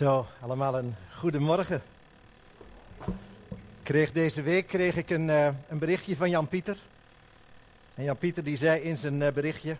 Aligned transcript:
Zo, 0.00 0.26
allemaal 0.40 0.78
een 0.78 0.96
goedemorgen. 1.14 1.82
Kreeg 3.82 4.12
deze 4.12 4.42
week 4.42 4.66
kreeg 4.66 4.96
ik 4.96 5.10
een, 5.10 5.28
uh, 5.28 5.48
een 5.68 5.78
berichtje 5.78 6.16
van 6.16 6.30
Jan 6.30 6.48
Pieter. 6.48 6.78
En 7.94 8.04
Jan 8.04 8.16
Pieter 8.16 8.44
die 8.44 8.56
zei 8.56 8.80
in 8.80 8.96
zijn 8.96 9.20
uh, 9.20 9.28
berichtje, 9.32 9.76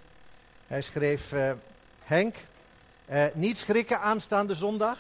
hij 0.67 0.83
schreef, 0.83 1.33
uh, 1.33 1.51
Henk, 2.03 2.37
niet 3.33 3.57
schrikken 3.57 4.01
aanstaande 4.01 4.55
zondag, 4.55 4.99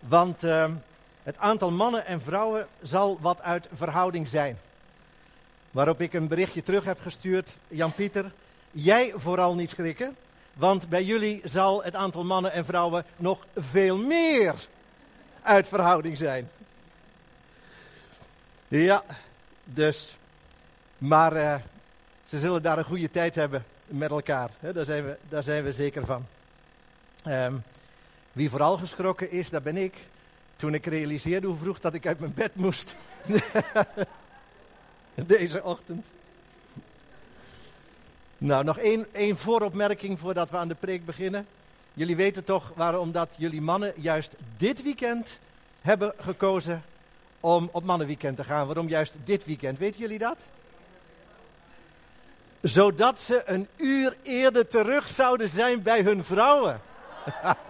want 0.00 0.40
het 1.22 1.38
aantal 1.38 1.70
mannen 1.70 2.06
en 2.06 2.20
vrouwen 2.20 2.66
zal 2.82 3.18
wat 3.20 3.40
uit 3.40 3.68
verhouding 3.72 4.28
zijn. 4.28 4.58
Waarop 5.70 6.00
ik 6.00 6.12
een 6.12 6.28
berichtje 6.28 6.62
terug 6.62 6.84
heb 6.84 7.00
gestuurd, 7.00 7.56
Jan 7.68 7.92
Pieter, 7.92 8.30
jij 8.70 9.12
vooral 9.16 9.54
niet 9.54 9.70
schrikken, 9.70 10.16
want 10.56 10.88
bij 10.88 11.04
jullie 11.04 11.40
zal 11.44 11.82
het 11.82 11.94
aantal 11.94 12.24
mannen 12.24 12.52
en 12.52 12.64
vrouwen 12.64 13.04
nog 13.16 13.46
veel 13.56 13.96
meer 13.96 14.54
uit 15.42 15.68
verhouding 15.68 16.16
zijn. 16.16 16.50
Ja, 18.68 19.04
dus. 19.64 20.16
Maar 20.98 21.36
uh, 21.36 21.54
ze 22.24 22.38
zullen 22.38 22.62
daar 22.62 22.78
een 22.78 22.84
goede 22.84 23.10
tijd 23.10 23.34
hebben 23.34 23.64
met 23.86 24.10
elkaar. 24.10 24.50
Daar, 24.60 24.84
zijn 24.84 25.04
we, 25.04 25.16
daar 25.28 25.42
zijn 25.42 25.64
we 25.64 25.72
zeker 25.72 26.06
van. 26.06 26.26
Um, 27.26 27.62
wie 28.32 28.50
vooral 28.50 28.76
geschrokken 28.76 29.30
is, 29.30 29.50
dat 29.50 29.62
ben 29.62 29.76
ik. 29.76 29.94
Toen 30.56 30.74
ik 30.74 30.86
realiseerde 30.86 31.46
hoe 31.46 31.56
vroeg 31.56 31.80
dat 31.80 31.94
ik 31.94 32.06
uit 32.06 32.18
mijn 32.18 32.34
bed 32.34 32.54
moest. 32.54 32.94
Deze 35.14 35.64
ochtend. 35.64 36.06
Nou, 38.38 38.64
nog 38.64 38.78
één, 38.78 39.06
één 39.12 39.36
vooropmerking 39.36 40.18
voordat 40.18 40.50
we 40.50 40.56
aan 40.56 40.68
de 40.68 40.74
preek 40.74 41.04
beginnen. 41.04 41.46
Jullie 41.94 42.16
weten 42.16 42.44
toch 42.44 42.72
waarom 42.74 43.12
dat 43.12 43.28
jullie 43.36 43.60
mannen 43.60 43.92
juist 43.96 44.34
dit 44.56 44.82
weekend 44.82 45.28
hebben 45.80 46.12
gekozen 46.20 46.82
om 47.40 47.68
op 47.72 47.84
mannenweekend 47.84 48.36
te 48.36 48.44
gaan. 48.44 48.66
Waarom 48.66 48.88
juist 48.88 49.14
dit 49.24 49.44
weekend? 49.44 49.78
Weten 49.78 50.00
jullie 50.00 50.18
dat? 50.18 50.36
Zodat 52.60 53.20
ze 53.20 53.42
een 53.46 53.68
uur 53.76 54.16
eerder 54.22 54.68
terug 54.68 55.08
zouden 55.08 55.48
zijn 55.48 55.82
bij 55.82 56.02
hun 56.02 56.24
vrouwen. 56.24 56.80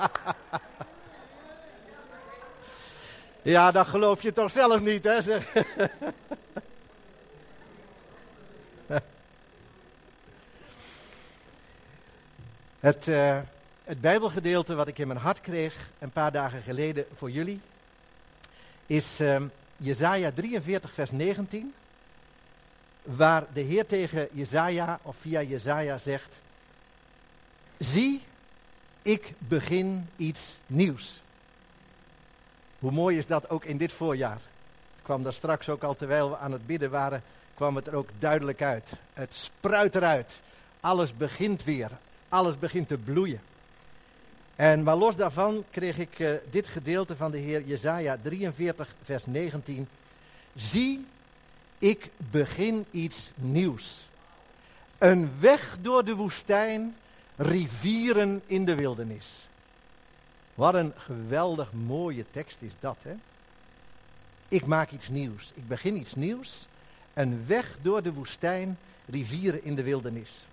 ja, 3.42 3.70
dat 3.70 3.86
geloof 3.86 4.22
je 4.22 4.32
toch 4.32 4.50
zelf 4.50 4.80
niet, 4.80 5.04
hè? 5.04 5.18
Het, 12.80 13.06
uh, 13.06 13.38
het 13.84 14.00
Bijbelgedeelte 14.00 14.74
wat 14.74 14.88
ik 14.88 14.98
in 14.98 15.06
mijn 15.06 15.20
hart 15.20 15.40
kreeg 15.40 15.74
een 15.98 16.10
paar 16.10 16.32
dagen 16.32 16.62
geleden 16.62 17.06
voor 17.14 17.30
jullie 17.30 17.60
is 18.86 19.20
uh, 19.20 19.42
Jezaja 19.76 20.30
43 20.34 20.94
vers 20.94 21.10
19 21.10 21.74
waar 23.02 23.44
de 23.52 23.60
Heer 23.60 23.86
tegen 23.86 24.28
Jezaja 24.32 24.98
of 25.02 25.16
via 25.20 25.42
Jezaja 25.42 25.98
zegt 25.98 26.38
Zie, 27.78 28.22
ik 29.02 29.32
begin 29.38 30.08
iets 30.16 30.54
nieuws. 30.66 31.22
Hoe 32.78 32.90
mooi 32.90 33.18
is 33.18 33.26
dat 33.26 33.50
ook 33.50 33.64
in 33.64 33.76
dit 33.76 33.92
voorjaar? 33.92 34.40
Het 34.94 35.02
kwam 35.02 35.22
daar 35.22 35.32
straks 35.32 35.68
ook 35.68 35.82
al 35.82 35.96
terwijl 35.96 36.30
we 36.30 36.36
aan 36.36 36.52
het 36.52 36.66
bidden 36.66 36.90
waren, 36.90 37.22
kwam 37.54 37.76
het 37.76 37.86
er 37.86 37.94
ook 37.94 38.08
duidelijk 38.18 38.62
uit. 38.62 38.88
Het 39.12 39.34
spruit 39.34 39.94
eruit. 39.94 40.40
Alles 40.80 41.16
begint 41.16 41.64
weer 41.64 41.90
alles 42.28 42.58
begint 42.58 42.88
te 42.88 42.96
bloeien. 42.96 43.40
En 44.56 44.82
maar 44.82 44.96
los 44.96 45.16
daarvan 45.16 45.64
kreeg 45.70 45.98
ik 45.98 46.18
uh, 46.18 46.30
dit 46.50 46.66
gedeelte 46.66 47.16
van 47.16 47.30
de 47.30 47.38
Heer 47.38 47.62
Jezaja 47.62 48.18
43 48.22 48.94
vers 49.02 49.26
19. 49.26 49.88
Zie, 50.54 51.06
ik 51.78 52.10
begin 52.16 52.84
iets 52.90 53.30
nieuws. 53.34 54.06
Een 54.98 55.30
weg 55.40 55.78
door 55.80 56.04
de 56.04 56.14
woestijn, 56.14 56.96
rivieren 57.36 58.42
in 58.46 58.64
de 58.64 58.74
wildernis. 58.74 59.48
Wat 60.54 60.74
een 60.74 60.92
geweldig 60.96 61.72
mooie 61.72 62.24
tekst 62.30 62.56
is 62.60 62.72
dat, 62.80 62.96
hè? 63.02 63.14
Ik 64.48 64.66
maak 64.66 64.90
iets 64.90 65.08
nieuws. 65.08 65.50
Ik 65.54 65.68
begin 65.68 65.96
iets 65.96 66.14
nieuws. 66.14 66.66
Een 67.14 67.46
weg 67.46 67.76
door 67.82 68.02
de 68.02 68.12
woestijn, 68.12 68.78
rivieren 69.06 69.64
in 69.64 69.74
de 69.74 69.82
wildernis 69.82 70.44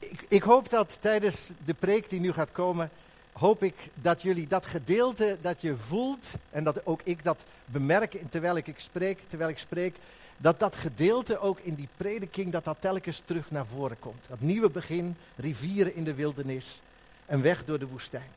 ik, 0.00 0.24
ik, 0.28 0.42
hoop 0.42 0.70
dat 0.70 0.96
tijdens 1.00 1.50
de 1.64 1.74
preek 1.74 2.10
die 2.10 2.20
nu 2.20 2.32
gaat 2.32 2.52
komen, 2.52 2.90
hoop 3.32 3.62
ik 3.62 3.74
dat 3.94 4.22
jullie 4.22 4.46
dat 4.46 4.66
gedeelte 4.66 5.36
dat 5.40 5.60
je 5.60 5.76
voelt 5.76 6.26
en 6.50 6.64
dat 6.64 6.86
ook 6.86 7.00
ik 7.04 7.24
dat 7.24 7.44
bemerk 7.64 8.16
terwijl 8.30 8.56
ik 8.56 8.74
spreek, 8.76 9.18
terwijl 9.28 9.50
ik 9.50 9.58
spreek, 9.58 9.96
dat 10.36 10.58
dat 10.58 10.76
gedeelte 10.76 11.38
ook 11.38 11.58
in 11.60 11.74
die 11.74 11.88
prediking, 11.96 12.52
dat 12.52 12.64
dat 12.64 12.76
telkens 12.80 13.22
terug 13.24 13.50
naar 13.50 13.66
voren 13.66 13.98
komt. 13.98 14.24
Dat 14.28 14.40
nieuwe 14.40 14.70
begin, 14.70 15.16
rivieren 15.36 15.94
in 15.94 16.04
de 16.04 16.14
wildernis, 16.14 16.80
een 17.26 17.42
weg 17.42 17.64
door 17.64 17.78
de 17.78 17.86
woestijn. 17.86 18.30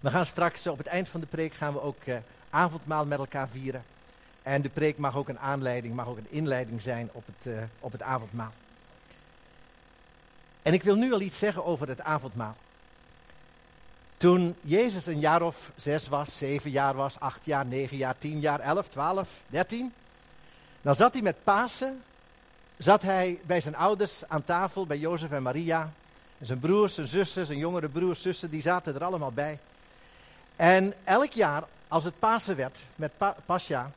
We 0.00 0.10
gaan 0.10 0.26
straks 0.26 0.66
op 0.66 0.78
het 0.78 0.86
eind 0.86 1.08
van 1.08 1.20
de 1.20 1.26
preek 1.26 1.54
gaan 1.54 1.72
we 1.72 1.82
ook 1.82 2.04
uh, 2.04 2.16
avondmaal 2.50 3.06
met 3.06 3.18
elkaar 3.18 3.48
vieren. 3.48 3.82
En 4.42 4.62
de 4.62 4.68
preek 4.68 4.98
mag 4.98 5.16
ook 5.16 5.28
een 5.28 5.38
aanleiding, 5.38 5.94
mag 5.94 6.06
ook 6.06 6.18
een 6.18 6.30
inleiding 6.30 6.82
zijn 6.82 7.08
op 7.12 7.24
het, 7.26 7.52
uh, 7.52 7.58
op 7.80 7.92
het 7.92 8.02
avondmaal. 8.02 8.52
En 10.68 10.74
ik 10.74 10.82
wil 10.82 10.94
nu 10.94 11.12
al 11.12 11.20
iets 11.20 11.38
zeggen 11.38 11.64
over 11.64 11.88
het 11.88 12.00
avondmaal. 12.00 12.56
Toen 14.16 14.56
Jezus 14.60 15.06
een 15.06 15.20
jaar 15.20 15.42
of 15.42 15.72
zes 15.76 16.08
was, 16.08 16.38
zeven 16.38 16.70
jaar 16.70 16.94
was, 16.94 17.20
acht 17.20 17.44
jaar, 17.44 17.66
negen 17.66 17.96
jaar, 17.96 18.18
tien 18.18 18.40
jaar, 18.40 18.60
elf, 18.60 18.88
twaalf, 18.88 19.28
dertien. 19.46 19.92
Dan 20.82 20.94
zat 20.94 21.12
hij 21.12 21.22
met 21.22 21.44
Pasen, 21.44 22.02
zat 22.76 23.02
hij 23.02 23.38
bij 23.46 23.60
zijn 23.60 23.76
ouders 23.76 24.28
aan 24.28 24.44
tafel, 24.44 24.86
bij 24.86 24.98
Jozef 24.98 25.30
en 25.30 25.42
Maria. 25.42 25.92
En 26.38 26.46
zijn 26.46 26.58
broers, 26.58 26.94
zijn 26.94 27.06
zussen, 27.06 27.46
zijn 27.46 27.58
jongere 27.58 27.88
broers, 27.88 28.22
zussen, 28.22 28.50
die 28.50 28.62
zaten 28.62 28.94
er 28.94 29.04
allemaal 29.04 29.32
bij. 29.32 29.58
En 30.56 30.94
elk 31.04 31.32
jaar, 31.32 31.64
als 31.88 32.04
het 32.04 32.18
Pasen 32.18 32.56
werd 32.56 32.78
met 32.96 33.10
pa 33.16 33.36
Pascha, 33.46 33.90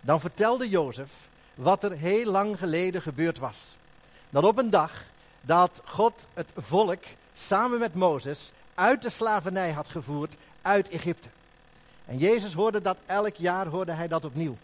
dan 0.00 0.20
vertelde 0.20 0.68
Jozef 0.68 1.10
wat 1.54 1.84
er 1.84 1.92
heel 1.92 2.30
lang 2.30 2.58
geleden 2.58 3.02
gebeurd 3.02 3.38
was. 3.38 3.74
Dat 4.30 4.44
op 4.44 4.58
een 4.58 4.70
dag 4.70 5.04
dat 5.46 5.80
God 5.84 6.26
het 6.34 6.50
volk 6.56 7.02
samen 7.34 7.78
met 7.78 7.94
Mozes 7.94 8.52
uit 8.74 9.02
de 9.02 9.10
slavernij 9.10 9.72
had 9.72 9.88
gevoerd 9.88 10.34
uit 10.62 10.88
Egypte. 10.88 11.28
En 12.04 12.18
Jezus 12.18 12.52
hoorde 12.52 12.82
dat 12.82 12.96
elk 13.06 13.34
jaar, 13.34 13.66
hoorde 13.66 13.92
hij 13.92 14.08
dat 14.08 14.24
opnieuw. 14.24 14.56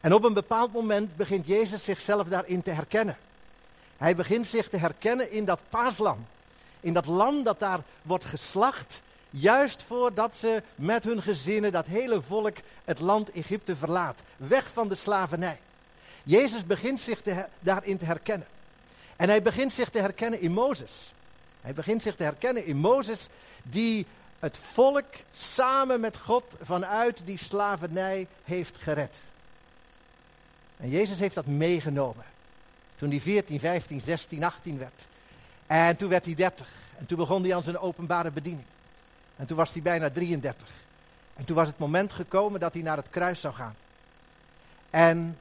En 0.00 0.14
op 0.14 0.24
een 0.24 0.32
bepaald 0.32 0.72
moment 0.72 1.16
begint 1.16 1.46
Jezus 1.46 1.84
zichzelf 1.84 2.28
daarin 2.28 2.62
te 2.62 2.70
herkennen. 2.70 3.16
Hij 3.96 4.16
begint 4.16 4.46
zich 4.46 4.68
te 4.68 4.76
herkennen 4.76 5.32
in 5.32 5.44
dat 5.44 5.60
paaslam. 5.68 6.26
In 6.80 6.92
dat 6.92 7.06
lam 7.06 7.42
dat 7.42 7.58
daar 7.58 7.80
wordt 8.02 8.24
geslacht, 8.24 9.02
juist 9.30 9.82
voordat 9.82 10.36
ze 10.36 10.62
met 10.74 11.04
hun 11.04 11.22
gezinnen, 11.22 11.72
dat 11.72 11.86
hele 11.86 12.22
volk, 12.22 12.56
het 12.84 13.00
land 13.00 13.32
Egypte 13.32 13.76
verlaat. 13.76 14.22
Weg 14.36 14.70
van 14.72 14.88
de 14.88 14.94
slavernij. 14.94 15.58
Jezus 16.22 16.66
begint 16.66 17.00
zich 17.00 17.22
daarin 17.60 17.98
te 17.98 18.04
herkennen. 18.04 18.46
En 19.22 19.28
hij 19.28 19.42
begint 19.42 19.72
zich 19.72 19.90
te 19.90 19.98
herkennen 19.98 20.40
in 20.40 20.52
Mozes. 20.52 21.12
Hij 21.60 21.72
begint 21.72 22.02
zich 22.02 22.16
te 22.16 22.22
herkennen 22.22 22.66
in 22.66 22.76
Mozes, 22.76 23.28
die 23.62 24.06
het 24.38 24.56
volk 24.56 25.06
samen 25.32 26.00
met 26.00 26.16
God 26.16 26.44
vanuit 26.62 27.20
die 27.24 27.38
slavernij 27.38 28.26
heeft 28.44 28.76
gered. 28.78 29.14
En 30.76 30.90
Jezus 30.90 31.18
heeft 31.18 31.34
dat 31.34 31.46
meegenomen. 31.46 32.24
Toen 32.96 33.10
hij 33.10 33.20
14, 33.20 33.60
15, 33.60 34.00
16, 34.00 34.44
18 34.44 34.78
werd. 34.78 35.06
En 35.66 35.96
toen 35.96 36.08
werd 36.08 36.24
hij 36.24 36.34
30. 36.34 36.68
En 36.98 37.06
toen 37.06 37.18
begon 37.18 37.42
hij 37.42 37.54
aan 37.54 37.62
zijn 37.62 37.78
openbare 37.78 38.30
bediening. 38.30 38.66
En 39.36 39.46
toen 39.46 39.56
was 39.56 39.72
hij 39.72 39.82
bijna 39.82 40.10
33. 40.10 40.68
En 41.34 41.44
toen 41.44 41.56
was 41.56 41.68
het 41.68 41.78
moment 41.78 42.12
gekomen 42.12 42.60
dat 42.60 42.72
hij 42.72 42.82
naar 42.82 42.96
het 42.96 43.10
kruis 43.10 43.40
zou 43.40 43.54
gaan. 43.54 43.76
En 44.90 45.38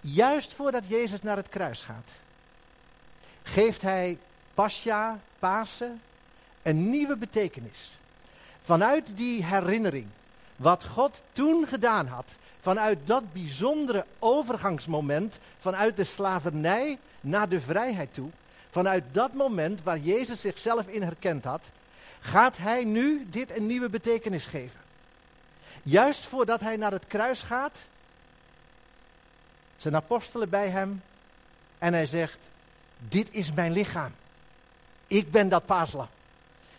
juist 0.00 0.54
voordat 0.54 0.86
Jezus 0.86 1.22
naar 1.22 1.36
het 1.36 1.48
kruis 1.48 1.82
gaat, 1.82 2.08
geeft 3.48 3.82
hij 3.82 4.18
Pascha, 4.54 5.18
Pasen, 5.38 6.00
een 6.62 6.90
nieuwe 6.90 7.16
betekenis. 7.16 7.96
Vanuit 8.62 9.06
die 9.14 9.44
herinnering, 9.44 10.06
wat 10.56 10.84
God 10.84 11.22
toen 11.32 11.66
gedaan 11.66 12.06
had, 12.06 12.26
vanuit 12.60 12.98
dat 13.04 13.32
bijzondere 13.32 14.04
overgangsmoment, 14.18 15.38
vanuit 15.58 15.96
de 15.96 16.04
slavernij 16.04 16.98
naar 17.20 17.48
de 17.48 17.60
vrijheid 17.60 18.14
toe, 18.14 18.30
vanuit 18.70 19.04
dat 19.12 19.32
moment 19.32 19.82
waar 19.82 19.98
Jezus 19.98 20.40
zichzelf 20.40 20.86
in 20.86 21.02
herkend 21.02 21.44
had, 21.44 21.62
gaat 22.20 22.56
hij 22.56 22.84
nu 22.84 23.26
dit 23.30 23.56
een 23.56 23.66
nieuwe 23.66 23.88
betekenis 23.88 24.46
geven. 24.46 24.80
Juist 25.82 26.26
voordat 26.26 26.60
hij 26.60 26.76
naar 26.76 26.92
het 26.92 27.06
kruis 27.06 27.42
gaat, 27.42 27.76
zijn 29.76 29.96
apostelen 29.96 30.48
bij 30.48 30.68
hem 30.68 31.02
en 31.78 31.92
hij 31.92 32.06
zegt, 32.06 32.38
dit 32.98 33.28
is 33.30 33.52
mijn 33.52 33.72
lichaam. 33.72 34.12
Ik 35.06 35.30
ben 35.30 35.48
dat 35.48 35.66
paaslam. 35.66 36.08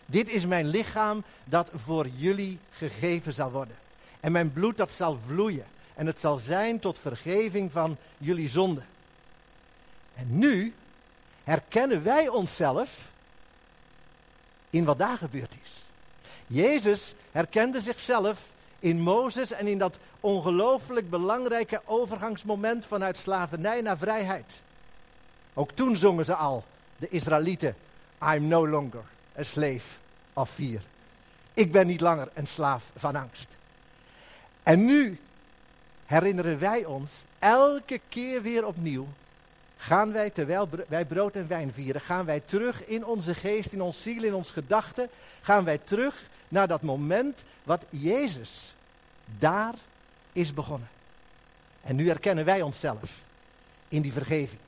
Dit 0.06 0.30
is 0.30 0.46
mijn 0.46 0.66
lichaam 0.66 1.24
dat 1.44 1.70
voor 1.84 2.08
jullie 2.08 2.58
gegeven 2.70 3.32
zal 3.32 3.50
worden. 3.50 3.76
En 4.20 4.32
mijn 4.32 4.52
bloed 4.52 4.76
dat 4.76 4.90
zal 4.90 5.18
vloeien. 5.26 5.66
En 5.94 6.06
het 6.06 6.18
zal 6.18 6.38
zijn 6.38 6.78
tot 6.78 6.98
vergeving 6.98 7.72
van 7.72 7.96
jullie 8.18 8.48
zonden. 8.48 8.86
En 10.14 10.38
nu 10.38 10.74
herkennen 11.44 12.02
wij 12.04 12.28
onszelf 12.28 13.10
in 14.70 14.84
wat 14.84 14.98
daar 14.98 15.16
gebeurd 15.16 15.54
is. 15.62 15.84
Jezus 16.46 17.14
herkende 17.32 17.80
zichzelf 17.80 18.38
in 18.78 19.00
Mozes 19.00 19.52
en 19.52 19.66
in 19.66 19.78
dat 19.78 19.98
ongelooflijk 20.20 21.10
belangrijke 21.10 21.82
overgangsmoment 21.84 22.86
vanuit 22.86 23.18
slavernij 23.18 23.80
naar 23.80 23.98
vrijheid. 23.98 24.60
Ook 25.60 25.72
toen 25.72 25.96
zongen 25.96 26.24
ze 26.24 26.34
al, 26.34 26.64
de 26.96 27.08
Israëlieten, 27.08 27.76
I'm 28.22 28.46
no 28.46 28.68
longer 28.68 29.02
a 29.38 29.42
slave 29.42 29.86
of 30.32 30.50
fear. 30.50 30.80
Ik 31.54 31.72
ben 31.72 31.86
niet 31.86 32.00
langer 32.00 32.28
een 32.34 32.46
slaaf 32.46 32.84
van 32.96 33.16
angst. 33.16 33.48
En 34.62 34.84
nu 34.84 35.20
herinneren 36.06 36.58
wij 36.58 36.84
ons 36.84 37.10
elke 37.38 38.00
keer 38.08 38.42
weer 38.42 38.66
opnieuw, 38.66 39.06
gaan 39.76 40.12
wij 40.12 40.30
terwijl 40.30 40.68
wij 40.88 41.04
brood 41.04 41.34
en 41.34 41.48
wijn 41.48 41.72
vieren, 41.72 42.00
gaan 42.00 42.24
wij 42.24 42.42
terug 42.44 42.86
in 42.86 43.04
onze 43.04 43.34
geest, 43.34 43.72
in 43.72 43.82
ons 43.82 44.02
ziel, 44.02 44.22
in 44.22 44.34
ons 44.34 44.50
gedachten, 44.50 45.08
gaan 45.40 45.64
wij 45.64 45.78
terug 45.78 46.14
naar 46.48 46.68
dat 46.68 46.82
moment 46.82 47.42
wat 47.62 47.82
Jezus 47.90 48.74
daar 49.38 49.74
is 50.32 50.54
begonnen. 50.54 50.88
En 51.82 51.96
nu 51.96 52.08
herkennen 52.08 52.44
wij 52.44 52.62
onszelf 52.62 53.20
in 53.88 54.02
die 54.02 54.12
vergeving 54.12 54.60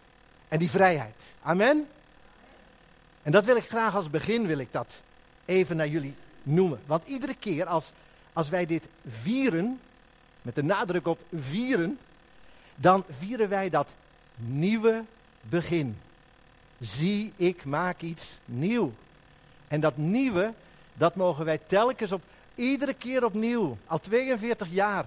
en 0.52 0.58
die 0.58 0.70
vrijheid. 0.70 1.14
Amen. 1.43 1.88
En 3.22 3.32
dat 3.32 3.44
wil 3.44 3.56
ik 3.56 3.69
graag 3.69 3.94
als 3.94 4.10
begin, 4.10 4.46
wil 4.46 4.58
ik 4.58 4.69
dat 4.70 4.88
even 5.44 5.76
naar 5.76 5.88
jullie 5.88 6.14
noemen. 6.43 6.81
Want 6.87 7.06
iedere 7.06 7.34
keer 7.34 7.66
als, 7.66 7.93
als 8.32 8.49
wij 8.49 8.66
dit 8.66 8.87
vieren, 9.22 9.81
met 10.43 10.54
de 10.54 10.62
nadruk 10.62 11.06
op 11.06 11.19
vieren, 11.34 11.99
dan 12.75 13.04
vieren 13.19 13.49
wij 13.49 13.70
dat 13.70 13.88
nieuwe 14.37 15.02
begin. 15.40 15.99
Zie, 16.81 17.32
ik 17.37 17.64
maak 17.64 18.00
iets 18.00 18.37
nieuw. 18.44 18.93
En 19.69 19.81
dat 19.81 19.96
nieuwe, 19.96 20.52
dat 20.94 21.14
mogen 21.14 21.44
wij 21.44 21.60
telkens 21.66 22.12
op, 22.12 22.22
iedere 22.55 22.94
keer 22.94 23.25
opnieuw, 23.25 23.76
al 23.87 24.00
42 24.00 24.69
jaar, 24.70 25.06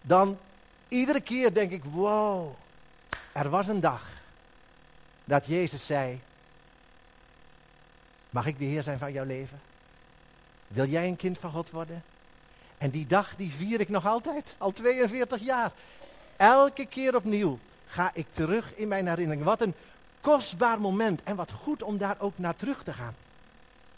dan 0.00 0.38
iedere 0.88 1.20
keer 1.20 1.54
denk 1.54 1.70
ik, 1.70 1.84
wow, 1.84 2.54
er 3.32 3.50
was 3.50 3.68
een 3.68 3.80
dag 3.80 4.15
dat 5.26 5.46
Jezus 5.46 5.86
zei, 5.86 6.20
mag 8.30 8.46
ik 8.46 8.58
de 8.58 8.64
Heer 8.64 8.82
zijn 8.82 8.98
van 8.98 9.12
jouw 9.12 9.24
leven? 9.24 9.60
Wil 10.68 10.86
jij 10.86 11.06
een 11.06 11.16
kind 11.16 11.38
van 11.38 11.50
God 11.50 11.70
worden? 11.70 12.02
En 12.78 12.90
die 12.90 13.06
dag 13.06 13.36
die 13.36 13.52
vier 13.52 13.80
ik 13.80 13.88
nog 13.88 14.06
altijd, 14.06 14.54
al 14.58 14.72
42 14.72 15.40
jaar. 15.42 15.72
Elke 16.36 16.86
keer 16.86 17.16
opnieuw 17.16 17.58
ga 17.86 18.10
ik 18.14 18.26
terug 18.30 18.72
in 18.74 18.88
mijn 18.88 19.08
herinnering. 19.08 19.44
Wat 19.44 19.60
een 19.60 19.74
kostbaar 20.20 20.80
moment 20.80 21.20
en 21.24 21.36
wat 21.36 21.50
goed 21.50 21.82
om 21.82 21.98
daar 21.98 22.16
ook 22.18 22.38
naar 22.38 22.56
terug 22.56 22.82
te 22.82 22.92
gaan. 22.92 23.14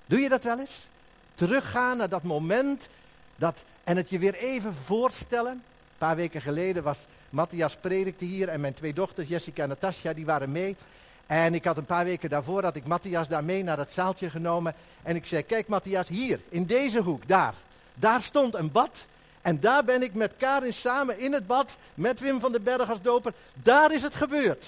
Doe 0.06 0.20
je 0.20 0.28
dat 0.28 0.44
wel 0.44 0.58
eens? 0.58 0.86
Teruggaan 1.34 1.96
naar 1.96 2.08
dat 2.08 2.22
moment 2.22 2.88
dat, 3.36 3.62
en 3.84 3.96
het 3.96 4.10
je 4.10 4.18
weer 4.18 4.34
even 4.34 4.74
voorstellen. 4.74 5.52
Een 5.52 5.62
paar 5.98 6.16
weken 6.16 6.40
geleden 6.40 6.82
was 6.82 7.06
Matthias 7.30 7.76
predikte 7.76 8.24
hier 8.24 8.48
en 8.48 8.60
mijn 8.60 8.74
twee 8.74 8.92
dochters, 8.92 9.28
Jessica 9.28 9.62
en 9.62 9.68
Natasja, 9.68 10.12
die 10.12 10.26
waren 10.26 10.52
mee. 10.52 10.76
En 11.28 11.54
ik 11.54 11.64
had 11.64 11.76
een 11.76 11.84
paar 11.84 12.04
weken 12.04 12.30
daarvoor, 12.30 12.62
had 12.62 12.76
ik 12.76 12.86
Matthias 12.86 13.28
daar 13.28 13.44
mee 13.44 13.62
naar 13.62 13.76
dat 13.76 13.90
zaaltje 13.90 14.30
genomen. 14.30 14.74
En 15.02 15.16
ik 15.16 15.26
zei, 15.26 15.42
kijk 15.42 15.68
Matthias, 15.68 16.08
hier, 16.08 16.40
in 16.48 16.64
deze 16.64 16.98
hoek, 16.98 17.28
daar. 17.28 17.54
Daar 17.94 18.22
stond 18.22 18.54
een 18.54 18.72
bad. 18.72 19.06
En 19.42 19.60
daar 19.60 19.84
ben 19.84 20.02
ik 20.02 20.14
met 20.14 20.32
Karin 20.36 20.72
samen 20.72 21.18
in 21.18 21.32
het 21.32 21.46
bad, 21.46 21.76
met 21.94 22.20
Wim 22.20 22.40
van 22.40 22.52
den 22.52 22.62
Berg 22.62 22.90
als 22.90 23.02
doper. 23.02 23.32
Daar 23.54 23.92
is 23.92 24.02
het 24.02 24.14
gebeurd. 24.14 24.64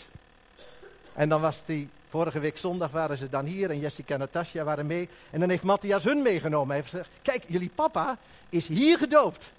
En 1.13 1.29
dan 1.29 1.41
was 1.41 1.61
die, 1.67 1.89
vorige 2.11 2.39
week 2.39 2.59
zondag 2.59 2.91
waren 2.91 3.17
ze 3.17 3.29
dan 3.29 3.45
hier 3.45 3.71
en 3.71 3.79
Jessica 3.79 4.15
en 4.15 4.21
Natasja 4.21 4.65
waren 4.65 4.87
mee. 4.87 5.09
En 5.31 5.41
dan 5.41 5.49
heeft 5.49 5.63
Matthias 5.63 6.05
hun 6.05 6.23
meegenomen. 6.23 6.67
Hij 6.67 6.77
heeft 6.77 6.91
gezegd, 6.91 7.09
kijk, 7.23 7.45
jullie 7.47 7.71
papa 7.75 8.19
is 8.49 8.67
hier 8.67 8.99
gedoopt. 8.99 9.51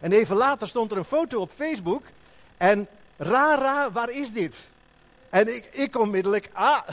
En 0.00 0.12
even 0.12 0.36
later 0.36 0.68
stond 0.68 0.90
er 0.90 0.96
een 0.96 1.04
foto 1.04 1.40
op 1.40 1.50
Facebook. 1.54 2.02
En 2.56 2.88
Rara, 3.16 3.90
waar 3.90 4.10
is 4.10 4.32
dit? 4.32 4.56
En 5.34 5.54
ik, 5.54 5.64
ik 5.72 5.98
onmiddellijk, 5.98 6.50
ah, 6.52 6.88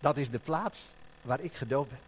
dat 0.00 0.16
is 0.16 0.30
de 0.30 0.38
plaats 0.38 0.86
waar 1.22 1.40
ik 1.40 1.54
gedoopt 1.54 1.90
ben. 1.90 1.98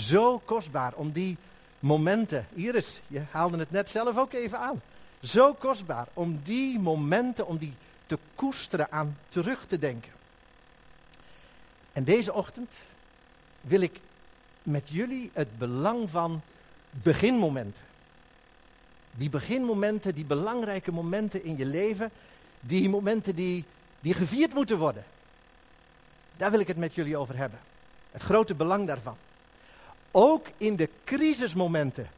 Zo 0.00 0.38
kostbaar 0.38 0.92
om 0.94 1.12
die 1.12 1.36
momenten, 1.78 2.46
Iris, 2.54 3.00
je 3.06 3.22
haalde 3.30 3.58
het 3.58 3.70
net 3.70 3.90
zelf 3.90 4.16
ook 4.16 4.32
even 4.32 4.58
aan. 4.58 4.82
Zo 5.22 5.54
kostbaar 5.54 6.06
om 6.12 6.40
die 6.42 6.78
momenten, 6.78 7.46
om 7.46 7.56
die 7.56 7.74
te 8.06 8.18
koesteren, 8.34 8.92
aan 8.92 9.18
terug 9.28 9.66
te 9.66 9.78
denken. 9.78 10.12
En 11.92 12.04
deze 12.04 12.32
ochtend 12.32 12.70
wil 13.60 13.80
ik 13.80 14.00
met 14.62 14.88
jullie 14.88 15.30
het 15.32 15.58
belang 15.58 16.10
van 16.10 16.40
beginmomenten. 16.90 17.84
Die 19.10 19.30
beginmomenten, 19.30 20.14
die 20.14 20.24
belangrijke 20.24 20.92
momenten 20.92 21.44
in 21.44 21.56
je 21.56 21.66
leven, 21.66 22.10
die 22.60 22.88
momenten 22.88 23.34
die 23.34 23.64
die 24.04 24.14
gevierd 24.14 24.54
moeten 24.54 24.78
worden. 24.78 25.04
Daar 26.36 26.50
wil 26.50 26.60
ik 26.60 26.68
het 26.68 26.76
met 26.76 26.94
jullie 26.94 27.16
over 27.16 27.36
hebben. 27.36 27.58
Het 28.12 28.22
grote 28.22 28.54
belang 28.54 28.86
daarvan. 28.86 29.16
Ook 30.10 30.46
in 30.56 30.76
de 30.76 30.88
crisismomenten 31.04 32.08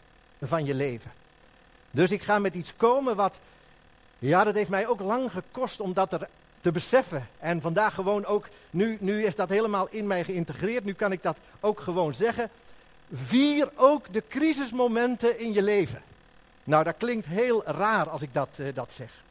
van 0.43 0.65
je 0.65 0.75
leven. 0.75 1.13
Dus 1.91 2.11
ik 2.11 2.23
ga 2.23 2.39
met 2.39 2.55
iets 2.55 2.77
komen 2.77 3.17
wat, 3.17 3.39
ja, 4.19 4.45
dat 4.45 4.55
heeft 4.55 4.71
mij 4.71 4.87
ook 4.87 5.01
lang 5.01 5.31
gekost 5.31 5.81
om 5.81 5.93
dat 5.93 6.27
te 6.61 6.73
beseffen. 6.73 7.29
En 7.39 7.61
vandaag 7.61 7.95
gewoon 7.95 8.25
ook, 8.25 8.49
nu, 8.71 8.97
nu 9.01 9.25
is 9.25 9.35
dat 9.35 9.49
helemaal 9.49 9.89
in 9.91 10.07
mij 10.07 10.25
geïntegreerd, 10.25 10.85
nu 10.85 10.93
kan 10.93 11.13
ik 11.13 11.23
dat 11.23 11.37
ook 11.61 11.81
gewoon 11.81 12.15
zeggen. 12.15 12.51
Vier 13.13 13.71
ook 13.75 14.13
de 14.13 14.23
crisismomenten 14.29 15.39
in 15.39 15.53
je 15.53 15.63
leven. 15.63 16.03
Nou, 16.65 16.85
dat 16.85 16.95
klinkt 16.99 17.27
heel 17.27 17.65
raar 17.65 18.09
als 18.09 18.23
ik 18.23 18.35
dat, 18.35 18.49
uh, 18.57 18.67
dat 18.75 18.93
zeg. 18.93 19.25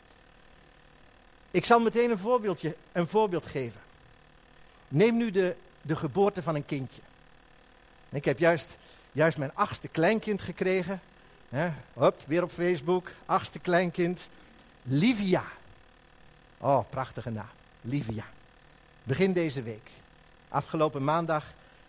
Ik 1.56 1.66
zal 1.66 1.80
meteen 1.80 2.12
een, 2.12 2.18
voorbeeldje, 2.18 2.76
een 2.92 3.08
voorbeeld 3.08 3.46
geven. 3.46 3.82
Neem 4.88 5.18
nu 5.18 5.32
de, 5.32 5.56
de 5.82 5.96
geboorte 5.96 6.44
van 6.44 6.56
een 6.56 6.66
kindje. 6.66 7.02
Ik 8.10 8.26
heb 8.26 8.40
juist, 8.40 8.78
juist 9.12 9.38
mijn 9.38 9.52
achtste 9.54 9.88
kleinkind 9.88 10.42
gekregen. 10.42 11.02
Hè, 11.50 11.70
hop, 11.94 12.22
weer 12.28 12.44
op 12.44 12.52
Facebook. 12.52 13.12
Achtste 13.26 13.60
kleinkind. 13.60 14.20
Livia. 14.84 15.44
Oh, 16.58 16.90
prachtige 16.90 17.30
naam. 17.30 17.50
Livia. 17.82 18.26
Begin 19.04 19.34
deze 19.34 19.62
week. 19.62 19.90
Afgelopen 20.48 21.04
maandag 21.04 21.46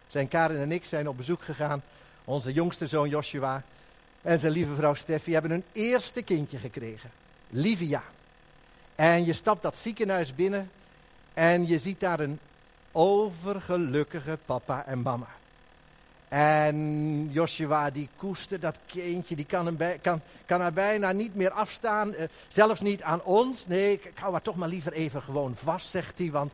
zijn 0.07 0.29
Karen 0.29 0.61
en 0.61 0.73
ik 0.73 0.85
zijn 0.85 1.09
op 1.09 1.17
bezoek 1.17 1.43
gegaan. 1.43 1.83
Onze 2.25 2.53
jongste 2.53 2.87
zoon 2.87 3.09
Joshua 3.09 3.63
en 4.23 4.41
zijn 4.41 4.53
lieve 4.53 4.75
vrouw 4.75 4.95
Steffi 4.95 5.33
hebben 5.33 5.51
een 5.51 5.65
eerste 5.73 6.23
kindje 6.23 6.59
gekregen. 6.59 7.11
Livia. 7.51 8.03
En 8.97 9.25
je 9.25 9.33
stapt 9.33 9.63
dat 9.63 9.77
ziekenhuis 9.77 10.35
binnen 10.35 10.71
en 11.35 11.67
je 11.67 11.79
ziet 11.79 12.01
daar 12.01 12.21
een 12.21 12.39
overgelukkige 12.93 14.39
papa 14.47 14.85
en 14.87 15.03
mama. 15.03 15.27
En 16.29 17.29
Joshua 17.33 17.91
die 17.91 18.09
koestert 18.17 18.61
dat 18.63 18.79
kindje, 18.87 19.37
die 19.37 19.45
kan, 19.45 19.67
hem 19.67 20.01
kan, 20.47 20.61
er 20.61 20.73
bijna 20.73 21.13
niet 21.13 21.35
meer 21.35 21.51
afstaan. 21.51 22.13
Uh, 22.13 22.23
zelfs 22.49 22.81
niet 22.81 23.03
aan 23.03 23.23
ons. 23.23 23.67
Nee, 23.67 23.93
ik, 23.93 24.05
ik 24.05 24.19
hou 24.19 24.33
haar 24.33 24.43
toch 24.43 24.57
maar 24.57 24.69
liever 24.69 24.93
even 24.93 25.23
gewoon 25.23 25.55
vast, 25.55 25.89
zegt 25.89 26.19
hij. 26.19 26.31
Want 26.31 26.53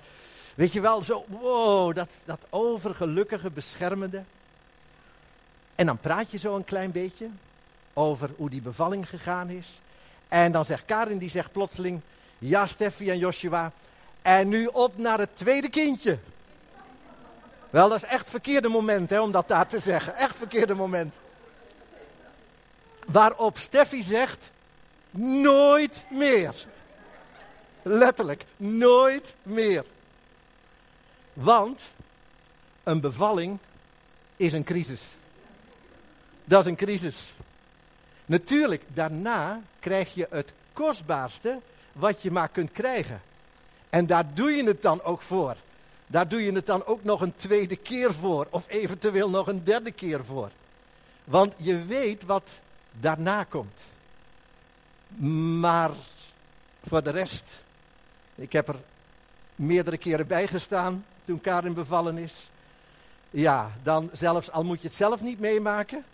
weet 0.55 0.73
je 0.73 0.81
wel, 0.81 1.03
zo, 1.03 1.25
wow, 1.29 1.95
dat, 1.95 2.09
dat 2.25 2.47
overgelukkige, 2.51 3.51
beschermende. 3.51 4.23
En 5.75 5.87
dan 5.87 5.99
praat 5.99 6.31
je 6.31 6.39
zo 6.39 6.57
een 6.57 6.65
klein 6.65 6.91
beetje 6.91 7.29
over 7.93 8.31
hoe 8.37 8.51
die 8.51 8.63
bevalling 8.63 9.09
gegaan 9.09 9.49
is. 9.49 9.81
En 10.29 10.53
dan 10.53 10.65
zegt 10.65 10.85
Karin, 10.85 11.19
die 11.19 11.31
zegt 11.31 11.53
plotseling, 11.53 12.01
ja, 12.43 12.67
Steffi 12.67 13.11
en 13.11 13.19
Joshua. 13.19 13.73
En 14.23 14.49
nu 14.49 14.67
op 14.67 14.99
naar 14.99 15.19
het 15.19 15.37
tweede 15.37 15.69
kindje. 15.69 16.19
Wel, 17.71 17.89
dat 17.89 18.03
is 18.03 18.09
echt 18.09 18.31
verkeerde 18.31 18.69
moment 18.69 19.11
hè, 19.11 19.21
om 19.21 19.31
dat 19.31 19.49
daar 19.49 19.67
te 19.67 19.81
zeggen. 19.81 20.17
Echt 20.17 20.37
verkeerde 20.37 20.75
moment. 20.75 21.15
Waarop 23.07 23.59
Steffi 23.59 24.03
zegt, 24.03 24.51
nooit 25.11 26.05
meer. 26.11 26.55
Letterlijk, 27.83 28.45
nooit 28.57 29.35
meer. 29.43 29.85
Want 31.33 31.81
een 32.83 33.01
bevalling 33.01 33.59
is 34.37 34.53
een 34.53 34.65
crisis. 34.65 35.03
Dat 36.45 36.61
is 36.61 36.67
een 36.67 36.77
crisis. 36.77 37.33
Natuurlijk, 38.27 38.83
daarna 38.87 39.61
krijg 39.81 40.15
je 40.15 40.27
het 40.31 40.53
kostbaarste 40.73 41.59
wat 41.93 42.23
je 42.23 42.31
maar 42.31 42.49
kunt 42.49 42.73
krijgen. 42.73 43.23
En 43.91 44.07
daar 44.07 44.25
doe 44.35 44.51
je 44.51 44.65
het 44.65 44.83
dan 44.83 45.03
ook 45.03 45.23
voor. 45.23 45.57
daar 46.07 46.29
doe 46.29 46.45
je 46.45 46.53
het 46.53 46.67
dan 46.67 46.85
ook 46.85 47.05
nog 47.05 47.21
een 47.21 47.37
tweede 47.37 47.77
keer 47.77 48.15
voor. 48.15 48.47
Of 48.51 48.65
eventueel 48.69 49.31
nog 49.31 49.47
een 49.47 49.65
derde 49.65 49.93
keer 49.93 50.25
voor. 50.25 50.51
Want 51.25 51.55
je 51.57 51.85
weet 51.85 52.25
wat 52.25 52.49
daarna 53.01 53.45
komt. 53.45 53.81
Maar 55.61 55.91
voor 56.89 57.03
de 57.03 57.11
rest, 57.11 57.45
ik 58.35 58.53
heb 58.53 58.69
er 58.69 58.77
meerdere 59.55 59.97
keren 59.97 60.27
bij 60.27 60.47
gestaan 60.47 61.05
toen 61.25 61.41
Karin 61.41 61.75
bevallen 61.75 62.19
is. 62.19 62.51
Ja, 63.31 63.71
dan 63.83 64.11
zelfs 64.13 64.51
al 64.51 64.65
moet 64.65 64.81
je 64.83 64.89
het 64.89 64.97
zelf 64.97 65.21
niet 65.21 65.41
meemaken, 65.41 66.05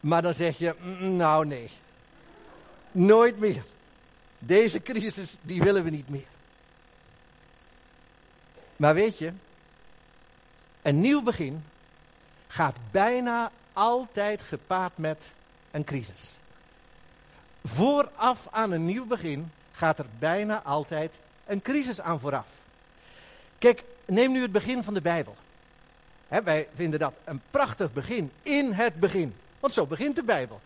maar 0.00 0.22
dan 0.22 0.34
zeg 0.34 0.58
je, 0.58 0.74
mm, 0.80 1.16
nou 1.16 1.46
nee, 1.46 1.70
nooit 2.92 3.38
meer. 3.38 3.64
Deze 4.38 4.82
crisis, 4.82 5.34
die 5.42 5.62
willen 5.62 5.84
we 5.84 5.90
niet 5.90 6.08
meer. 6.08 6.26
Maar 8.76 8.94
weet 8.94 9.18
je, 9.18 9.32
een 10.82 11.00
nieuw 11.00 11.22
begin 11.22 11.64
gaat 12.48 12.76
bijna 12.90 13.50
altijd 13.72 14.42
gepaard 14.42 14.98
met 14.98 15.18
een 15.70 15.84
crisis. 15.84 16.36
Vooraf 17.64 18.48
aan 18.50 18.70
een 18.70 18.84
nieuw 18.84 19.06
begin 19.06 19.50
gaat 19.72 19.98
er 19.98 20.06
bijna 20.18 20.62
altijd 20.62 21.12
een 21.46 21.62
crisis 21.62 22.00
aan 22.00 22.20
vooraf. 22.20 22.46
Kijk, 23.58 23.84
neem 24.04 24.32
nu 24.32 24.42
het 24.42 24.52
begin 24.52 24.82
van 24.82 24.94
de 24.94 25.00
Bijbel. 25.00 25.36
wij 26.28 26.68
vinden 26.74 26.98
dat 26.98 27.14
een 27.24 27.40
prachtig 27.50 27.92
begin. 27.92 28.32
In 28.42 28.72
het 28.72 29.00
begin. 29.00 29.34
Want 29.60 29.72
zo 29.72 29.86
begint 29.86 30.16
de 30.16 30.22
Bijbel. 30.22 30.60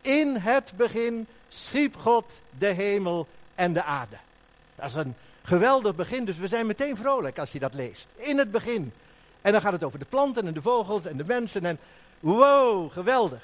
In 0.00 0.36
het 0.36 0.72
begin 0.76 1.26
schiep 1.54 1.96
God 1.96 2.32
de 2.58 2.66
hemel 2.66 3.28
en 3.54 3.72
de 3.72 3.82
aarde. 3.82 4.16
Dat 4.74 4.90
is 4.90 4.94
een 4.94 5.14
geweldig 5.42 5.94
begin, 5.94 6.24
dus 6.24 6.36
we 6.36 6.48
zijn 6.48 6.66
meteen 6.66 6.96
vrolijk 6.96 7.38
als 7.38 7.52
je 7.52 7.58
dat 7.58 7.74
leest. 7.74 8.06
In 8.16 8.38
het 8.38 8.50
begin. 8.50 8.92
En 9.40 9.52
dan 9.52 9.60
gaat 9.60 9.72
het 9.72 9.84
over 9.84 9.98
de 9.98 10.04
planten 10.04 10.46
en 10.46 10.54
de 10.54 10.62
vogels 10.62 11.04
en 11.04 11.16
de 11.16 11.24
mensen 11.24 11.64
en 11.64 11.78
wow, 12.20 12.92
geweldig. 12.92 13.42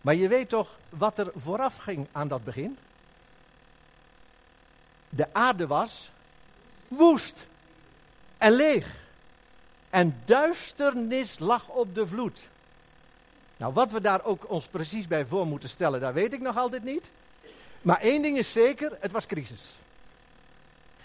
Maar 0.00 0.14
je 0.14 0.28
weet 0.28 0.48
toch 0.48 0.68
wat 0.88 1.18
er 1.18 1.30
vooraf 1.36 1.76
ging 1.76 2.06
aan 2.12 2.28
dat 2.28 2.44
begin? 2.44 2.78
De 5.08 5.26
aarde 5.32 5.66
was 5.66 6.10
woest 6.88 7.46
en 8.38 8.52
leeg. 8.52 8.96
En 9.90 10.20
duisternis 10.24 11.38
lag 11.38 11.68
op 11.68 11.94
de 11.94 12.06
vloed. 12.06 12.38
Nou, 13.56 13.72
wat 13.72 13.90
we 13.90 14.00
daar 14.00 14.24
ook 14.24 14.50
ons 14.50 14.66
precies 14.66 15.06
bij 15.06 15.26
voor 15.26 15.46
moeten 15.46 15.68
stellen, 15.68 16.00
dat 16.00 16.12
weet 16.12 16.32
ik 16.32 16.40
nog 16.40 16.56
altijd 16.56 16.84
niet. 16.84 17.04
Maar 17.82 18.00
één 18.00 18.22
ding 18.22 18.38
is 18.38 18.52
zeker, 18.52 18.96
het 19.00 19.12
was 19.12 19.26
crisis. 19.26 19.76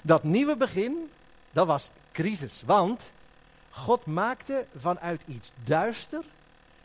Dat 0.01 0.23
nieuwe 0.23 0.55
begin, 0.55 1.09
dat 1.51 1.67
was 1.67 1.89
crisis. 2.11 2.61
Want 2.65 3.01
God 3.69 4.05
maakte 4.05 4.65
vanuit 4.77 5.21
iets 5.27 5.51
duister, 5.63 6.23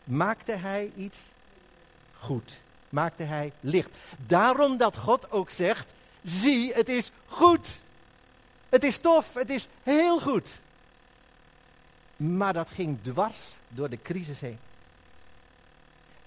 maakte 0.05 0.53
hij 0.53 0.91
iets 0.97 1.23
goed. 2.19 2.61
Maakte 2.89 3.23
hij 3.23 3.53
licht. 3.61 3.91
Daarom 4.27 4.77
dat 4.77 4.97
God 4.97 5.31
ook 5.31 5.51
zegt, 5.51 5.93
zie, 6.25 6.73
het 6.73 6.89
is 6.89 7.11
goed. 7.27 7.69
Het 8.69 8.85
is 8.85 8.99
tof, 8.99 9.35
het 9.35 9.51
is 9.51 9.69
heel 9.83 10.21
goed. 10.21 10.51
Maar 12.17 12.53
dat 12.53 12.69
ging 12.71 12.99
dwars 13.03 13.57
door 13.69 13.91
de 13.91 14.03
crisis 14.03 14.41
heen. 14.41 14.59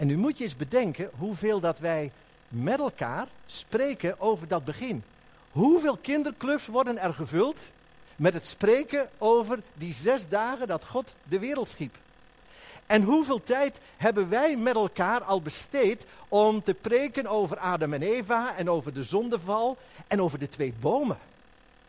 En 0.00 0.06
nu 0.06 0.16
moet 0.16 0.38
je 0.38 0.44
eens 0.44 0.56
bedenken 0.56 1.10
hoeveel 1.18 1.60
dat 1.60 1.78
wij 1.78 2.12
met 2.48 2.78
elkaar 2.78 3.26
spreken 3.46 4.20
over 4.20 4.48
dat 4.48 4.64
begin. 4.64 5.02
Hoeveel 5.50 5.96
kinderclubs 5.96 6.66
worden 6.66 6.98
er 6.98 7.14
gevuld 7.14 7.58
met 8.16 8.32
het 8.32 8.46
spreken 8.46 9.08
over 9.18 9.58
die 9.74 9.92
zes 9.92 10.28
dagen 10.28 10.68
dat 10.68 10.84
God 10.84 11.14
de 11.22 11.38
wereld 11.38 11.68
schiep? 11.68 11.96
En 12.86 13.02
hoeveel 13.02 13.42
tijd 13.44 13.76
hebben 13.96 14.28
wij 14.28 14.56
met 14.56 14.74
elkaar 14.74 15.22
al 15.22 15.42
besteed 15.42 16.04
om 16.28 16.62
te 16.62 16.74
preken 16.74 17.26
over 17.26 17.58
Adam 17.58 17.92
en 17.92 18.02
Eva 18.02 18.56
en 18.56 18.70
over 18.70 18.94
de 18.94 19.04
zondeval 19.04 19.76
en 20.06 20.22
over 20.22 20.38
de 20.38 20.48
twee 20.48 20.74
bomen? 20.80 21.18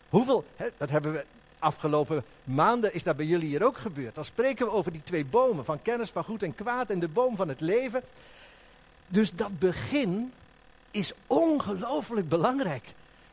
Hoeveel, 0.09 0.45
hè, 0.55 0.67
dat 0.77 0.89
hebben 0.89 1.13
we 1.13 1.25
afgelopen 1.61 2.23
maanden, 2.43 2.93
is 2.93 3.03
dat 3.03 3.15
bij 3.15 3.25
jullie 3.25 3.47
hier 3.47 3.65
ook 3.65 3.77
gebeurd. 3.77 4.15
Dan 4.15 4.25
spreken 4.25 4.65
we 4.65 4.71
over 4.71 4.91
die 4.91 5.03
twee 5.03 5.25
bomen, 5.25 5.65
van 5.65 5.81
kennis 5.81 6.09
van 6.09 6.23
goed 6.23 6.43
en 6.43 6.55
kwaad 6.55 6.89
en 6.89 6.99
de 6.99 7.07
boom 7.07 7.35
van 7.35 7.47
het 7.47 7.61
leven. 7.61 8.01
Dus 9.07 9.31
dat 9.31 9.59
begin 9.59 10.33
is 10.91 11.13
ongelooflijk 11.27 12.29
belangrijk. 12.29 12.83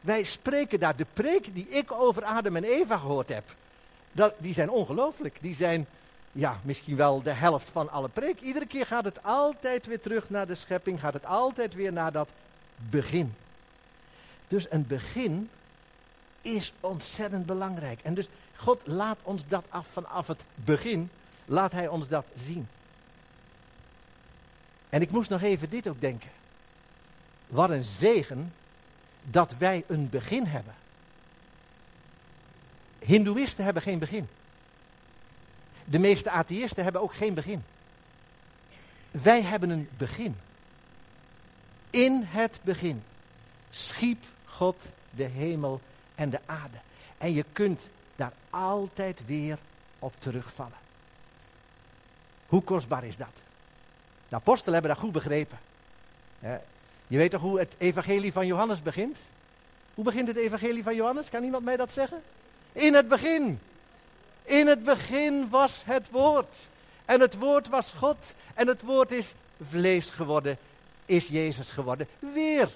Wij 0.00 0.22
spreken 0.22 0.78
daar, 0.78 0.96
de 0.96 1.06
preek 1.12 1.54
die 1.54 1.66
ik 1.68 1.92
over 1.92 2.24
Adam 2.24 2.56
en 2.56 2.64
Eva 2.64 2.96
gehoord 2.96 3.28
heb, 3.28 3.44
dat, 4.12 4.34
die 4.38 4.54
zijn 4.54 4.70
ongelooflijk. 4.70 5.36
Die 5.40 5.54
zijn 5.54 5.86
ja, 6.32 6.60
misschien 6.62 6.96
wel 6.96 7.22
de 7.22 7.32
helft 7.32 7.68
van 7.68 7.90
alle 7.90 8.08
preek. 8.08 8.40
Iedere 8.40 8.66
keer 8.66 8.86
gaat 8.86 9.04
het 9.04 9.22
altijd 9.22 9.86
weer 9.86 10.00
terug 10.00 10.30
naar 10.30 10.46
de 10.46 10.54
schepping, 10.54 11.00
gaat 11.00 11.12
het 11.12 11.26
altijd 11.26 11.74
weer 11.74 11.92
naar 11.92 12.12
dat 12.12 12.28
begin. 12.76 13.34
Dus 14.48 14.66
een 14.70 14.86
begin 14.86 15.50
is 16.42 16.72
ontzettend 16.80 17.46
belangrijk. 17.46 18.00
En 18.02 18.14
dus 18.14 18.28
God 18.56 18.80
laat 18.84 19.18
ons 19.22 19.46
dat 19.48 19.64
af 19.68 19.86
vanaf 19.92 20.26
het 20.26 20.42
begin, 20.54 21.10
laat 21.44 21.72
Hij 21.72 21.88
ons 21.88 22.08
dat 22.08 22.26
zien. 22.34 22.68
En 24.88 25.00
ik 25.00 25.10
moest 25.10 25.30
nog 25.30 25.42
even 25.42 25.70
dit 25.70 25.88
ook 25.88 26.00
denken. 26.00 26.30
Wat 27.46 27.70
een 27.70 27.84
zegen 27.84 28.52
dat 29.22 29.54
wij 29.58 29.84
een 29.86 30.08
begin 30.08 30.44
hebben. 30.46 30.74
Hindoeïsten 32.98 33.64
hebben 33.64 33.82
geen 33.82 33.98
begin. 33.98 34.28
De 35.84 35.98
meeste 35.98 36.30
atheïsten 36.30 36.82
hebben 36.82 37.02
ook 37.02 37.14
geen 37.14 37.34
begin. 37.34 37.64
Wij 39.10 39.42
hebben 39.42 39.70
een 39.70 39.88
begin. 39.96 40.36
In 41.90 42.22
het 42.24 42.58
begin 42.62 43.02
schiep 43.70 44.24
God 44.44 44.84
de 45.10 45.24
hemel 45.24 45.80
en 46.18 46.30
de 46.30 46.40
aarde. 46.46 46.76
En 47.18 47.32
je 47.32 47.44
kunt 47.52 47.80
daar 48.16 48.32
altijd 48.50 49.20
weer 49.26 49.58
op 49.98 50.12
terugvallen. 50.18 50.78
Hoe 52.46 52.62
kostbaar 52.62 53.04
is 53.04 53.16
dat? 53.16 53.28
De 54.28 54.36
apostelen 54.36 54.72
hebben 54.72 54.90
dat 54.90 55.00
goed 55.00 55.12
begrepen. 55.12 55.58
Je 57.06 57.18
weet 57.18 57.30
toch 57.30 57.40
hoe 57.40 57.58
het 57.58 57.74
evangelie 57.78 58.32
van 58.32 58.46
Johannes 58.46 58.82
begint? 58.82 59.16
Hoe 59.94 60.04
begint 60.04 60.28
het 60.28 60.36
evangelie 60.36 60.82
van 60.82 60.94
Johannes? 60.94 61.28
Kan 61.28 61.44
iemand 61.44 61.64
mij 61.64 61.76
dat 61.76 61.92
zeggen? 61.92 62.22
In 62.72 62.94
het 62.94 63.08
begin. 63.08 63.60
In 64.42 64.66
het 64.66 64.84
begin 64.84 65.48
was 65.48 65.82
het 65.84 66.10
woord. 66.10 66.54
En 67.04 67.20
het 67.20 67.34
woord 67.34 67.68
was 67.68 67.92
God. 67.92 68.16
En 68.54 68.66
het 68.66 68.82
woord 68.82 69.12
is 69.12 69.34
vlees 69.68 70.10
geworden. 70.10 70.58
Is 71.06 71.28
Jezus 71.28 71.70
geworden. 71.70 72.08
Weer. 72.18 72.68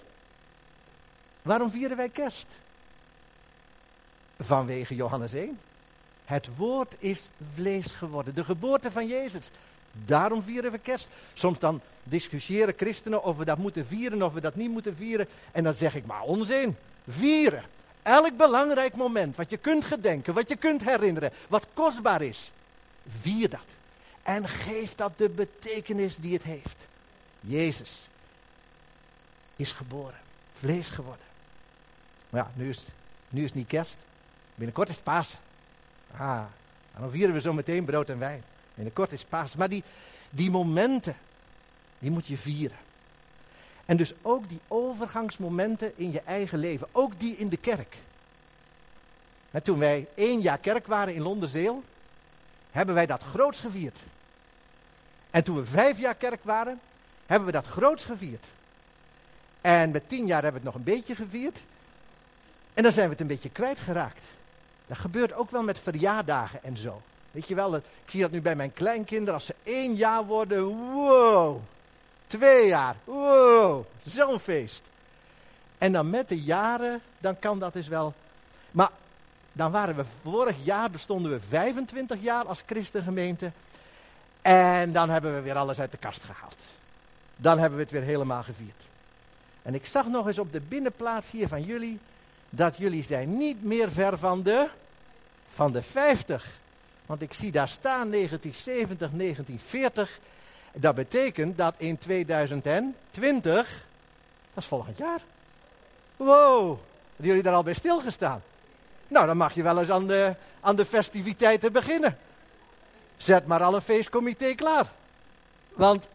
Waarom 1.42 1.70
vieren 1.70 1.96
wij 1.96 2.08
kerst? 2.08 2.46
Vanwege 4.38 4.94
Johannes 4.94 5.32
1. 5.32 5.58
Het 6.24 6.48
woord 6.56 6.94
is 6.98 7.28
vlees 7.54 7.86
geworden. 7.86 8.34
De 8.34 8.44
geboorte 8.44 8.90
van 8.90 9.06
Jezus. 9.06 9.50
Daarom 9.92 10.42
vieren 10.42 10.72
we 10.72 10.78
kerst. 10.78 11.08
Soms 11.34 11.58
dan 11.58 11.80
discussiëren 12.02 12.74
christenen 12.76 13.24
of 13.24 13.36
we 13.36 13.44
dat 13.44 13.58
moeten 13.58 13.86
vieren 13.86 14.22
of 14.22 14.32
we 14.32 14.40
dat 14.40 14.54
niet 14.54 14.70
moeten 14.70 14.96
vieren. 14.96 15.28
En 15.52 15.64
dan 15.64 15.74
zeg 15.74 15.94
ik 15.94 16.06
maar 16.06 16.22
onzin. 16.22 16.76
Vieren. 17.08 17.64
Elk 18.02 18.36
belangrijk 18.36 18.94
moment 18.94 19.36
wat 19.36 19.50
je 19.50 19.56
kunt 19.56 19.84
gedenken, 19.84 20.34
wat 20.34 20.48
je 20.48 20.56
kunt 20.56 20.84
herinneren, 20.84 21.32
wat 21.48 21.66
kostbaar 21.72 22.22
is. 22.22 22.50
Vier 23.20 23.48
dat. 23.48 23.60
En 24.22 24.48
geef 24.48 24.94
dat 24.94 25.12
de 25.18 25.28
betekenis 25.28 26.16
die 26.16 26.32
het 26.32 26.42
heeft. 26.42 26.76
Jezus 27.40 28.06
is 29.56 29.72
geboren. 29.72 30.20
Vlees 30.58 30.90
geworden. 30.90 31.26
Maar 32.30 32.40
ja, 32.40 32.50
nu 32.54 32.68
is, 32.68 32.84
nu 33.28 33.44
is 33.44 33.54
niet 33.54 33.66
kerst. 33.66 33.96
Binnenkort 34.62 34.88
is 34.88 35.02
Pasen. 35.02 35.38
Ah, 36.16 36.44
dan 36.98 37.10
vieren 37.10 37.34
we 37.34 37.40
zo 37.40 37.52
meteen 37.52 37.84
brood 37.84 38.08
en 38.08 38.18
wijn. 38.18 38.42
Binnenkort 38.74 39.12
is 39.12 39.24
Pasen. 39.24 39.58
Maar 39.58 39.68
die, 39.68 39.82
die 40.30 40.50
momenten, 40.50 41.16
die 41.98 42.10
moet 42.10 42.26
je 42.26 42.36
vieren. 42.36 42.76
En 43.84 43.96
dus 43.96 44.12
ook 44.22 44.48
die 44.48 44.60
overgangsmomenten 44.68 45.92
in 45.96 46.12
je 46.12 46.20
eigen 46.20 46.58
leven. 46.58 46.88
Ook 46.92 47.20
die 47.20 47.36
in 47.36 47.48
de 47.48 47.56
kerk. 47.56 47.96
toen 49.62 49.78
wij 49.78 50.06
één 50.14 50.40
jaar 50.40 50.58
kerk 50.58 50.86
waren 50.86 51.14
in 51.14 51.22
Londerzeel, 51.22 51.82
hebben 52.70 52.94
wij 52.94 53.06
dat 53.06 53.22
groots 53.22 53.60
gevierd. 53.60 53.98
En 55.30 55.44
toen 55.44 55.56
we 55.56 55.64
vijf 55.64 55.98
jaar 55.98 56.14
kerk 56.14 56.44
waren, 56.44 56.80
hebben 57.26 57.46
we 57.46 57.52
dat 57.52 57.66
groots 57.66 58.04
gevierd. 58.04 58.46
En 59.60 59.90
met 59.90 60.08
tien 60.08 60.26
jaar 60.26 60.42
hebben 60.42 60.62
we 60.62 60.66
het 60.66 60.76
nog 60.76 60.86
een 60.86 60.94
beetje 60.94 61.14
gevierd. 61.14 61.58
En 62.74 62.82
dan 62.82 62.92
zijn 62.92 63.04
we 63.04 63.12
het 63.12 63.20
een 63.20 63.26
beetje 63.26 63.50
kwijtgeraakt. 63.50 64.24
Dat 64.92 65.00
gebeurt 65.00 65.32
ook 65.32 65.50
wel 65.50 65.62
met 65.62 65.80
verjaardagen 65.80 66.62
en 66.62 66.76
zo. 66.76 67.02
Weet 67.30 67.48
je 67.48 67.54
wel, 67.54 67.76
ik 67.76 67.82
zie 68.06 68.20
dat 68.20 68.30
nu 68.30 68.40
bij 68.40 68.56
mijn 68.56 68.72
kleinkinderen. 68.72 69.34
Als 69.34 69.46
ze 69.46 69.54
één 69.62 69.94
jaar 69.94 70.24
worden, 70.24 70.64
wow. 70.92 71.60
Twee 72.26 72.66
jaar, 72.66 72.96
wow. 73.04 73.84
Zo'n 74.04 74.40
feest. 74.40 74.82
En 75.78 75.92
dan 75.92 76.10
met 76.10 76.28
de 76.28 76.42
jaren, 76.42 77.00
dan 77.18 77.38
kan 77.38 77.58
dat 77.58 77.72
dus 77.72 77.88
wel. 77.88 78.14
Maar 78.70 78.90
dan 79.52 79.70
waren 79.70 79.96
we 79.96 80.04
vorig 80.22 80.56
jaar, 80.62 80.90
bestonden 80.90 81.32
we 81.32 81.40
25 81.48 82.22
jaar 82.22 82.44
als 82.44 82.62
christengemeente. 82.66 83.52
En 84.42 84.92
dan 84.92 85.10
hebben 85.10 85.34
we 85.34 85.40
weer 85.40 85.56
alles 85.56 85.80
uit 85.80 85.90
de 85.90 85.98
kast 85.98 86.22
gehaald. 86.22 86.56
Dan 87.36 87.58
hebben 87.58 87.78
we 87.78 87.84
het 87.84 87.92
weer 87.92 88.02
helemaal 88.02 88.42
gevierd. 88.42 88.82
En 89.62 89.74
ik 89.74 89.86
zag 89.86 90.06
nog 90.06 90.26
eens 90.26 90.38
op 90.38 90.52
de 90.52 90.60
binnenplaats 90.60 91.30
hier 91.30 91.48
van 91.48 91.62
jullie, 91.62 91.98
dat 92.50 92.76
jullie 92.76 93.04
zijn 93.04 93.36
niet 93.36 93.62
meer 93.62 93.90
ver 93.90 94.18
van 94.18 94.42
de, 94.42 94.68
van 95.62 95.72
de 95.72 95.82
50. 95.82 96.46
Want 97.06 97.22
ik 97.22 97.32
zie 97.32 97.50
daar 97.50 97.68
staan 97.68 98.10
1970, 98.10 99.10
1940. 99.10 100.18
Dat 100.72 100.94
betekent 100.94 101.56
dat 101.56 101.74
in 101.76 101.98
2020, 101.98 103.84
dat 104.54 104.62
is 104.62 104.66
volgend 104.66 104.98
jaar. 104.98 105.20
Wow, 106.16 106.78
hebben 107.06 107.26
jullie 107.26 107.42
daar 107.42 107.54
al 107.54 107.62
bij 107.62 107.74
stilgestaan? 107.74 108.42
Nou, 109.08 109.26
dan 109.26 109.36
mag 109.36 109.54
je 109.54 109.62
wel 109.62 109.80
eens 109.80 109.90
aan 109.90 110.06
de, 110.06 110.34
aan 110.60 110.76
de 110.76 110.84
festiviteiten 110.84 111.72
beginnen. 111.72 112.18
Zet 113.16 113.46
maar 113.46 113.62
al 113.62 113.74
een 113.74 113.82
feestcomité 113.82 114.54
klaar. 114.54 114.86
Want 115.68 116.08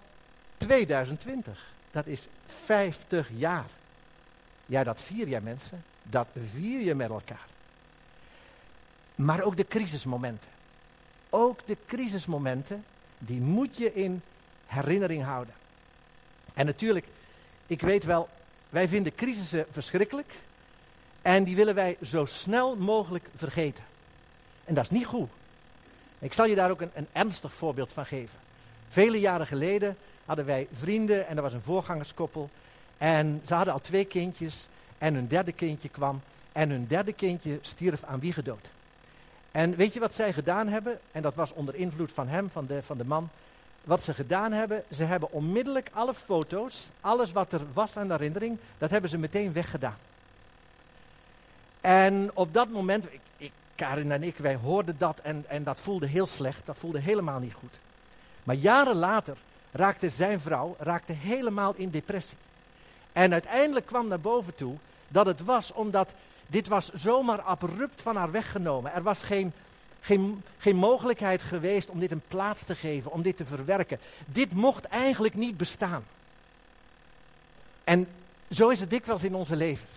2020, 0.58 1.66
dat 1.92 2.08
is 2.08 2.28
50 2.66 3.30
jaar. 3.36 3.66
Ja, 4.66 4.84
dat 4.84 5.02
vier 5.02 5.28
je 5.28 5.40
mensen. 5.42 5.84
Dat 6.04 6.28
vier 6.54 6.82
je 6.82 6.96
met 6.96 7.10
elkaar. 7.10 7.48
Maar 9.18 9.42
ook 9.42 9.58
de 9.58 9.68
crisismomenten. 9.68 10.50
Ook 11.30 11.60
de 11.66 11.78
crisismomenten, 11.86 12.86
die 13.18 13.42
moet 13.42 13.78
je 13.78 13.94
in 13.94 14.22
herinnering 14.66 15.24
houden. 15.24 15.54
En 16.54 16.66
natuurlijk, 16.66 17.06
ik 17.68 17.82
weet 17.82 18.04
wel, 18.04 18.30
wij 18.70 18.88
vinden 18.88 19.16
crisissen 19.16 19.66
verschrikkelijk. 19.72 20.34
En 21.22 21.44
die 21.44 21.56
willen 21.56 21.76
wij 21.76 21.98
zo 22.04 22.26
snel 22.26 22.76
mogelijk 22.76 23.30
vergeten. 23.36 23.84
En 24.64 24.74
dat 24.74 24.84
is 24.84 24.90
niet 24.90 25.06
goed. 25.06 25.30
Ik 26.20 26.34
zal 26.34 26.46
je 26.46 26.56
daar 26.56 26.70
ook 26.70 26.82
een, 26.82 26.92
een 26.94 27.08
ernstig 27.12 27.54
voorbeeld 27.54 27.92
van 27.92 28.06
geven. 28.06 28.40
Vele 28.90 29.20
jaren 29.20 29.48
geleden 29.48 29.98
hadden 30.26 30.46
wij 30.46 30.68
vrienden 30.74 31.28
en 31.28 31.36
er 31.36 31.44
was 31.44 31.54
een 31.54 31.62
voorgangerskoppel. 31.62 32.50
En 32.98 33.42
ze 33.46 33.54
hadden 33.54 33.74
al 33.74 33.82
twee 33.82 34.06
kindjes 34.06 34.68
en 34.98 35.14
hun 35.14 35.28
derde 35.28 35.52
kindje 35.52 35.90
kwam. 35.90 36.22
En 36.52 36.70
hun 36.70 36.88
derde 36.88 37.14
kindje 37.14 37.60
stierf 37.62 38.04
aan 38.04 38.20
wiegedood. 38.20 38.70
En 39.52 39.76
weet 39.76 39.94
je 39.94 40.00
wat 40.00 40.14
zij 40.14 40.34
gedaan 40.34 40.68
hebben? 40.68 41.00
En 41.12 41.22
dat 41.22 41.36
was 41.36 41.54
onder 41.54 41.76
invloed 41.76 42.12
van 42.12 42.28
hem, 42.28 42.50
van 42.50 42.66
de, 42.66 42.84
van 42.84 42.98
de 42.98 43.06
man. 43.06 43.30
Wat 43.84 44.04
ze 44.04 44.14
gedaan 44.14 44.52
hebben, 44.52 44.84
ze 44.92 45.04
hebben 45.04 45.32
onmiddellijk 45.32 45.90
alle 45.94 46.14
foto's, 46.14 46.90
alles 47.02 47.32
wat 47.32 47.52
er 47.52 47.62
was 47.74 47.98
aan 47.98 48.08
de 48.08 48.14
herinnering, 48.14 48.58
dat 48.78 48.90
hebben 48.90 49.10
ze 49.10 49.18
meteen 49.18 49.54
weggedaan. 49.54 49.98
En 51.82 52.32
op 52.34 52.54
dat 52.54 52.70
moment, 52.70 53.06
ik, 53.38 53.52
Karin 53.76 54.12
en 54.12 54.24
ik, 54.24 54.38
wij 54.38 54.56
hoorden 54.56 54.96
dat 54.98 55.20
en, 55.20 55.46
en 55.48 55.64
dat 55.64 55.80
voelde 55.80 56.08
heel 56.08 56.26
slecht, 56.26 56.66
dat 56.66 56.78
voelde 56.78 57.00
helemaal 57.00 57.40
niet 57.40 57.54
goed. 57.54 57.80
Maar 58.44 58.56
jaren 58.56 58.96
later 58.96 59.38
raakte 59.72 60.10
zijn 60.10 60.40
vrouw 60.40 60.76
raakte 60.80 61.14
helemaal 61.14 61.74
in 61.76 61.90
depressie. 61.90 62.38
En 63.14 63.34
uiteindelijk 63.34 63.86
kwam 63.86 64.08
naar 64.08 64.20
boven 64.20 64.56
toe 64.56 64.76
dat 65.08 65.26
het 65.26 65.44
was 65.44 65.74
omdat 65.74 66.14
dit 66.48 66.68
was 66.68 66.92
zomaar 66.94 67.42
abrupt 67.42 68.02
van 68.02 68.16
haar 68.16 68.32
weggenomen. 68.32 68.94
Er 68.94 69.04
was 69.04 69.24
geen, 69.24 69.54
geen, 70.02 70.44
geen 70.58 70.76
mogelijkheid 70.76 71.44
geweest 71.44 71.90
om 71.90 72.00
dit 72.00 72.12
een 72.12 72.22
plaats 72.28 72.64
te 72.64 72.76
geven, 72.76 73.12
om 73.12 73.22
dit 73.22 73.38
te 73.38 73.46
verwerken. 73.46 74.00
Dit 74.26 74.52
mocht 74.52 74.86
eigenlijk 74.86 75.36
niet 75.36 75.58
bestaan. 75.58 76.04
En 77.84 78.08
zo 78.52 78.70
is 78.70 78.80
het 78.80 78.90
dikwijls 78.90 79.24
in 79.24 79.36
onze 79.36 79.56
levens. 79.56 79.96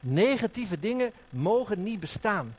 Negatieve 0.00 0.80
dingen 0.80 1.12
mogen 1.28 1.82
niet 1.82 2.00
bestaan. 2.00 2.56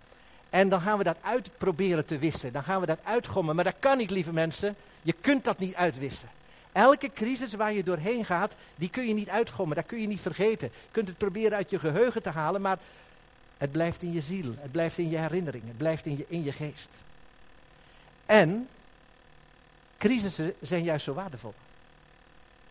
En 0.50 0.70
dan 0.70 0.82
gaan 0.82 0.98
we 0.98 1.04
dat 1.04 1.18
uitproberen 1.22 2.06
te 2.06 2.18
wissen. 2.18 2.54
Dan 2.54 2.64
gaan 2.64 2.80
we 2.80 2.86
dat 2.86 3.00
uitgommen. 3.04 3.56
Maar 3.56 3.64
dat 3.64 3.76
kan 3.80 3.98
niet, 3.98 4.10
lieve 4.10 4.34
mensen. 4.34 4.76
Je 5.02 5.14
kunt 5.22 5.44
dat 5.44 5.60
niet 5.60 5.76
uitwissen. 5.76 6.30
Elke 6.72 7.12
crisis 7.14 7.54
waar 7.54 7.74
je 7.74 7.84
doorheen 7.84 8.26
gaat, 8.26 8.54
die 8.76 8.90
kun 8.90 9.08
je 9.08 9.14
niet 9.14 9.30
uitgommen. 9.30 9.76
Dat 9.76 9.86
kun 9.86 10.02
je 10.02 10.08
niet 10.08 10.22
vergeten. 10.22 10.68
Je 10.74 10.92
kunt 10.92 11.08
het 11.08 11.18
proberen 11.18 11.58
uit 11.58 11.70
je 11.70 11.80
geheugen 11.80 12.22
te 12.24 12.30
halen, 12.30 12.62
maar 12.62 12.78
het 13.64 13.72
blijft 13.72 14.02
in 14.02 14.12
je 14.12 14.22
ziel. 14.22 14.54
Het 14.60 14.72
blijft 14.72 14.98
in 14.98 15.10
je 15.10 15.18
herinnering. 15.18 15.64
Het 15.68 15.78
blijft 15.78 16.06
in 16.06 16.18
je, 16.18 16.26
in 16.28 16.44
je 16.44 16.52
geest. 16.52 16.88
En 18.26 18.68
crisissen 19.98 20.54
zijn 20.62 20.84
juist 20.84 21.06
zo 21.06 21.14
waardevol. 21.14 21.54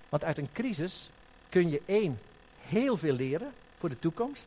Want 0.09 0.25
uit 0.25 0.39
een 0.39 0.53
crisis 0.53 1.11
kun 1.49 1.71
je 1.71 1.83
één, 1.87 2.21
heel 2.61 2.97
veel 2.97 3.13
leren 3.13 3.53
voor 3.79 3.89
de 3.89 3.99
toekomst. 3.99 4.47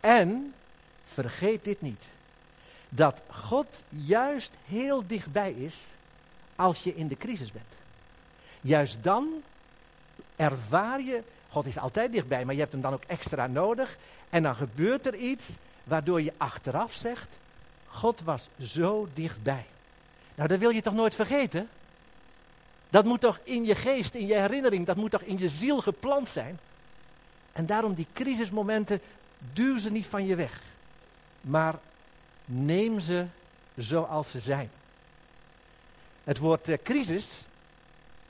En 0.00 0.54
vergeet 1.04 1.64
dit 1.64 1.80
niet. 1.80 2.04
Dat 2.88 3.20
God 3.30 3.82
juist 3.88 4.52
heel 4.66 5.06
dichtbij 5.06 5.52
is 5.52 5.86
als 6.56 6.82
je 6.82 6.96
in 6.96 7.08
de 7.08 7.16
crisis 7.16 7.52
bent. 7.52 7.72
Juist 8.60 8.98
dan 9.02 9.42
ervaar 10.36 11.00
je, 11.00 11.22
God 11.48 11.66
is 11.66 11.78
altijd 11.78 12.12
dichtbij, 12.12 12.44
maar 12.44 12.54
je 12.54 12.60
hebt 12.60 12.72
hem 12.72 12.82
dan 12.82 12.92
ook 12.92 13.04
extra 13.06 13.46
nodig. 13.46 13.96
En 14.32 14.42
dan 14.42 14.54
gebeurt 14.54 15.06
er 15.06 15.14
iets 15.14 15.50
waardoor 15.84 16.22
je 16.22 16.32
achteraf 16.36 16.94
zegt, 16.94 17.28
God 17.86 18.20
was 18.20 18.48
zo 18.60 19.08
dichtbij. 19.14 19.64
Nou, 20.34 20.48
dat 20.48 20.58
wil 20.58 20.70
je 20.70 20.82
toch 20.82 20.94
nooit 20.94 21.14
vergeten? 21.14 21.68
Dat 22.90 23.04
moet 23.04 23.20
toch 23.20 23.38
in 23.42 23.64
je 23.64 23.74
geest, 23.74 24.14
in 24.14 24.26
je 24.26 24.34
herinnering, 24.34 24.86
dat 24.86 24.96
moet 24.96 25.10
toch 25.10 25.22
in 25.22 25.38
je 25.38 25.48
ziel 25.48 25.80
geplant 25.80 26.28
zijn? 26.28 26.58
En 27.52 27.66
daarom 27.66 27.94
die 27.94 28.06
crisismomenten, 28.12 29.00
duw 29.52 29.78
ze 29.78 29.90
niet 29.90 30.06
van 30.06 30.26
je 30.26 30.34
weg. 30.34 30.60
Maar 31.40 31.78
neem 32.44 33.00
ze 33.00 33.26
zoals 33.76 34.30
ze 34.30 34.40
zijn. 34.40 34.70
Het 36.24 36.38
woord 36.38 36.68
uh, 36.68 36.76
crisis 36.82 37.42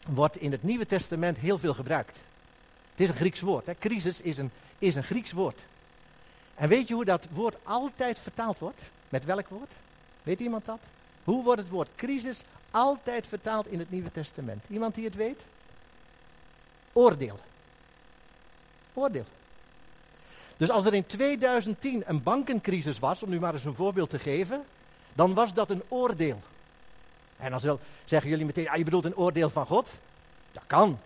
wordt 0.07 0.37
in 0.37 0.53
het 0.53 0.63
Nieuwe 0.63 0.87
Testament 0.87 1.39
heel 1.39 1.59
veel 1.59 1.75
gebruikt. 1.75 2.17
Het 2.91 3.01
is 3.01 3.09
een 3.09 3.15
Grieks 3.15 3.41
woord. 3.41 3.67
Hè? 3.67 3.75
Crisis 3.79 4.21
is 4.21 4.39
een, 4.39 4.51
is 4.79 4.95
een 4.95 5.05
Grieks 5.05 5.33
woord. 5.33 5.65
En 6.63 6.69
weet 6.69 6.89
je 6.89 6.95
hoe 6.95 7.05
dat 7.05 7.27
woord 7.33 7.57
altijd 7.63 8.19
vertaald 8.19 8.59
wordt? 8.59 8.81
Met 9.09 9.25
welk 9.25 9.49
woord? 9.49 9.71
Weet 10.23 10.41
iemand 10.41 10.65
dat? 10.65 10.79
Hoe 11.25 11.45
wordt 11.45 11.61
het 11.61 11.71
woord 11.71 11.89
crisis 11.97 12.43
altijd 12.71 13.27
vertaald 13.27 13.67
in 13.67 13.79
het 13.79 13.91
Nieuwe 13.91 14.11
Testament? 14.11 14.65
Iemand 14.69 14.95
die 14.95 15.05
het 15.05 15.15
weet? 15.15 15.41
Oordeel. 16.93 17.39
Oordeel. 18.95 19.25
Dus 20.57 20.71
als 20.71 20.85
er 20.85 20.95
in 20.95 21.07
2010 21.07 22.03
een 22.07 22.23
bankencrisis 22.23 22.99
was, 22.99 23.23
om 23.23 23.31
nu 23.31 23.41
maar 23.41 23.55
eens 23.55 23.65
een 23.65 23.75
voorbeeld 23.75 24.11
te 24.11 24.19
geven, 24.19 24.65
dan 25.13 25.35
was 25.35 25.55
dat 25.55 25.71
een 25.71 25.83
oordeel. 25.89 26.41
En 27.37 27.51
dan 27.51 27.79
zeggen 28.05 28.31
jullie 28.31 28.47
meteen, 28.47 28.69
ah, 28.69 28.77
je 28.77 28.85
bedoelt 28.85 29.05
een 29.05 29.17
oordeel 29.17 29.51
van 29.51 29.67
God? 29.67 29.91
Dat 30.53 30.65
kan. 30.67 30.99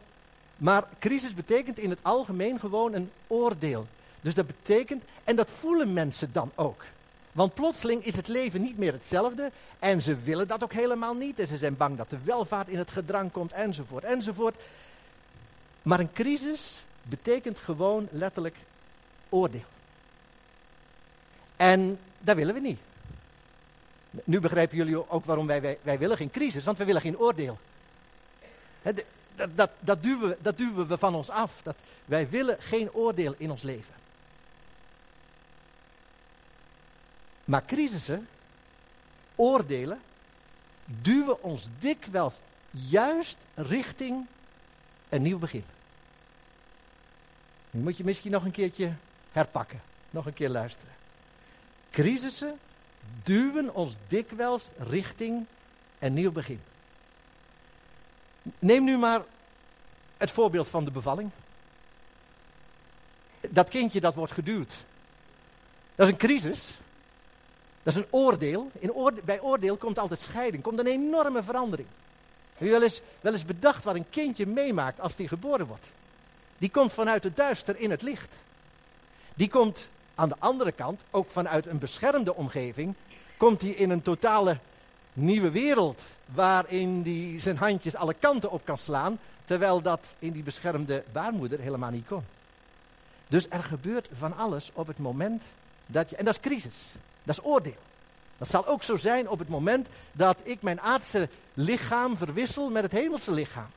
Maar 0.56 0.84
crisis 0.98 1.34
betekent 1.34 1.78
in 1.78 1.90
het 1.90 1.98
algemeen 2.02 2.60
gewoon 2.60 2.92
een 2.92 3.10
oordeel. 3.26 3.86
Dus 4.26 4.34
dat 4.34 4.46
betekent, 4.46 5.04
en 5.24 5.36
dat 5.36 5.50
voelen 5.50 5.92
mensen 5.92 6.32
dan 6.32 6.50
ook. 6.54 6.84
Want 7.32 7.54
plotseling 7.54 8.04
is 8.04 8.16
het 8.16 8.28
leven 8.28 8.62
niet 8.62 8.78
meer 8.78 8.92
hetzelfde 8.92 9.50
en 9.78 10.02
ze 10.02 10.16
willen 10.16 10.48
dat 10.48 10.62
ook 10.62 10.72
helemaal 10.72 11.14
niet. 11.14 11.38
En 11.38 11.46
ze 11.46 11.56
zijn 11.56 11.76
bang 11.76 11.96
dat 11.96 12.10
de 12.10 12.18
welvaart 12.24 12.68
in 12.68 12.78
het 12.78 12.90
gedrang 12.90 13.32
komt 13.32 13.52
enzovoort 13.52 14.04
enzovoort. 14.04 14.56
Maar 15.82 16.00
een 16.00 16.12
crisis 16.12 16.84
betekent 17.02 17.58
gewoon 17.58 18.08
letterlijk 18.10 18.56
oordeel. 19.28 19.64
En 21.56 21.98
dat 22.18 22.36
willen 22.36 22.54
we 22.54 22.60
niet. 22.60 22.80
Nu 24.24 24.40
begrijpen 24.40 24.76
jullie 24.76 25.10
ook 25.10 25.24
waarom 25.24 25.46
wij, 25.46 25.78
wij, 25.82 25.98
willen 25.98 26.16
geen 26.16 26.30
crisis, 26.30 26.64
want 26.64 26.76
wij 26.76 26.86
willen 26.86 27.00
geen 27.02 27.18
oordeel. 27.18 27.58
dat, 28.82 29.04
dat, 29.54 29.70
dat, 29.80 30.02
duwen, 30.02 30.28
we, 30.28 30.36
dat 30.40 30.58
we 30.88 30.98
van 30.98 31.14
ons 31.14 31.30
af. 31.30 31.62
Dat, 31.62 31.76
wij 32.04 32.28
willen 32.28 32.56
geen 32.60 32.92
oordeel 32.92 33.34
in 33.38 33.50
ons 33.50 33.62
leven. 33.62 33.94
Maar 37.46 37.64
crisissen, 37.64 38.28
oordelen, 39.34 40.00
duwen 40.84 41.42
ons 41.42 41.68
dikwijls 41.78 42.40
juist 42.70 43.36
richting 43.54 44.26
een 45.08 45.22
nieuw 45.22 45.38
begin. 45.38 45.64
Nu 47.70 47.80
moet 47.80 47.96
je 47.96 48.04
misschien 48.04 48.30
nog 48.30 48.44
een 48.44 48.50
keertje 48.50 48.92
herpakken, 49.32 49.80
nog 50.10 50.26
een 50.26 50.34
keer 50.34 50.48
luisteren. 50.48 50.92
Crisissen 51.90 52.58
duwen 53.22 53.74
ons 53.74 53.94
dikwijls 54.08 54.70
richting 54.78 55.46
een 55.98 56.14
nieuw 56.14 56.32
begin. 56.32 56.60
Neem 58.58 58.84
nu 58.84 58.98
maar 58.98 59.22
het 60.16 60.30
voorbeeld 60.30 60.68
van 60.68 60.84
de 60.84 60.90
bevalling. 60.90 61.30
Dat 63.40 63.68
kindje 63.68 64.00
dat 64.00 64.14
wordt 64.14 64.32
geduwd. 64.32 64.72
Dat 65.94 66.06
is 66.06 66.12
een 66.12 66.18
crisis. 66.18 66.70
Dat 67.86 67.96
is 67.96 68.02
een 68.02 68.08
oordeel. 68.10 68.70
In 68.78 68.92
bij 69.24 69.40
oordeel 69.40 69.76
komt 69.76 69.98
altijd 69.98 70.20
scheiding. 70.20 70.62
Komt 70.62 70.78
een 70.78 70.86
enorme 70.86 71.42
verandering. 71.42 71.88
Heb 72.56 72.68
wel 72.68 72.82
eens, 72.82 73.00
wel 73.20 73.32
eens 73.32 73.44
bedacht 73.44 73.84
wat 73.84 73.94
een 73.94 74.10
kindje 74.10 74.46
meemaakt 74.46 75.00
als 75.00 75.16
die 75.16 75.28
geboren 75.28 75.66
wordt? 75.66 75.86
Die 76.58 76.70
komt 76.70 76.92
vanuit 76.92 77.24
het 77.24 77.36
duister 77.36 77.76
in 77.80 77.90
het 77.90 78.02
licht. 78.02 78.34
Die 79.34 79.48
komt 79.48 79.88
Aan 80.14 80.28
de 80.28 80.36
andere 80.38 80.72
kant, 80.72 81.00
ook 81.10 81.30
vanuit 81.30 81.66
een 81.66 81.78
beschermde 81.78 82.34
omgeving, 82.34 82.94
komt 83.36 83.60
hij 83.60 83.70
in 83.70 83.90
een 83.90 84.02
totale 84.02 84.58
nieuwe 85.12 85.50
wereld. 85.50 86.02
Waarin 86.34 87.02
hij 87.04 87.40
zijn 87.40 87.56
handjes 87.56 87.94
alle 87.94 88.14
kanten 88.14 88.50
op 88.50 88.64
kan 88.64 88.78
slaan. 88.78 89.18
Terwijl 89.44 89.82
dat 89.82 90.00
in 90.18 90.32
die 90.32 90.42
beschermde 90.42 91.04
baarmoeder 91.12 91.58
helemaal 91.58 91.90
niet 91.90 92.06
kon. 92.06 92.24
Dus 93.28 93.46
er 93.48 93.64
gebeurt 93.64 94.08
van 94.12 94.36
alles 94.36 94.70
op 94.74 94.86
het 94.86 94.98
moment 94.98 95.42
dat 95.86 96.10
je. 96.10 96.16
En 96.16 96.24
dat 96.24 96.34
is 96.34 96.40
crisis. 96.40 96.92
Dat 97.26 97.38
is 97.38 97.44
oordeel. 97.44 97.76
Dat 98.38 98.48
zal 98.48 98.66
ook 98.66 98.82
zo 98.82 98.96
zijn 98.96 99.28
op 99.28 99.38
het 99.38 99.48
moment 99.48 99.88
dat 100.12 100.36
ik 100.42 100.62
mijn 100.62 100.80
aardse 100.80 101.28
lichaam 101.54 102.16
verwissel 102.16 102.70
met 102.70 102.82
het 102.82 102.92
hemelse 102.92 103.32
lichaam. 103.32 103.68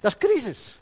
Dat 0.00 0.16
is 0.18 0.28
crisis. 0.28 0.78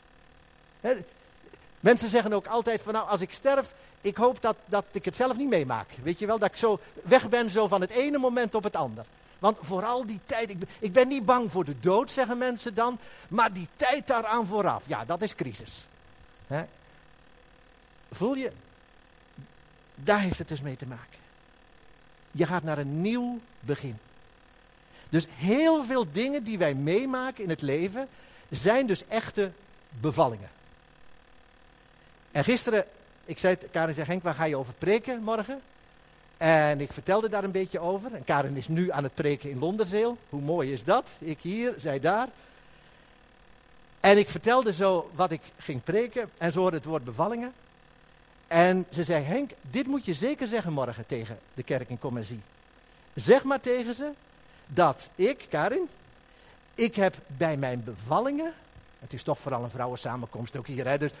mensen 1.79 2.09
zeggen 2.09 2.33
ook 2.33 2.47
altijd 2.47 2.81
van 2.81 2.93
nou, 2.93 3.09
als 3.09 3.21
ik 3.21 3.33
sterf, 3.33 3.73
ik 4.01 4.17
hoop 4.17 4.41
dat, 4.41 4.55
dat 4.65 4.85
ik 4.91 5.05
het 5.05 5.15
zelf 5.15 5.37
niet 5.37 5.49
meemaak. 5.49 5.87
Weet 6.03 6.19
je 6.19 6.25
wel, 6.25 6.39
dat 6.39 6.49
ik 6.49 6.55
zo 6.55 6.79
weg 7.03 7.29
ben 7.29 7.49
zo 7.49 7.67
van 7.67 7.81
het 7.81 7.89
ene 7.89 8.17
moment 8.17 8.55
op 8.55 8.63
het 8.63 8.75
ander. 8.75 9.05
Want 9.39 9.57
vooral 9.61 10.05
die 10.05 10.19
tijd, 10.25 10.49
ik, 10.49 10.57
ik 10.79 10.93
ben 10.93 11.07
niet 11.07 11.25
bang 11.25 11.51
voor 11.51 11.65
de 11.65 11.79
dood, 11.79 12.11
zeggen 12.11 12.37
mensen 12.37 12.73
dan, 12.73 12.99
maar 13.27 13.53
die 13.53 13.67
tijd 13.75 14.07
daaraan 14.07 14.45
vooraf, 14.45 14.83
ja, 14.87 15.05
dat 15.05 15.21
is 15.21 15.35
crisis. 15.35 15.85
Voel 18.11 18.35
je, 18.35 18.51
daar 19.95 20.19
heeft 20.19 20.37
het 20.37 20.47
dus 20.47 20.61
mee 20.61 20.75
te 20.75 20.85
maken. 20.85 21.14
Je 22.37 22.45
gaat 22.45 22.63
naar 22.63 22.77
een 22.77 23.01
nieuw 23.01 23.39
begin. 23.59 23.97
Dus 25.09 25.27
heel 25.35 25.83
veel 25.83 26.11
dingen 26.11 26.43
die 26.43 26.57
wij 26.57 26.73
meemaken 26.73 27.43
in 27.43 27.49
het 27.49 27.61
leven 27.61 28.07
zijn 28.49 28.85
dus 28.85 29.03
echte 29.07 29.51
bevallingen. 29.89 30.49
En 32.31 32.43
gisteren, 32.43 32.85
ik 33.25 33.37
zei, 33.37 33.57
Karin 33.71 33.93
zei 33.93 34.07
Henk, 34.07 34.23
waar 34.23 34.33
ga 34.33 34.43
je 34.43 34.55
over 34.55 34.73
preken 34.73 35.21
morgen? 35.21 35.61
En 36.37 36.81
ik 36.81 36.91
vertelde 36.91 37.29
daar 37.29 37.43
een 37.43 37.51
beetje 37.51 37.79
over. 37.79 38.13
En 38.13 38.23
Karin 38.23 38.57
is 38.57 38.67
nu 38.67 38.91
aan 38.91 39.03
het 39.03 39.13
preken 39.13 39.49
in 39.49 39.59
Londerzeel. 39.59 40.17
Hoe 40.29 40.41
mooi 40.41 40.73
is 40.73 40.83
dat? 40.83 41.07
Ik 41.19 41.39
hier, 41.41 41.73
zij 41.77 41.99
daar. 41.99 42.27
En 43.99 44.17
ik 44.17 44.29
vertelde 44.29 44.73
zo 44.73 45.11
wat 45.15 45.31
ik 45.31 45.41
ging 45.57 45.83
preken. 45.83 46.29
En 46.37 46.51
zo 46.51 46.59
hoorde 46.59 46.77
het 46.77 46.85
woord 46.85 47.03
bevallingen. 47.03 47.53
En 48.47 48.85
ze 48.91 49.03
zei, 49.03 49.23
Henk, 49.23 49.51
dit 49.61 49.87
moet 49.87 50.05
je 50.05 50.13
zeker 50.13 50.47
zeggen 50.47 50.73
morgen 50.73 51.05
tegen 51.05 51.39
de 51.53 51.63
kerk 51.63 51.89
in 51.89 51.99
Commercie. 51.99 52.41
Zeg 53.13 53.43
maar 53.43 53.59
tegen 53.59 53.93
ze 53.93 54.09
dat 54.65 55.07
ik, 55.15 55.45
Karin, 55.49 55.87
ik 56.75 56.95
heb 56.95 57.15
bij 57.27 57.57
mijn 57.57 57.83
bevallingen, 57.83 58.53
het 58.99 59.13
is 59.13 59.23
toch 59.23 59.39
vooral 59.39 59.63
een 59.63 59.69
vrouwensamenkomst 59.69 60.57
ook 60.57 60.67
hier, 60.67 60.87
hè, 60.87 60.97
dus 60.97 61.11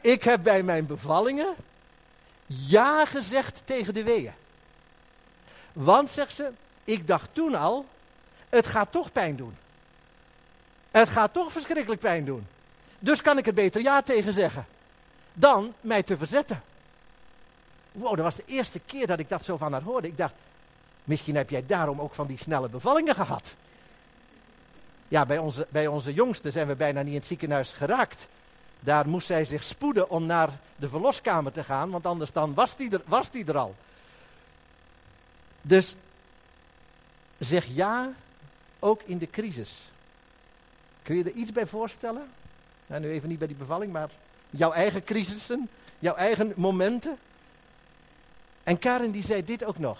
ik 0.00 0.22
heb 0.22 0.42
bij 0.42 0.62
mijn 0.62 0.86
bevallingen 0.86 1.54
ja 2.46 3.04
gezegd 3.04 3.62
tegen 3.64 3.94
de 3.94 4.02
weeën. 4.02 4.32
Want, 5.72 6.10
zegt 6.10 6.34
ze, 6.34 6.50
ik 6.84 7.06
dacht 7.06 7.28
toen 7.32 7.54
al, 7.54 7.86
het 8.48 8.66
gaat 8.66 8.92
toch 8.92 9.12
pijn 9.12 9.36
doen. 9.36 9.56
Het 10.90 11.08
gaat 11.08 11.32
toch 11.32 11.52
verschrikkelijk 11.52 12.00
pijn 12.00 12.24
doen. 12.24 12.46
Dus 12.98 13.22
kan 13.22 13.38
ik 13.38 13.46
er 13.46 13.54
beter 13.54 13.80
ja 13.80 14.02
tegen 14.02 14.32
zeggen 14.32 14.66
dan 15.34 15.74
mij 15.80 16.02
te 16.02 16.16
verzetten. 16.16 16.62
Wow, 17.92 18.16
dat 18.16 18.24
was 18.24 18.36
de 18.36 18.44
eerste 18.46 18.80
keer 18.86 19.06
dat 19.06 19.18
ik 19.18 19.28
dat 19.28 19.44
zo 19.44 19.56
van 19.56 19.72
haar 19.72 19.82
hoorde. 19.82 20.08
Ik 20.08 20.16
dacht, 20.16 20.34
misschien 21.04 21.36
heb 21.36 21.50
jij 21.50 21.66
daarom 21.66 22.00
ook 22.00 22.14
van 22.14 22.26
die 22.26 22.38
snelle 22.38 22.68
bevallingen 22.68 23.14
gehad. 23.14 23.54
Ja, 25.08 25.26
bij 25.26 25.38
onze, 25.38 25.66
bij 25.70 25.86
onze 25.86 26.12
jongste 26.12 26.50
zijn 26.50 26.66
we 26.66 26.74
bijna 26.74 27.00
niet 27.00 27.12
in 27.12 27.18
het 27.18 27.26
ziekenhuis 27.26 27.72
geraakt. 27.72 28.26
Daar 28.80 29.08
moest 29.08 29.26
zij 29.26 29.44
zich 29.44 29.64
spoeden 29.64 30.10
om 30.10 30.26
naar 30.26 30.50
de 30.76 30.88
verloskamer 30.88 31.52
te 31.52 31.64
gaan, 31.64 31.90
want 31.90 32.06
anders 32.06 32.32
dan 32.32 32.54
was 32.54 32.76
die 32.76 32.90
er, 32.90 33.02
was 33.04 33.30
die 33.30 33.44
er 33.44 33.58
al. 33.58 33.74
Dus 35.62 35.96
zeg 37.38 37.66
ja, 37.66 38.12
ook 38.78 39.02
in 39.04 39.18
de 39.18 39.30
crisis. 39.30 39.90
Kun 41.02 41.16
je 41.16 41.24
er 41.24 41.32
iets 41.32 41.52
bij 41.52 41.66
voorstellen? 41.66 42.30
Nou, 42.86 43.00
nu 43.00 43.10
even 43.10 43.28
niet 43.28 43.38
bij 43.38 43.48
die 43.48 43.56
bevalling, 43.56 43.92
maar 43.92 44.10
jouw 44.56 44.72
eigen 44.72 45.04
crisissen, 45.04 45.68
jouw 45.98 46.14
eigen 46.14 46.52
momenten. 46.56 47.18
En 48.62 48.78
Karin 48.78 49.10
die 49.10 49.24
zei 49.24 49.44
dit 49.44 49.64
ook 49.64 49.78
nog. 49.78 49.98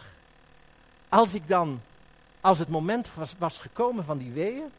Als 1.08 1.34
ik 1.34 1.48
dan, 1.48 1.80
als 2.40 2.58
het 2.58 2.68
moment 2.68 3.08
was, 3.14 3.34
was 3.38 3.58
gekomen 3.58 4.04
van 4.04 4.18
die 4.18 4.32
weeën, 4.32 4.70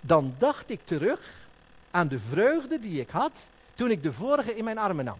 dan 0.00 0.34
dacht 0.38 0.70
ik 0.70 0.80
terug 0.84 1.20
aan 1.90 2.08
de 2.08 2.18
vreugde 2.18 2.78
die 2.80 3.00
ik 3.00 3.10
had 3.10 3.32
toen 3.74 3.90
ik 3.90 4.02
de 4.02 4.12
vorige 4.12 4.56
in 4.56 4.64
mijn 4.64 4.78
armen 4.78 5.04
nam. 5.04 5.18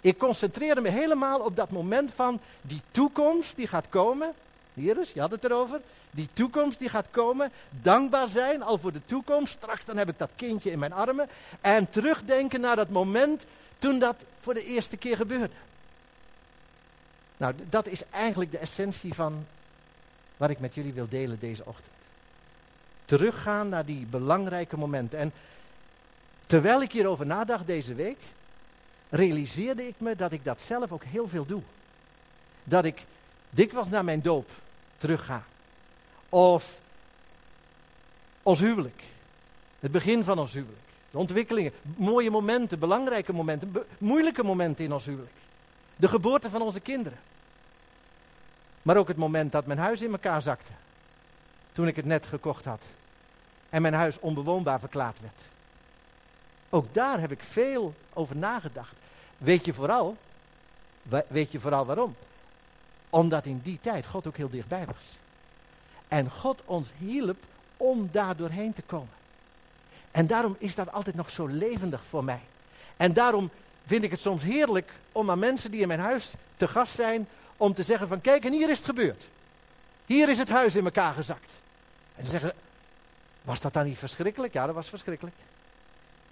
Ik 0.00 0.18
concentreerde 0.18 0.80
me 0.80 0.88
helemaal 0.88 1.40
op 1.40 1.56
dat 1.56 1.70
moment 1.70 2.12
van 2.14 2.40
die 2.60 2.80
toekomst 2.90 3.56
die 3.56 3.66
gaat 3.66 3.88
komen. 3.88 4.32
Hier 4.74 5.00
is, 5.00 5.12
je 5.12 5.20
had 5.20 5.30
het 5.30 5.44
erover. 5.44 5.80
Die 6.14 6.28
toekomst 6.32 6.78
die 6.78 6.88
gaat 6.88 7.06
komen. 7.10 7.50
Dankbaar 7.70 8.28
zijn 8.28 8.62
al 8.62 8.78
voor 8.78 8.92
de 8.92 9.04
toekomst. 9.04 9.52
Straks 9.52 9.84
dan 9.84 9.96
heb 9.96 10.08
ik 10.08 10.18
dat 10.18 10.30
kindje 10.36 10.70
in 10.70 10.78
mijn 10.78 10.92
armen. 10.92 11.28
En 11.60 11.90
terugdenken 11.90 12.60
naar 12.60 12.76
dat 12.76 12.88
moment 12.88 13.44
toen 13.78 13.98
dat 13.98 14.24
voor 14.40 14.54
de 14.54 14.64
eerste 14.64 14.96
keer 14.96 15.16
gebeurde. 15.16 15.50
Nou, 17.36 17.54
dat 17.68 17.86
is 17.86 18.02
eigenlijk 18.10 18.50
de 18.50 18.58
essentie 18.58 19.14
van 19.14 19.46
wat 20.36 20.50
ik 20.50 20.60
met 20.60 20.74
jullie 20.74 20.92
wil 20.92 21.08
delen 21.08 21.38
deze 21.40 21.64
ochtend. 21.64 21.92
Teruggaan 23.04 23.68
naar 23.68 23.84
die 23.84 24.06
belangrijke 24.06 24.76
momenten. 24.76 25.18
En 25.18 25.32
terwijl 26.46 26.82
ik 26.82 26.92
hierover 26.92 27.26
nadacht 27.26 27.66
deze 27.66 27.94
week, 27.94 28.18
realiseerde 29.08 29.86
ik 29.86 29.94
me 29.98 30.16
dat 30.16 30.32
ik 30.32 30.44
dat 30.44 30.60
zelf 30.60 30.92
ook 30.92 31.04
heel 31.04 31.28
veel 31.28 31.46
doe. 31.46 31.62
Dat 32.64 32.84
ik 32.84 33.04
dikwijls 33.50 33.88
naar 33.88 34.04
mijn 34.04 34.22
doop 34.22 34.50
terugga. 34.96 35.42
Of 36.32 36.78
ons 38.42 38.60
huwelijk. 38.60 39.02
Het 39.80 39.92
begin 39.92 40.24
van 40.24 40.38
ons 40.38 40.52
huwelijk. 40.52 40.80
De 41.10 41.18
ontwikkelingen, 41.18 41.72
mooie 41.82 42.30
momenten, 42.30 42.78
belangrijke 42.78 43.32
momenten, 43.32 43.74
moeilijke 43.98 44.44
momenten 44.44 44.84
in 44.84 44.92
ons 44.92 45.04
huwelijk. 45.04 45.32
De 45.96 46.08
geboorte 46.08 46.50
van 46.50 46.62
onze 46.62 46.80
kinderen. 46.80 47.18
Maar 48.82 48.96
ook 48.96 49.08
het 49.08 49.16
moment 49.16 49.52
dat 49.52 49.66
mijn 49.66 49.78
huis 49.78 50.00
in 50.00 50.12
elkaar 50.12 50.42
zakte. 50.42 50.72
Toen 51.72 51.86
ik 51.86 51.96
het 51.96 52.04
net 52.04 52.26
gekocht 52.26 52.64
had. 52.64 52.82
En 53.68 53.82
mijn 53.82 53.94
huis 53.94 54.20
onbewoonbaar 54.20 54.80
verklaard 54.80 55.20
werd. 55.20 55.40
Ook 56.70 56.94
daar 56.94 57.20
heb 57.20 57.30
ik 57.30 57.42
veel 57.42 57.94
over 58.12 58.36
nagedacht. 58.36 58.94
Weet 59.38 59.64
je 59.64 59.74
vooral, 59.74 60.16
weet 61.26 61.52
je 61.52 61.60
vooral 61.60 61.86
waarom? 61.86 62.14
Omdat 63.10 63.44
in 63.44 63.60
die 63.62 63.78
tijd 63.80 64.06
God 64.06 64.26
ook 64.26 64.36
heel 64.36 64.50
dichtbij 64.50 64.84
was. 64.86 65.18
En 66.12 66.30
God 66.30 66.62
ons 66.64 66.90
hielp 66.98 67.36
om 67.76 68.08
daar 68.12 68.36
doorheen 68.36 68.72
te 68.72 68.82
komen. 68.82 69.14
En 70.10 70.26
daarom 70.26 70.56
is 70.58 70.74
dat 70.74 70.92
altijd 70.92 71.16
nog 71.16 71.30
zo 71.30 71.46
levendig 71.46 72.00
voor 72.08 72.24
mij. 72.24 72.40
En 72.96 73.12
daarom 73.12 73.50
vind 73.86 74.04
ik 74.04 74.10
het 74.10 74.20
soms 74.20 74.42
heerlijk 74.42 74.92
om 75.12 75.30
aan 75.30 75.38
mensen 75.38 75.70
die 75.70 75.80
in 75.80 75.88
mijn 75.88 76.00
huis 76.00 76.32
te 76.56 76.68
gast 76.68 76.94
zijn, 76.94 77.28
om 77.56 77.74
te 77.74 77.82
zeggen 77.82 78.08
van 78.08 78.20
kijk, 78.20 78.44
en 78.44 78.52
hier 78.52 78.70
is 78.70 78.76
het 78.76 78.86
gebeurd. 78.86 79.22
Hier 80.06 80.28
is 80.28 80.38
het 80.38 80.48
huis 80.48 80.76
in 80.76 80.84
elkaar 80.84 81.12
gezakt. 81.12 81.50
En 82.16 82.24
ze 82.24 82.30
zeggen, 82.30 82.52
was 83.42 83.60
dat 83.60 83.72
dan 83.72 83.86
niet 83.86 83.98
verschrikkelijk? 83.98 84.52
Ja, 84.52 84.66
dat 84.66 84.74
was 84.74 84.88
verschrikkelijk. 84.88 85.36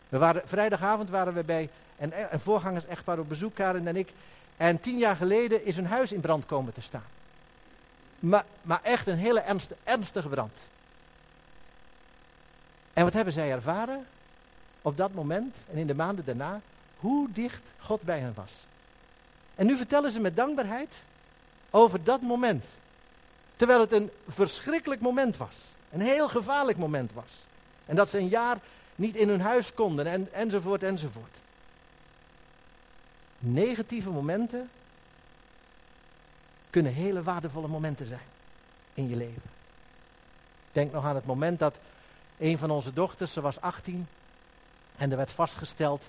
We 0.09 0.19
waren, 0.19 0.43
vrijdagavond 0.45 1.11
waren 1.11 1.35
we 1.35 1.45
bij 1.45 1.69
een, 1.99 2.13
een 2.31 2.41
voorgangers 2.41 2.87
echtpaar 2.87 3.19
op 3.19 3.29
bezoek, 3.29 3.55
Karen 3.55 3.87
en 3.87 3.97
ik. 3.97 4.13
En 4.57 4.81
tien 4.81 4.99
jaar 4.99 5.17
geleden 5.17 5.65
is 5.65 5.77
hun 5.77 5.87
huis 5.87 6.13
in 6.13 6.21
brand 6.21 6.47
komen 6.47 6.73
te 6.73 6.81
staan. 6.81 7.19
Maar, 8.21 8.45
maar 8.63 8.81
echt 8.83 9.07
een 9.07 9.17
hele 9.17 9.41
ernstige, 9.41 9.81
ernstige 9.85 10.29
brand. 10.29 10.53
En 12.93 13.05
wat 13.05 13.13
hebben 13.13 13.33
zij 13.33 13.51
ervaren 13.51 14.07
op 14.83 14.97
dat 14.97 15.15
moment 15.15 15.57
en 15.71 15.79
in 15.79 15.87
de 15.87 15.95
maanden 15.95 16.25
daarna? 16.25 16.61
Hoe 16.97 17.29
dicht 17.33 17.71
God 17.79 18.03
bij 18.03 18.19
hen 18.19 18.33
was. 18.35 18.65
En 19.55 19.67
nu 19.67 19.77
vertellen 19.77 20.11
ze 20.13 20.21
met 20.21 20.37
dankbaarheid 20.37 20.91
over 21.71 22.05
dat 22.05 22.21
moment. 22.21 22.65
Terwijl 23.57 23.81
het 23.81 23.93
een 23.93 24.11
verschrikkelijk 24.29 25.01
moment 25.01 25.37
was. 25.37 25.57
Een 25.91 26.01
heel 26.01 26.29
gevaarlijk 26.29 26.79
moment 26.79 27.13
was. 27.13 27.45
En 27.87 27.97
dat 27.97 28.11
ze 28.11 28.19
een 28.19 28.29
jaar 28.29 28.59
niet 28.95 29.17
in 29.17 29.29
hun 29.29 29.41
huis 29.41 29.75
konden 29.75 30.07
en, 30.07 30.29
enzovoort 30.33 30.83
enzovoort. 30.83 31.37
Negatieve 33.39 34.11
momenten 34.11 34.71
kunnen 36.71 36.93
hele 36.93 37.23
waardevolle 37.23 37.69
momenten 37.69 38.07
zijn 38.07 38.21
in 38.95 39.09
je 39.09 39.17
leven. 39.17 39.51
Denk 40.73 40.93
nog 40.93 41.05
aan 41.05 41.15
het 41.15 41.27
moment 41.27 41.59
dat 41.59 41.79
een 42.39 42.59
van 42.59 42.71
onze 42.71 42.93
dochters, 42.93 43.33
ze 43.33 43.41
was 43.41 43.61
18, 43.61 44.07
en 44.97 45.11
er 45.11 45.17
werd 45.17 45.31
vastgesteld 45.31 46.05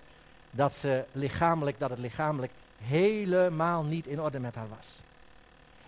dat, 0.51 0.75
ze 0.75 1.03
lichamelijk, 1.11 1.79
dat 1.79 1.89
het 1.89 1.99
lichamelijk 1.99 2.51
helemaal 2.83 3.83
niet 3.83 4.07
in 4.07 4.21
orde 4.21 4.39
met 4.39 4.55
haar 4.55 4.69
was. 4.69 4.99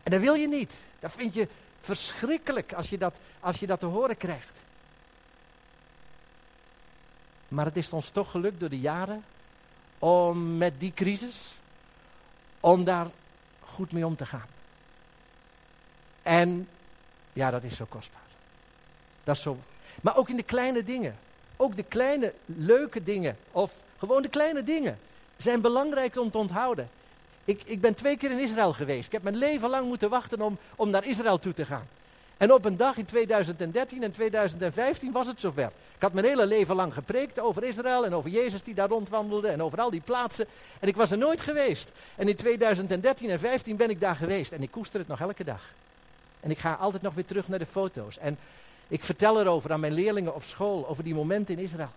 En 0.03 0.11
dat 0.11 0.21
wil 0.21 0.33
je 0.33 0.47
niet. 0.47 0.75
Dat 0.99 1.11
vind 1.11 1.33
je 1.33 1.47
verschrikkelijk 1.79 2.73
als 2.73 2.89
je 2.89 2.97
dat, 2.97 3.15
als 3.39 3.59
je 3.59 3.67
dat 3.67 3.79
te 3.79 3.85
horen 3.85 4.17
krijgt. 4.17 4.61
Maar 7.47 7.65
het 7.65 7.77
is 7.77 7.89
ons 7.89 8.09
toch 8.09 8.31
gelukt 8.31 8.59
door 8.59 8.69
de 8.69 8.79
jaren 8.79 9.23
om 9.99 10.57
met 10.57 10.79
die 10.79 10.93
crisis, 10.93 11.55
om 12.59 12.83
daar 12.83 13.07
goed 13.59 13.91
mee 13.91 14.05
om 14.05 14.15
te 14.15 14.25
gaan. 14.25 14.47
En 16.23 16.67
ja, 17.33 17.51
dat 17.51 17.63
is 17.63 17.75
zo 17.75 17.85
kostbaar. 17.89 18.21
Dat 19.23 19.35
is 19.35 19.41
zo. 19.41 19.57
Maar 20.01 20.17
ook 20.17 20.29
in 20.29 20.35
de 20.35 20.43
kleine 20.43 20.83
dingen. 20.83 21.15
Ook 21.57 21.75
de 21.75 21.83
kleine 21.83 22.33
leuke 22.45 23.03
dingen. 23.03 23.37
Of 23.51 23.71
gewoon 23.97 24.21
de 24.21 24.29
kleine 24.29 24.63
dingen. 24.63 24.99
Zijn 25.37 25.61
belangrijk 25.61 26.17
om 26.17 26.31
te 26.31 26.37
onthouden. 26.37 26.89
Ik, 27.45 27.61
ik 27.65 27.81
ben 27.81 27.93
twee 27.95 28.17
keer 28.17 28.31
in 28.31 28.39
Israël 28.39 28.73
geweest. 28.73 29.05
Ik 29.05 29.11
heb 29.11 29.23
mijn 29.23 29.35
leven 29.35 29.69
lang 29.69 29.87
moeten 29.87 30.09
wachten 30.09 30.41
om, 30.41 30.57
om 30.75 30.89
naar 30.89 31.05
Israël 31.05 31.39
toe 31.39 31.53
te 31.53 31.65
gaan. 31.65 31.87
En 32.37 32.53
op 32.53 32.65
een 32.65 32.77
dag 32.77 32.97
in 32.97 33.05
2013 33.05 34.03
en 34.03 34.11
2015 34.11 35.11
was 35.11 35.27
het 35.27 35.39
zover. 35.39 35.71
Ik 35.95 36.01
had 36.01 36.13
mijn 36.13 36.25
hele 36.25 36.45
leven 36.45 36.75
lang 36.75 36.93
gepreekt 36.93 37.39
over 37.39 37.63
Israël 37.63 38.05
en 38.05 38.13
over 38.13 38.29
Jezus 38.29 38.63
die 38.63 38.73
daar 38.73 38.89
rondwandelde 38.89 39.47
en 39.47 39.63
over 39.63 39.79
al 39.79 39.89
die 39.89 40.01
plaatsen. 40.01 40.45
En 40.79 40.87
ik 40.87 40.95
was 40.95 41.11
er 41.11 41.17
nooit 41.17 41.41
geweest. 41.41 41.89
En 42.15 42.27
in 42.27 42.35
2013 42.35 43.29
en 43.29 43.37
2015 43.37 43.75
ben 43.75 43.89
ik 43.89 43.99
daar 43.99 44.15
geweest 44.15 44.51
en 44.51 44.61
ik 44.61 44.71
koester 44.71 44.99
het 44.99 45.07
nog 45.07 45.19
elke 45.19 45.43
dag. 45.43 45.61
En 46.43 46.51
ik 46.51 46.59
ga 46.59 46.73
altijd 46.73 47.01
nog 47.01 47.13
weer 47.13 47.25
terug 47.25 47.47
naar 47.47 47.59
de 47.59 47.65
foto's. 47.65 48.17
En 48.17 48.37
ik 48.87 49.03
vertel 49.03 49.39
erover 49.39 49.71
aan 49.71 49.79
mijn 49.79 49.93
leerlingen 49.93 50.35
op 50.35 50.43
school, 50.43 50.87
over 50.87 51.03
die 51.03 51.13
momenten 51.13 51.57
in 51.57 51.63
Israël. 51.63 51.91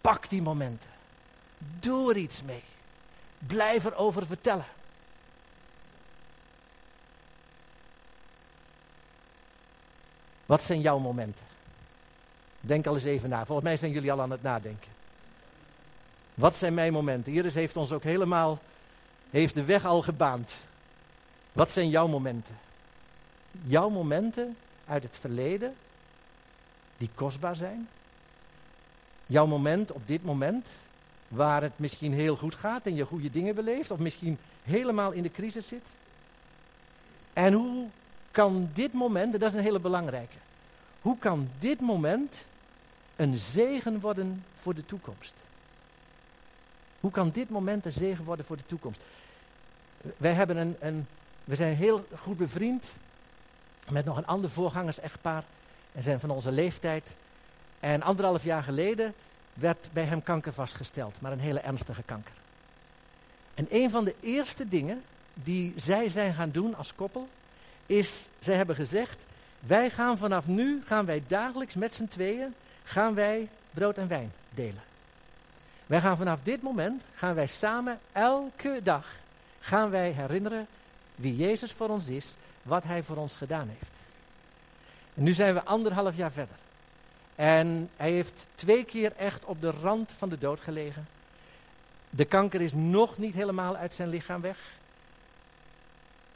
Pak 0.00 0.28
die 0.28 0.42
momenten. 0.42 0.90
Doe 1.58 2.10
er 2.10 2.16
iets 2.16 2.42
mee. 2.42 2.62
Blijf 3.38 3.84
erover 3.84 4.26
vertellen. 4.26 4.66
Wat 10.46 10.62
zijn 10.62 10.80
jouw 10.80 10.98
momenten? 10.98 11.44
Denk 12.60 12.86
al 12.86 12.94
eens 12.94 13.04
even 13.04 13.28
na. 13.28 13.44
Volgens 13.44 13.66
mij 13.66 13.76
zijn 13.76 13.90
jullie 13.90 14.12
al 14.12 14.20
aan 14.20 14.30
het 14.30 14.42
nadenken. 14.42 14.90
Wat 16.34 16.54
zijn 16.54 16.74
mijn 16.74 16.92
momenten? 16.92 17.32
Iris 17.32 17.54
heeft 17.54 17.76
ons 17.76 17.92
ook 17.92 18.02
helemaal, 18.02 18.58
heeft 19.30 19.54
de 19.54 19.64
weg 19.64 19.84
al 19.84 20.02
gebaand. 20.02 20.50
Wat 21.52 21.70
zijn 21.70 21.88
jouw 21.88 22.06
momenten? 22.06 22.58
Jouw 23.66 23.88
momenten 23.88 24.56
uit 24.86 25.02
het 25.02 25.16
verleden 25.16 25.74
die 26.96 27.10
kostbaar 27.14 27.56
zijn? 27.56 27.88
Jouw 29.26 29.46
moment 29.46 29.92
op 29.92 30.02
dit 30.06 30.24
moment 30.24 30.66
waar 31.28 31.62
het 31.62 31.72
misschien 31.76 32.12
heel 32.12 32.36
goed 32.36 32.54
gaat 32.54 32.86
en 32.86 32.94
je 32.94 33.04
goede 33.04 33.30
dingen 33.30 33.54
beleeft, 33.54 33.90
of 33.90 33.98
misschien 33.98 34.38
helemaal 34.62 35.10
in 35.10 35.22
de 35.22 35.30
crisis 35.30 35.68
zit? 35.68 35.84
En 37.32 37.52
hoe 37.52 37.86
kan 38.30 38.70
dit 38.74 38.92
moment, 38.92 39.32
dat 39.32 39.42
is 39.42 39.52
een 39.52 39.64
hele 39.64 39.80
belangrijke, 39.80 40.36
hoe 41.00 41.18
kan 41.18 41.48
dit 41.58 41.80
moment 41.80 42.34
een 43.16 43.38
zegen 43.38 44.00
worden 44.00 44.44
voor 44.60 44.74
de 44.74 44.86
toekomst? 44.86 45.32
Hoe 47.00 47.10
kan 47.10 47.30
dit 47.30 47.50
moment 47.50 47.84
een 47.84 47.92
zegen 47.92 48.24
worden 48.24 48.44
voor 48.44 48.56
de 48.56 48.66
toekomst? 48.66 49.00
Wij 50.16 50.32
hebben 50.32 50.56
een, 50.56 50.76
een 50.78 51.06
we 51.44 51.56
zijn 51.56 51.76
heel 51.76 52.06
goed 52.18 52.36
bevriend 52.36 52.84
met 53.88 54.04
nog 54.04 54.16
een 54.16 54.26
ander 54.26 54.50
voorgangers-echtpaar. 54.50 55.44
En 55.92 56.02
zijn 56.02 56.20
van 56.20 56.30
onze 56.30 56.52
leeftijd. 56.52 57.14
En 57.80 58.02
anderhalf 58.02 58.44
jaar 58.44 58.62
geleden 58.62 59.14
werd 59.54 59.88
bij 59.92 60.04
hem 60.04 60.22
kanker 60.22 60.52
vastgesteld, 60.52 61.20
maar 61.20 61.32
een 61.32 61.40
hele 61.40 61.60
ernstige 61.60 62.02
kanker. 62.02 62.34
En 63.54 63.66
een 63.70 63.90
van 63.90 64.04
de 64.04 64.14
eerste 64.20 64.68
dingen 64.68 65.02
die 65.34 65.72
zij 65.76 66.08
zijn 66.08 66.34
gaan 66.34 66.50
doen 66.50 66.76
als 66.76 66.94
koppel, 66.94 67.28
is, 67.86 68.28
zij 68.40 68.54
hebben 68.54 68.76
gezegd, 68.76 69.18
wij 69.60 69.90
gaan 69.90 70.18
vanaf 70.18 70.46
nu, 70.46 70.82
gaan 70.86 71.04
wij 71.04 71.22
dagelijks 71.26 71.74
met 71.74 71.94
z'n 71.94 72.06
tweeën, 72.06 72.54
gaan 72.84 73.14
wij 73.14 73.48
brood 73.70 73.96
en 73.96 74.08
wijn 74.08 74.32
delen. 74.50 74.82
Wij 75.86 76.00
gaan 76.00 76.16
vanaf 76.16 76.40
dit 76.42 76.62
moment, 76.62 77.02
gaan 77.14 77.34
wij 77.34 77.46
samen 77.46 77.98
elke 78.12 78.80
dag, 78.82 79.06
gaan 79.60 79.90
wij 79.90 80.10
herinneren 80.10 80.66
wie 81.14 81.36
Jezus 81.36 81.72
voor 81.72 81.88
ons 81.88 82.08
is, 82.08 82.34
wat 82.62 82.84
hij 82.84 83.02
voor 83.02 83.16
ons 83.16 83.34
gedaan 83.34 83.68
heeft. 83.68 83.92
En 85.14 85.22
nu 85.22 85.32
zijn 85.32 85.54
we 85.54 85.64
anderhalf 85.64 86.16
jaar 86.16 86.32
verder. 86.32 86.56
En 87.34 87.90
hij 87.96 88.10
heeft 88.10 88.46
twee 88.54 88.84
keer 88.84 89.12
echt 89.16 89.44
op 89.44 89.60
de 89.60 89.70
rand 89.70 90.12
van 90.18 90.28
de 90.28 90.38
dood 90.38 90.60
gelegen. 90.60 91.06
De 92.10 92.24
kanker 92.24 92.60
is 92.60 92.72
nog 92.72 93.18
niet 93.18 93.34
helemaal 93.34 93.76
uit 93.76 93.94
zijn 93.94 94.08
lichaam 94.08 94.40
weg. 94.40 94.58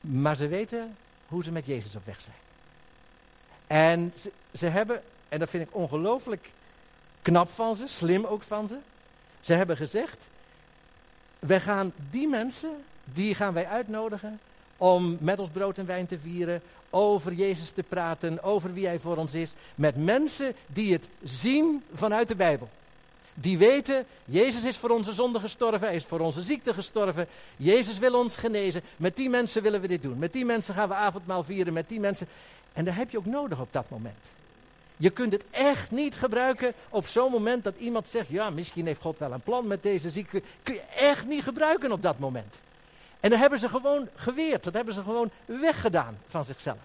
Maar 0.00 0.36
ze 0.36 0.48
weten 0.48 0.96
hoe 1.28 1.44
ze 1.44 1.52
met 1.52 1.66
Jezus 1.66 1.96
op 1.96 2.06
weg 2.06 2.20
zijn. 2.20 2.36
En 3.66 4.12
ze, 4.54 4.66
hebben, 4.66 5.02
en 5.28 5.38
dat 5.38 5.48
vind 5.50 5.68
ik 5.68 5.74
ongelooflijk 5.74 6.50
knap 7.22 7.50
van 7.50 7.76
ze, 7.76 7.86
slim 7.86 8.24
ook 8.24 8.42
van 8.42 8.68
ze. 8.68 8.76
Ze 9.40 9.54
hebben 9.54 9.76
gezegd, 9.76 10.18
wij 11.38 11.60
gaan 11.60 11.92
die 12.10 12.28
mensen, 12.28 12.84
die 13.04 13.34
gaan 13.34 13.52
wij 13.52 13.66
uitnodigen 13.66 14.40
om 14.84 15.16
met 15.20 15.38
ons 15.38 15.50
brood 15.50 15.78
en 15.78 15.86
wijn 15.86 16.06
te 16.06 16.18
vieren, 16.18 16.62
over 16.90 17.32
Jezus 17.32 17.70
te 17.70 17.82
praten, 17.82 18.42
over 18.42 18.72
wie 18.72 18.86
Hij 18.86 18.98
voor 18.98 19.16
ons 19.16 19.34
is, 19.34 19.52
met 19.74 19.96
mensen 19.96 20.54
die 20.66 20.92
het 20.92 21.08
zien 21.22 21.82
vanuit 21.94 22.28
de 22.28 22.34
Bijbel. 22.34 22.68
Die 23.34 23.58
weten, 23.58 24.04
Jezus 24.24 24.62
is 24.62 24.76
voor 24.76 24.90
onze 24.90 25.12
zonde 25.12 25.40
gestorven, 25.40 25.86
Hij 25.86 25.96
is 25.96 26.04
voor 26.04 26.20
onze 26.20 26.42
ziekte 26.42 26.74
gestorven, 26.74 27.26
Jezus 27.56 27.98
wil 27.98 28.18
ons 28.18 28.36
genezen. 28.36 28.82
Met 28.96 29.16
die 29.16 29.28
mensen 29.28 29.62
willen 29.62 29.80
we 29.80 29.88
dit 29.88 30.02
doen. 30.02 30.18
Met 30.18 30.32
die 30.32 30.44
mensen 30.44 30.74
gaan 30.74 30.88
we 30.88 30.94
avondmaal 30.94 31.42
vieren, 31.44 31.72
met 31.72 31.88
die 31.88 32.00
mensen. 32.00 32.28
En 32.72 32.84
daar 32.84 32.96
heb 32.96 33.10
je 33.10 33.18
ook 33.18 33.26
nodig 33.26 33.60
op 33.60 33.68
dat 33.70 33.90
moment. 33.90 34.24
Je 34.96 35.10
kunt 35.10 35.32
het 35.32 35.44
echt 35.50 35.90
niet 35.90 36.14
gebruiken 36.14 36.72
op 36.88 37.06
zo'n 37.06 37.30
moment 37.30 37.64
dat 37.64 37.74
iemand 37.78 38.06
zegt, 38.10 38.28
ja, 38.28 38.50
misschien 38.50 38.86
heeft 38.86 39.00
God 39.00 39.18
wel 39.18 39.32
een 39.32 39.40
plan 39.40 39.66
met 39.66 39.82
deze 39.82 40.10
ziekte. 40.10 40.42
Kun 40.62 40.74
je 40.74 40.82
echt 40.96 41.26
niet 41.26 41.42
gebruiken 41.42 41.92
op 41.92 42.02
dat 42.02 42.18
moment. 42.18 42.54
En 43.24 43.30
dat 43.30 43.38
hebben 43.38 43.58
ze 43.58 43.68
gewoon 43.68 44.08
geweerd. 44.14 44.64
Dat 44.64 44.74
hebben 44.74 44.94
ze 44.94 45.02
gewoon 45.02 45.30
weggedaan 45.44 46.18
van 46.28 46.44
zichzelf. 46.44 46.78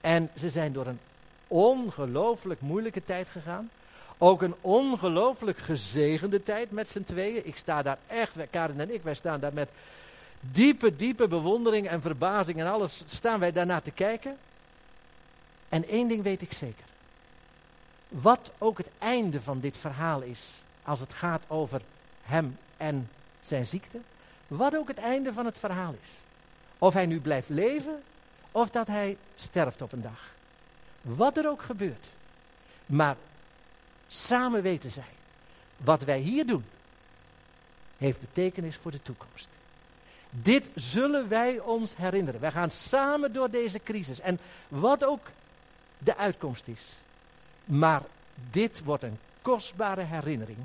En 0.00 0.30
ze 0.36 0.50
zijn 0.50 0.72
door 0.72 0.86
een 0.86 1.00
ongelooflijk 1.46 2.60
moeilijke 2.60 3.04
tijd 3.04 3.28
gegaan. 3.28 3.70
Ook 4.18 4.42
een 4.42 4.54
ongelooflijk 4.60 5.58
gezegende 5.58 6.42
tijd 6.42 6.70
met 6.70 6.88
z'n 6.88 7.02
tweeën. 7.02 7.46
Ik 7.46 7.56
sta 7.56 7.82
daar 7.82 7.98
echt, 8.06 8.36
Karin 8.50 8.80
en 8.80 8.94
ik, 8.94 9.02
wij 9.02 9.14
staan 9.14 9.40
daar 9.40 9.52
met 9.52 9.68
diepe, 10.40 10.96
diepe 10.96 11.28
bewondering 11.28 11.88
en 11.88 12.00
verbazing 12.00 12.60
en 12.60 12.66
alles. 12.66 13.02
Staan 13.06 13.40
wij 13.40 13.52
daarna 13.52 13.80
te 13.80 13.90
kijken. 13.90 14.36
En 15.68 15.88
één 15.88 16.08
ding 16.08 16.22
weet 16.22 16.42
ik 16.42 16.52
zeker. 16.52 16.84
Wat 18.08 18.50
ook 18.58 18.78
het 18.78 18.88
einde 18.98 19.40
van 19.40 19.60
dit 19.60 19.76
verhaal 19.76 20.20
is, 20.20 20.50
als 20.82 21.00
het 21.00 21.12
gaat 21.12 21.42
over 21.46 21.80
hem 22.22 22.58
en 22.76 23.10
zijn 23.40 23.66
ziekte, 23.66 23.98
wat 24.48 24.76
ook 24.76 24.88
het 24.88 24.98
einde 24.98 25.32
van 25.32 25.46
het 25.46 25.58
verhaal 25.58 25.94
is. 26.02 26.10
Of 26.78 26.94
hij 26.94 27.06
nu 27.06 27.20
blijft 27.20 27.48
leven, 27.48 28.02
of 28.52 28.70
dat 28.70 28.86
hij 28.86 29.16
sterft 29.36 29.82
op 29.82 29.92
een 29.92 30.02
dag. 30.02 30.26
Wat 31.02 31.36
er 31.36 31.48
ook 31.48 31.62
gebeurt. 31.62 32.06
Maar 32.86 33.16
samen 34.08 34.62
weten 34.62 34.90
zij, 34.90 35.12
wat 35.76 36.02
wij 36.02 36.18
hier 36.18 36.46
doen, 36.46 36.64
heeft 37.96 38.20
betekenis 38.20 38.76
voor 38.76 38.90
de 38.90 39.02
toekomst. 39.02 39.48
Dit 40.30 40.68
zullen 40.74 41.28
wij 41.28 41.58
ons 41.58 41.96
herinneren. 41.96 42.40
Wij 42.40 42.50
gaan 42.50 42.70
samen 42.70 43.32
door 43.32 43.50
deze 43.50 43.82
crisis. 43.82 44.20
En 44.20 44.38
wat 44.68 45.04
ook 45.04 45.26
de 45.98 46.16
uitkomst 46.16 46.68
is. 46.68 46.80
Maar 47.64 48.02
dit 48.50 48.84
wordt 48.84 49.02
een 49.02 49.18
kostbare 49.42 50.02
herinnering 50.02 50.58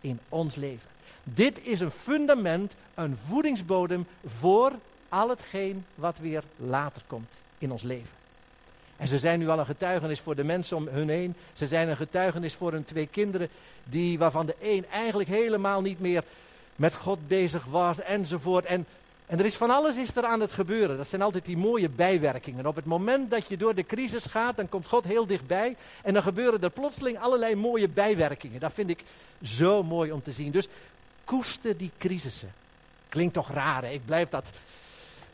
in 0.00 0.20
ons 0.28 0.54
leven. 0.54 0.88
Dit 1.34 1.60
is 1.62 1.80
een 1.80 1.90
fundament, 1.90 2.72
een 2.94 3.16
voedingsbodem 3.26 4.06
voor 4.38 4.72
al 5.08 5.28
hetgeen 5.28 5.84
wat 5.94 6.18
weer 6.18 6.42
later 6.56 7.02
komt 7.06 7.30
in 7.58 7.72
ons 7.72 7.82
leven. 7.82 8.16
En 8.96 9.08
ze 9.08 9.18
zijn 9.18 9.38
nu 9.38 9.48
al 9.48 9.58
een 9.58 9.66
getuigenis 9.66 10.20
voor 10.20 10.34
de 10.34 10.44
mensen 10.44 10.76
om 10.76 10.88
hun 10.88 11.08
heen. 11.08 11.34
Ze 11.52 11.66
zijn 11.66 11.88
een 11.88 11.96
getuigenis 11.96 12.54
voor 12.54 12.72
hun 12.72 12.84
twee 12.84 13.06
kinderen, 13.06 13.48
die, 13.84 14.18
waarvan 14.18 14.46
de 14.46 14.54
een 14.60 14.86
eigenlijk 14.90 15.28
helemaal 15.28 15.80
niet 15.80 16.00
meer 16.00 16.24
met 16.76 16.94
God 16.94 17.28
bezig 17.28 17.64
was 17.64 18.00
enzovoort. 18.00 18.64
En, 18.64 18.86
en 19.26 19.38
er 19.38 19.44
is 19.44 19.56
van 19.56 19.70
alles 19.70 19.96
is 19.96 20.16
er 20.16 20.24
aan 20.24 20.40
het 20.40 20.52
gebeuren. 20.52 20.96
Dat 20.96 21.08
zijn 21.08 21.22
altijd 21.22 21.44
die 21.44 21.56
mooie 21.56 21.88
bijwerkingen. 21.88 22.66
Op 22.66 22.76
het 22.76 22.84
moment 22.84 23.30
dat 23.30 23.48
je 23.48 23.56
door 23.56 23.74
de 23.74 23.86
crisis 23.86 24.24
gaat, 24.24 24.56
dan 24.56 24.68
komt 24.68 24.86
God 24.86 25.04
heel 25.04 25.26
dichtbij. 25.26 25.76
En 26.02 26.14
dan 26.14 26.22
gebeuren 26.22 26.62
er 26.62 26.70
plotseling 26.70 27.18
allerlei 27.18 27.54
mooie 27.54 27.88
bijwerkingen. 27.88 28.60
Dat 28.60 28.72
vind 28.72 28.90
ik 28.90 29.04
zo 29.42 29.82
mooi 29.82 30.12
om 30.12 30.22
te 30.22 30.32
zien. 30.32 30.50
Dus 30.50 30.68
koester 31.28 31.76
die 31.76 31.90
crisissen. 31.98 32.52
Klinkt 33.08 33.34
toch 33.34 33.50
raar, 33.50 33.82
hè? 33.82 33.88
ik 33.88 34.04
blijf 34.04 34.28
dat. 34.28 34.46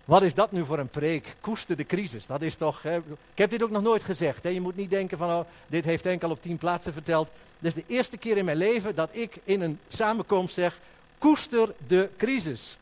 Wat 0.05 0.23
is 0.23 0.35
dat 0.35 0.53
nu 0.53 0.65
voor 0.65 0.79
een 0.79 0.89
preek? 0.89 1.37
Koester 1.41 1.77
de 1.77 1.85
crisis. 1.85 2.27
Dat 2.27 2.43
is 2.43 2.55
toch. 2.55 2.83
Hè? 2.83 2.97
Ik 2.97 3.39
heb 3.39 3.51
dit 3.51 3.63
ook 3.63 3.71
nog 3.71 3.83
nooit 3.83 4.03
gezegd. 4.03 4.43
Hè? 4.43 4.49
Je 4.49 4.61
moet 4.61 4.77
niet 4.77 4.91
denken 4.91 5.19
van, 5.19 5.31
oh, 5.31 5.47
dit 5.67 5.85
heeft 5.85 6.07
enkel 6.07 6.31
op 6.31 6.43
tien 6.43 6.59
plaatsen 6.59 6.93
verteld. 6.93 7.29
Dit 7.59 7.77
is 7.77 7.83
de 7.83 7.95
eerste 7.95 8.17
keer 8.17 8.37
in 8.37 8.45
mijn 8.45 8.57
leven 8.57 8.95
dat 8.95 9.09
ik 9.13 9.37
in 9.45 9.61
een 9.61 9.79
samenkomst 9.89 10.55
zeg: 10.55 10.79
koester 11.19 11.75
de 11.87 12.09
crisis. 12.17 12.77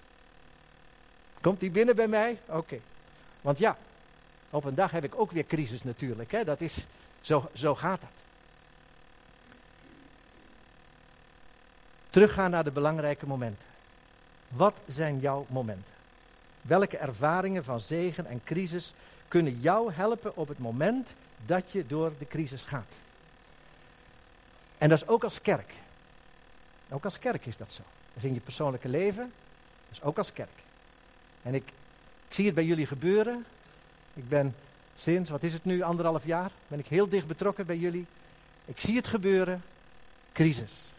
Komt 1.41 1.61
die 1.61 1.71
binnen 1.71 1.97
bij 1.97 2.09
mij? 2.09 2.39
Oké. 2.47 2.79
Want 3.41 3.59
ja, 3.59 3.77
op 4.51 4.65
een 4.65 4.75
dag 4.75 4.91
heb 4.91 5.05
ik 5.05 5.21
ook 5.21 5.31
weer 5.31 5.47
crisis 5.47 5.83
natuurlijk. 5.83 6.33
Hè? 6.33 6.45
Dat 6.45 6.61
is, 6.61 6.87
zo, 7.21 7.49
zo 7.55 7.75
gaat 7.75 8.01
dat. 8.01 8.22
Teruggaan 12.13 12.51
naar 12.51 12.65
de 12.65 12.71
belangrijke 12.71 13.27
momenten. 13.27 13.67
Wat 14.49 14.75
zijn 14.87 15.21
jouw 15.21 15.47
momenten? 15.49 15.93
welke 16.63 16.97
ervaringen 16.97 17.65
van 17.65 17.81
zegen 17.81 18.27
en 18.27 18.41
crisis 18.45 18.93
kunnen 19.29 19.61
jou 19.61 19.93
helpen 19.93 20.37
op 20.37 20.49
het 20.49 20.59
moment 20.59 21.09
dat 21.47 21.71
je 21.71 21.87
door 21.87 22.13
de 22.19 22.27
crisis 22.27 22.63
gaat. 22.63 22.95
En 24.79 24.89
dat 24.89 25.03
is 25.03 25.09
ook 25.09 25.25
als 25.25 25.41
kerk. 25.41 25.73
Ook 26.89 27.05
als 27.05 27.19
kerk 27.19 27.47
is 27.47 27.57
dat 27.57 27.73
zo. 27.73 27.83
Dat 27.83 28.23
is 28.23 28.25
in 28.25 28.35
je 28.35 28.41
persoonlijke 28.41 28.89
leven, 28.89 29.33
dat 29.89 29.99
is 29.99 30.03
ook 30.03 30.19
als 30.19 30.33
kerk. 30.33 30.49
En 31.43 31.55
ik, 31.55 31.69
ik 32.29 32.35
zie 32.35 32.47
het 32.47 32.55
bij 32.55 32.65
jullie 32.65 32.87
gebeuren. 32.87 33.45
Ik 34.15 34.29
ben 34.29 34.55
sinds, 34.97 35.31
wat 35.31 35.43
is 35.43 35.53
het 35.53 35.65
nu, 35.65 35.83
anderhalf 35.83 36.25
jaar, 36.25 36.51
ben 36.69 36.79
ik 36.79 36.87
heel 36.87 37.09
dicht 37.09 37.27
betrokken 37.27 37.67
bij 37.67 37.79
jullie. 37.79 38.07
Ik 38.65 38.81
zie 38.81 38.97
het 38.97 39.07
gebeuren, 39.07 39.63
crisis. 40.33 40.93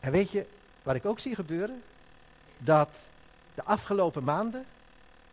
En 0.00 0.12
weet 0.12 0.30
je 0.30 0.46
wat 0.82 0.94
ik 0.94 1.04
ook 1.04 1.18
zie 1.18 1.34
gebeuren? 1.34 1.82
Dat 2.58 2.88
de 3.54 3.62
afgelopen 3.64 4.24
maanden, 4.24 4.64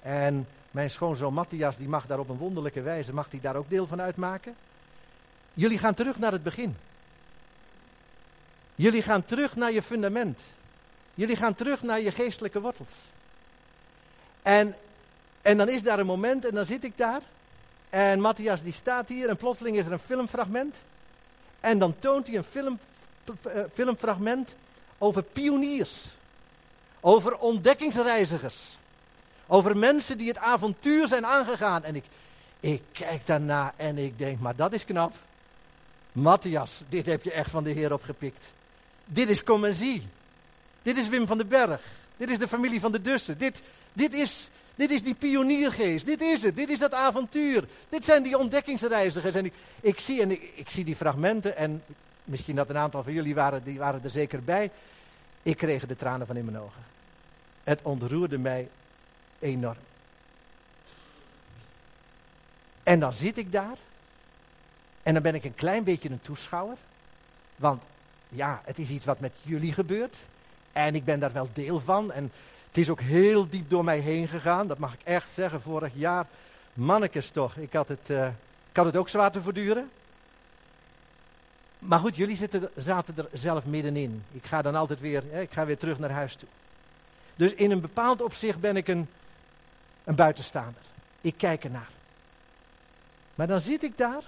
en 0.02 0.48
mijn 0.72 0.90
schoonzoon 0.90 1.34
Matthias 1.34 1.78
die 1.78 1.88
mag 1.88 2.06
daar 2.06 2.20
op 2.20 2.30
een 2.30 2.38
wonderlijke 2.38 2.82
wijze, 2.82 3.14
mag 3.14 3.30
die 3.30 3.42
daar 3.42 3.56
ook 3.56 3.70
deel 3.70 3.88
van 3.88 4.02
uitmaken. 4.02 4.56
Jullie 5.54 5.78
gaan 5.78 5.94
terug 5.94 6.20
naar 6.20 6.32
het 6.32 6.44
begin. 6.44 6.78
Jullie 8.76 9.02
gaan 9.02 9.26
terug 9.26 9.56
naar 9.56 9.72
je 9.72 9.82
fundament. 9.82 10.40
Jullie 11.14 11.36
gaan 11.36 11.56
terug 11.56 11.82
naar 11.82 12.02
je 12.02 12.12
geestelijke 12.12 12.62
wortels. 12.62 12.94
En, 14.42 14.76
en 15.42 15.58
dan 15.58 15.70
is 15.70 15.84
daar 15.84 16.00
een 16.00 16.06
moment 16.06 16.46
en 16.46 16.56
dan 16.56 16.66
zit 16.66 16.84
ik 16.84 16.98
daar. 16.98 17.22
En 17.90 18.20
Matthias 18.20 18.64
die 18.64 18.74
staat 18.74 19.08
hier 19.08 19.30
en 19.30 19.38
plotseling 19.38 19.78
is 19.78 19.86
er 19.86 19.92
een 19.92 20.00
filmfragment. 20.00 20.76
En 21.60 21.80
dan 21.80 21.96
toont 22.00 22.28
hij 22.28 22.36
een 22.36 22.44
film, 22.44 22.80
filmfragment 23.74 24.56
over 24.98 25.24
pioniers. 25.24 26.06
Over 27.00 27.38
ontdekkingsreizigers. 27.38 28.78
Over 29.48 29.78
mensen 29.78 30.18
die 30.18 30.28
het 30.28 30.38
avontuur 30.38 31.08
zijn 31.08 31.26
aangegaan. 31.26 31.84
En 31.84 31.96
ik, 31.96 32.04
ik 32.60 32.82
kijk 32.92 33.26
daarna 33.26 33.74
en 33.76 33.98
ik 33.98 34.18
denk, 34.18 34.40
maar 34.40 34.56
dat 34.56 34.74
is 34.74 34.86
knap. 34.86 35.14
Matthias, 36.12 36.82
dit 36.90 37.06
heb 37.06 37.24
je 37.24 37.32
echt 37.32 37.50
van 37.50 37.64
de 37.64 37.70
Heer 37.70 37.94
opgepikt. 37.94 38.44
Dit 39.06 39.30
is 39.30 39.44
Comensie. 39.44 40.08
Dit 40.82 40.98
is 40.98 41.08
Wim 41.08 41.28
van 41.28 41.38
den 41.38 41.48
Berg. 41.48 41.82
Dit 42.18 42.30
is 42.30 42.38
de 42.38 42.48
familie 42.48 42.80
van 42.80 42.92
de 42.92 43.02
Dussen. 43.02 43.38
Dit, 43.38 43.62
dit, 43.94 44.14
is, 44.14 44.50
dit 44.76 44.92
is 44.92 45.04
die 45.04 45.14
pioniergeest. 45.14 46.06
Dit 46.06 46.22
is 46.22 46.42
het. 46.42 46.56
Dit 46.56 46.70
is 46.70 46.80
dat 46.80 46.94
avontuur. 46.94 47.68
Dit 47.90 48.06
zijn 48.06 48.24
die 48.24 48.38
ontdekkingsreizigers. 48.38 49.36
En 49.36 49.46
ik, 49.46 49.54
ik 49.82 50.00
zie, 50.00 50.22
en 50.22 50.32
ik 50.32 50.70
zie 50.70 50.84
die 50.84 50.96
fragmenten. 50.96 51.58
En 51.58 51.84
misschien 52.28 52.56
dat 52.56 52.70
een 52.70 52.78
aantal 52.78 53.04
van 53.04 53.14
jullie 53.14 53.36
waren, 53.36 53.64
die 53.64 53.80
waren 53.80 54.04
er 54.04 54.10
zeker 54.10 54.44
bij. 54.44 54.72
Ik 55.44 55.58
kreeg 55.58 55.86
de 55.86 55.96
tranen 55.96 56.28
van 56.28 56.36
in 56.36 56.46
mijn 56.46 56.60
ogen. 56.60 56.82
Het 57.64 57.80
ontroerde 57.82 58.38
mij 58.38 58.70
enorm. 59.40 59.78
En 62.84 63.00
dan 63.00 63.14
zit 63.14 63.38
ik 63.38 63.52
daar. 63.52 63.78
En 65.04 65.14
dan 65.14 65.24
ben 65.24 65.36
ik 65.36 65.44
een 65.44 65.56
klein 65.56 65.84
beetje 65.84 66.10
een 66.10 66.22
toeschouwer. 66.22 66.78
Want 67.56 67.84
ja, 68.30 68.62
het 68.64 68.80
is 68.80 68.90
iets 68.90 69.06
wat 69.06 69.20
met 69.20 69.34
jullie 69.42 69.74
gebeurt. 69.74 70.16
En 70.72 70.96
ik 70.96 71.06
ben 71.06 71.20
daar 71.20 71.34
wel 71.34 71.50
deel 71.54 71.80
van. 71.80 72.12
En 72.12 72.32
het 72.68 72.78
is 72.78 72.90
ook 72.90 73.02
heel 73.02 73.50
diep 73.50 73.70
door 73.70 73.84
mij 73.84 74.00
heen 74.00 74.28
gegaan. 74.28 74.68
Dat 74.68 74.78
mag 74.78 74.94
ik 74.94 75.02
echt 75.04 75.30
zeggen. 75.32 75.62
Vorig 75.62 75.92
jaar, 75.96 76.26
mannekes 76.74 77.30
toch. 77.30 77.56
Ik 77.56 77.74
had 77.74 77.88
het, 77.88 78.10
ik 78.70 78.76
had 78.76 78.86
het 78.86 78.96
ook 78.96 79.10
zwaar 79.10 79.32
te 79.32 79.42
verduren. 79.42 79.90
Maar 81.80 82.00
goed, 82.00 82.16
jullie 82.16 82.36
zitten, 82.36 82.70
zaten 82.76 83.18
er 83.18 83.28
zelf 83.34 83.66
middenin. 83.66 84.24
Ik 84.32 84.46
ga 84.46 84.62
dan 84.62 84.76
altijd 84.76 85.00
weer, 85.00 85.24
hè, 85.30 85.42
ik 85.42 85.52
ga 85.52 85.66
weer 85.66 85.78
terug 85.78 86.00
naar 86.00 86.12
huis 86.12 86.36
toe. 86.36 86.50
Dus 87.36 87.54
in 87.54 87.72
een 87.72 87.82
bepaald 87.82 88.22
opzicht 88.22 88.60
ben 88.60 88.78
ik 88.78 88.88
een, 88.88 89.08
een 90.04 90.16
buitenstaander. 90.16 90.82
Ik 91.22 91.34
kijk 91.38 91.64
ernaar. 91.64 91.90
Maar 93.36 93.48
dan 93.48 93.60
zit 93.60 93.84
ik 93.84 93.98
daar 93.98 94.24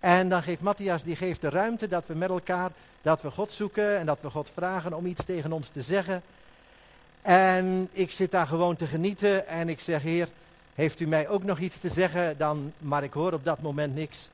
en 0.00 0.28
dan 0.28 0.42
geeft 0.42 0.60
Matthias 0.60 1.02
die 1.02 1.16
geeft 1.16 1.40
de 1.40 1.48
ruimte 1.48 1.88
dat 1.88 2.04
we 2.06 2.14
met 2.14 2.30
elkaar, 2.30 2.70
dat 3.02 3.22
we 3.22 3.30
God 3.30 3.52
zoeken 3.52 3.98
en 3.98 4.06
dat 4.06 4.18
we 4.20 4.30
God 4.30 4.50
vragen 4.54 4.94
om 4.94 5.06
iets 5.06 5.24
tegen 5.24 5.52
ons 5.52 5.68
te 5.68 5.82
zeggen. 5.82 6.22
En 7.22 7.88
ik 7.92 8.10
zit 8.10 8.30
daar 8.30 8.46
gewoon 8.46 8.76
te 8.76 8.86
genieten 8.86 9.46
en 9.46 9.68
ik 9.68 9.80
zeg, 9.80 10.02
Heer, 10.02 10.28
heeft 10.74 11.00
u 11.00 11.06
mij 11.06 11.28
ook 11.28 11.42
nog 11.42 11.58
iets 11.58 11.78
te 11.78 11.88
zeggen? 11.88 12.38
Dan, 12.38 12.72
maar 12.78 13.04
ik 13.04 13.12
hoor 13.12 13.32
op 13.32 13.44
dat 13.44 13.60
moment 13.60 13.94
niks. 13.94 14.28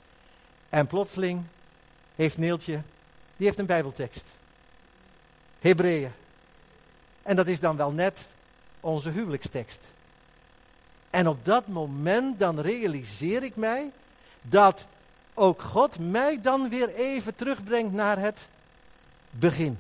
En 0.69 0.87
plotseling 0.87 1.43
heeft 2.17 2.39
Neeltje, 2.39 2.81
die 3.37 3.47
heeft 3.47 3.59
een 3.59 3.67
bijbeltekst. 3.67 4.25
Hebreeën. 5.61 6.13
En 7.23 7.37
dat 7.37 7.47
is 7.47 7.61
dan 7.61 7.77
wel 7.77 7.91
net 7.91 8.19
onze 8.81 9.11
huwelijkstekst. 9.11 9.81
En 11.11 11.29
op 11.29 11.45
dat 11.45 11.67
moment 11.67 12.39
dan 12.39 12.61
realiseer 12.61 13.43
ik 13.43 13.57
mij 13.57 13.91
dat 14.43 14.87
ook 15.35 15.63
God 15.63 15.99
mij 15.99 16.41
dan 16.43 16.69
weer 16.69 16.95
even 16.95 17.35
terugbrengt 17.35 17.93
naar 17.93 18.19
het 18.19 18.49
begin. 19.31 19.79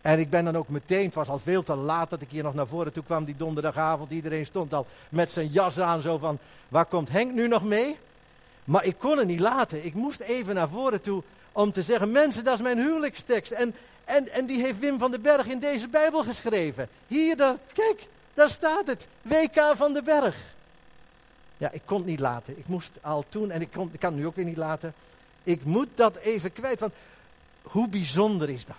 En 0.00 0.18
ik 0.18 0.30
ben 0.30 0.44
dan 0.44 0.56
ook 0.56 0.68
meteen, 0.68 1.04
het 1.04 1.14
was 1.14 1.28
al 1.28 1.38
veel 1.38 1.62
te 1.62 1.74
laat 1.74 2.10
dat 2.10 2.20
ik 2.20 2.30
hier 2.30 2.42
nog 2.42 2.54
naar 2.54 2.66
voren 2.66 2.92
toe 2.92 3.04
kwam, 3.04 3.24
die 3.24 3.36
donderdagavond. 3.36 4.10
Iedereen 4.10 4.46
stond 4.46 4.74
al 4.74 4.86
met 5.08 5.30
zijn 5.30 5.48
jas 5.48 5.80
aan, 5.80 6.00
zo 6.00 6.18
van, 6.18 6.38
waar 6.68 6.84
komt 6.84 7.08
Henk 7.08 7.32
nu 7.32 7.48
nog 7.48 7.64
mee? 7.64 7.98
Maar 8.66 8.84
ik 8.84 8.98
kon 8.98 9.18
het 9.18 9.26
niet 9.26 9.40
laten. 9.40 9.84
Ik 9.84 9.94
moest 9.94 10.20
even 10.20 10.54
naar 10.54 10.68
voren 10.68 11.00
toe 11.00 11.22
om 11.52 11.72
te 11.72 11.82
zeggen, 11.82 12.10
mensen, 12.10 12.44
dat 12.44 12.54
is 12.54 12.62
mijn 12.62 12.78
huwelijkstekst. 12.78 13.52
En, 13.52 13.74
en, 14.04 14.28
en 14.28 14.46
die 14.46 14.60
heeft 14.62 14.78
Wim 14.78 14.98
van 14.98 15.10
den 15.10 15.22
Berg 15.22 15.46
in 15.46 15.58
deze 15.58 15.88
Bijbel 15.88 16.22
geschreven. 16.22 16.88
Hier, 17.06 17.36
daar, 17.36 17.56
kijk, 17.72 18.06
daar 18.34 18.50
staat 18.50 18.86
het. 18.86 19.06
WK 19.22 19.72
van 19.76 19.92
den 19.92 20.04
Berg. 20.04 20.36
Ja, 21.56 21.70
ik 21.70 21.82
kon 21.84 21.98
het 21.98 22.06
niet 22.06 22.20
laten. 22.20 22.58
Ik 22.58 22.66
moest 22.66 22.90
al 23.00 23.24
toen, 23.28 23.50
en 23.50 23.60
ik, 23.60 23.70
kon, 23.70 23.90
ik 23.92 24.00
kan 24.00 24.12
het 24.12 24.20
nu 24.20 24.26
ook 24.26 24.36
weer 24.36 24.44
niet 24.44 24.56
laten. 24.56 24.94
Ik 25.42 25.64
moet 25.64 25.88
dat 25.94 26.16
even 26.16 26.52
kwijt, 26.52 26.80
want 26.80 26.94
hoe 27.62 27.88
bijzonder 27.88 28.48
is 28.48 28.64
dat? 28.64 28.76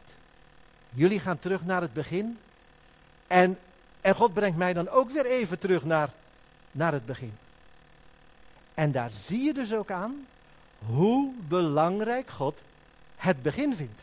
Jullie 0.89 1.19
gaan 1.19 1.39
terug 1.39 1.65
naar 1.65 1.82
het 1.82 1.93
begin. 1.93 2.38
En, 3.28 3.58
en 4.02 4.15
God 4.15 4.34
brengt 4.34 4.58
mij 4.58 4.73
dan 4.73 4.89
ook 4.89 5.12
weer 5.12 5.26
even 5.26 5.60
terug 5.60 5.86
naar, 5.86 6.10
naar 6.71 6.93
het 6.93 7.06
begin. 7.06 7.34
En 8.77 8.91
daar 8.91 9.11
zie 9.11 9.43
je 9.43 9.53
dus 9.53 9.73
ook 9.73 9.91
aan 9.91 10.25
hoe 10.85 11.33
belangrijk 11.47 12.29
God 12.29 12.59
het 13.15 13.41
begin 13.41 13.75
vindt. 13.75 14.01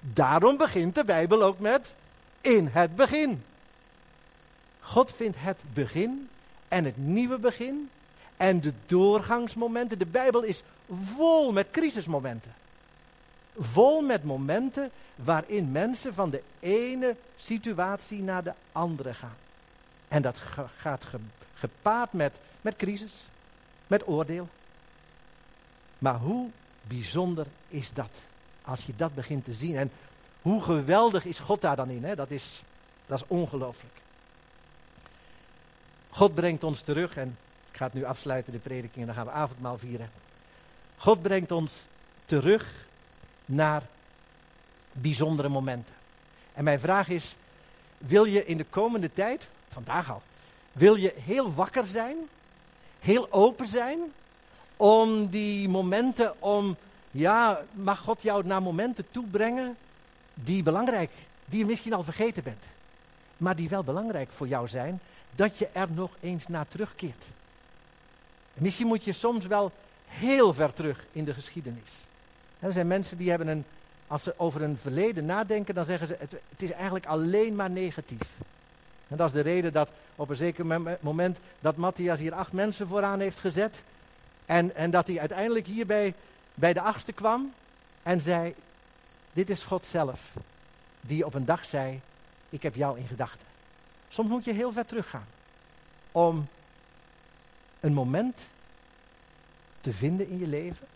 Daarom 0.00 0.56
begint 0.56 0.94
de 0.94 1.04
Bijbel 1.04 1.42
ook 1.42 1.58
met 1.58 1.94
in 2.40 2.68
het 2.72 2.96
begin. 2.96 3.44
God 4.80 5.12
vindt 5.12 5.36
het 5.40 5.58
begin 5.72 6.28
en 6.68 6.84
het 6.84 6.96
nieuwe 6.96 7.38
begin 7.38 7.90
en 8.36 8.60
de 8.60 8.72
doorgangsmomenten. 8.86 9.98
De 9.98 10.06
Bijbel 10.06 10.42
is 10.42 10.62
vol 10.92 11.52
met 11.52 11.70
crisismomenten. 11.70 12.52
Vol 13.58 14.00
met 14.00 14.24
momenten 14.24 14.90
waarin 15.14 15.72
mensen 15.72 16.14
van 16.14 16.30
de 16.30 16.42
ene 16.60 17.16
situatie 17.36 18.22
naar 18.22 18.42
de 18.42 18.52
andere 18.72 19.14
gaan. 19.14 19.36
En 20.08 20.22
dat 20.22 20.36
gaat 20.76 21.04
gepaard 21.54 22.12
met, 22.12 22.32
met 22.60 22.76
crisis, 22.76 23.26
met 23.86 24.08
oordeel. 24.08 24.48
Maar 25.98 26.18
hoe 26.18 26.50
bijzonder 26.82 27.46
is 27.68 27.92
dat? 27.92 28.10
Als 28.62 28.86
je 28.86 28.92
dat 28.96 29.14
begint 29.14 29.44
te 29.44 29.52
zien. 29.52 29.76
En 29.76 29.90
hoe 30.42 30.62
geweldig 30.62 31.24
is 31.24 31.38
God 31.38 31.60
daar 31.60 31.76
dan 31.76 31.90
in? 31.90 32.04
Hè? 32.04 32.14
Dat, 32.14 32.30
is, 32.30 32.62
dat 33.06 33.18
is 33.18 33.26
ongelooflijk. 33.26 33.94
God 36.10 36.34
brengt 36.34 36.64
ons 36.64 36.80
terug, 36.80 37.16
en 37.16 37.36
ik 37.70 37.76
ga 37.76 37.84
het 37.84 37.94
nu 37.94 38.04
afsluiten, 38.04 38.52
de 38.52 38.58
prediking, 38.58 39.00
en 39.00 39.06
dan 39.06 39.14
gaan 39.14 39.24
we 39.24 39.30
avondmaal 39.30 39.78
vieren. 39.78 40.10
God 40.96 41.22
brengt 41.22 41.52
ons 41.52 41.72
terug 42.26 42.86
naar 43.44 43.82
bijzondere 44.92 45.48
momenten. 45.48 45.94
En 46.54 46.64
mijn 46.64 46.80
vraag 46.80 47.08
is, 47.08 47.36
wil 47.98 48.24
je 48.24 48.46
in 48.46 48.56
de 48.56 48.64
komende 48.64 49.12
tijd, 49.12 49.48
vandaag 49.68 50.10
al, 50.10 50.22
wil 50.72 50.94
je 50.94 51.14
heel 51.16 51.54
wakker 51.54 51.86
zijn, 51.86 52.16
heel 53.02 53.32
open 53.32 53.66
zijn, 53.66 53.98
om 54.76 55.26
die 55.26 55.68
momenten, 55.68 56.42
om, 56.42 56.76
ja, 57.10 57.60
mag 57.72 57.98
God 57.98 58.22
jou 58.22 58.46
naar 58.46 58.62
momenten 58.62 59.06
toebrengen 59.10 59.76
die 60.34 60.62
belangrijk, 60.62 61.10
die 61.44 61.58
je 61.58 61.64
misschien 61.64 61.92
al 61.92 62.02
vergeten 62.02 62.42
bent, 62.42 62.64
maar 63.36 63.56
die 63.56 63.68
wel 63.68 63.84
belangrijk 63.84 64.30
voor 64.30 64.48
jou 64.48 64.68
zijn, 64.68 65.00
dat 65.34 65.58
je 65.58 65.68
er 65.72 65.88
nog 65.90 66.10
eens 66.20 66.48
naar 66.48 66.68
terugkeert. 66.68 67.24
misschien 68.54 68.86
moet 68.86 69.04
je 69.04 69.12
soms 69.12 69.46
wel 69.46 69.72
heel 70.06 70.54
ver 70.54 70.72
terug 70.72 71.04
in 71.12 71.24
de 71.24 71.34
geschiedenis. 71.34 71.92
er 72.58 72.72
zijn 72.72 72.86
mensen 72.86 73.16
die 73.16 73.30
hebben 73.30 73.48
een, 73.48 73.64
als 74.06 74.22
ze 74.22 74.34
over 74.36 74.62
een 74.62 74.78
verleden 74.82 75.24
nadenken, 75.24 75.74
dan 75.74 75.84
zeggen 75.84 76.06
ze 76.06 76.16
het 76.18 76.62
is 76.62 76.70
eigenlijk 76.70 77.06
alleen 77.06 77.54
maar 77.54 77.70
negatief. 77.70 78.28
En 79.12 79.18
dat 79.18 79.26
is 79.26 79.34
de 79.34 79.40
reden 79.40 79.72
dat 79.72 79.90
op 80.16 80.28
een 80.28 80.36
zeker 80.36 80.66
moment 81.00 81.38
dat 81.60 81.76
Matthias 81.76 82.18
hier 82.18 82.34
acht 82.34 82.52
mensen 82.52 82.88
vooraan 82.88 83.20
heeft 83.20 83.38
gezet. 83.38 83.82
En, 84.46 84.74
en 84.74 84.90
dat 84.90 85.06
hij 85.06 85.18
uiteindelijk 85.18 85.66
hier 85.66 85.86
bij, 85.86 86.14
bij 86.54 86.72
de 86.72 86.80
achtste 86.80 87.12
kwam 87.12 87.52
en 88.02 88.20
zei, 88.20 88.54
dit 89.32 89.50
is 89.50 89.62
God 89.62 89.86
zelf. 89.86 90.20
Die 91.00 91.26
op 91.26 91.34
een 91.34 91.44
dag 91.44 91.66
zei, 91.66 92.00
ik 92.48 92.62
heb 92.62 92.74
jou 92.74 92.98
in 92.98 93.06
gedachten. 93.06 93.46
Soms 94.08 94.28
moet 94.28 94.44
je 94.44 94.52
heel 94.52 94.72
ver 94.72 94.86
teruggaan 94.86 95.26
om 96.12 96.48
een 97.80 97.92
moment 97.92 98.40
te 99.80 99.92
vinden 99.92 100.28
in 100.28 100.38
je 100.38 100.46
leven 100.46 100.86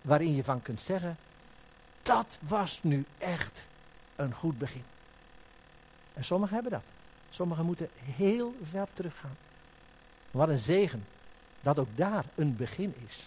waarin 0.00 0.34
je 0.34 0.44
van 0.44 0.62
kunt 0.62 0.80
zeggen, 0.80 1.16
dat 2.02 2.38
was 2.40 2.78
nu 2.82 3.04
echt 3.18 3.64
een 4.16 4.34
goed 4.34 4.58
begin. 4.58 4.84
En 6.14 6.24
sommigen 6.24 6.54
hebben 6.54 6.72
dat. 6.72 6.93
Sommigen 7.34 7.64
moeten 7.64 7.88
heel 8.16 8.54
ver 8.70 8.86
teruggaan. 8.92 9.36
Wat 10.30 10.48
een 10.48 10.58
zegen 10.58 11.06
dat 11.60 11.78
ook 11.78 11.88
daar 11.94 12.24
een 12.34 12.56
begin 12.56 12.94
is. 13.08 13.26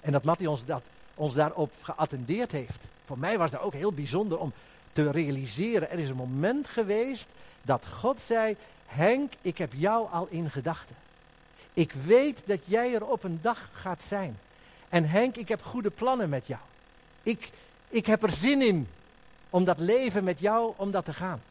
En 0.00 0.12
dat 0.12 0.22
Mattie 0.22 0.50
ons, 0.50 0.64
dat, 0.64 0.82
ons 1.14 1.34
daarop 1.34 1.72
geattendeerd 1.80 2.52
heeft. 2.52 2.84
Voor 3.06 3.18
mij 3.18 3.38
was 3.38 3.50
dat 3.50 3.60
ook 3.60 3.72
heel 3.72 3.92
bijzonder 3.92 4.38
om 4.38 4.52
te 4.92 5.10
realiseren. 5.10 5.90
Er 5.90 5.98
is 5.98 6.08
een 6.08 6.16
moment 6.16 6.66
geweest 6.66 7.26
dat 7.62 7.86
God 7.86 8.20
zei: 8.20 8.56
Henk, 8.86 9.32
ik 9.40 9.58
heb 9.58 9.72
jou 9.72 10.10
al 10.10 10.26
in 10.30 10.50
gedachten. 10.50 10.96
Ik 11.72 11.92
weet 11.92 12.38
dat 12.44 12.60
jij 12.64 12.94
er 12.94 13.06
op 13.06 13.24
een 13.24 13.38
dag 13.42 13.68
gaat 13.72 14.02
zijn. 14.02 14.38
En 14.88 15.08
Henk, 15.08 15.36
ik 15.36 15.48
heb 15.48 15.62
goede 15.62 15.90
plannen 15.90 16.28
met 16.28 16.46
jou. 16.46 16.60
Ik, 17.22 17.50
ik 17.88 18.06
heb 18.06 18.22
er 18.22 18.30
zin 18.30 18.62
in 18.62 18.88
om 19.50 19.64
dat 19.64 19.78
leven 19.78 20.24
met 20.24 20.40
jou, 20.40 20.72
om 20.76 20.90
dat 20.90 21.04
te 21.04 21.12
gaan. 21.12 21.42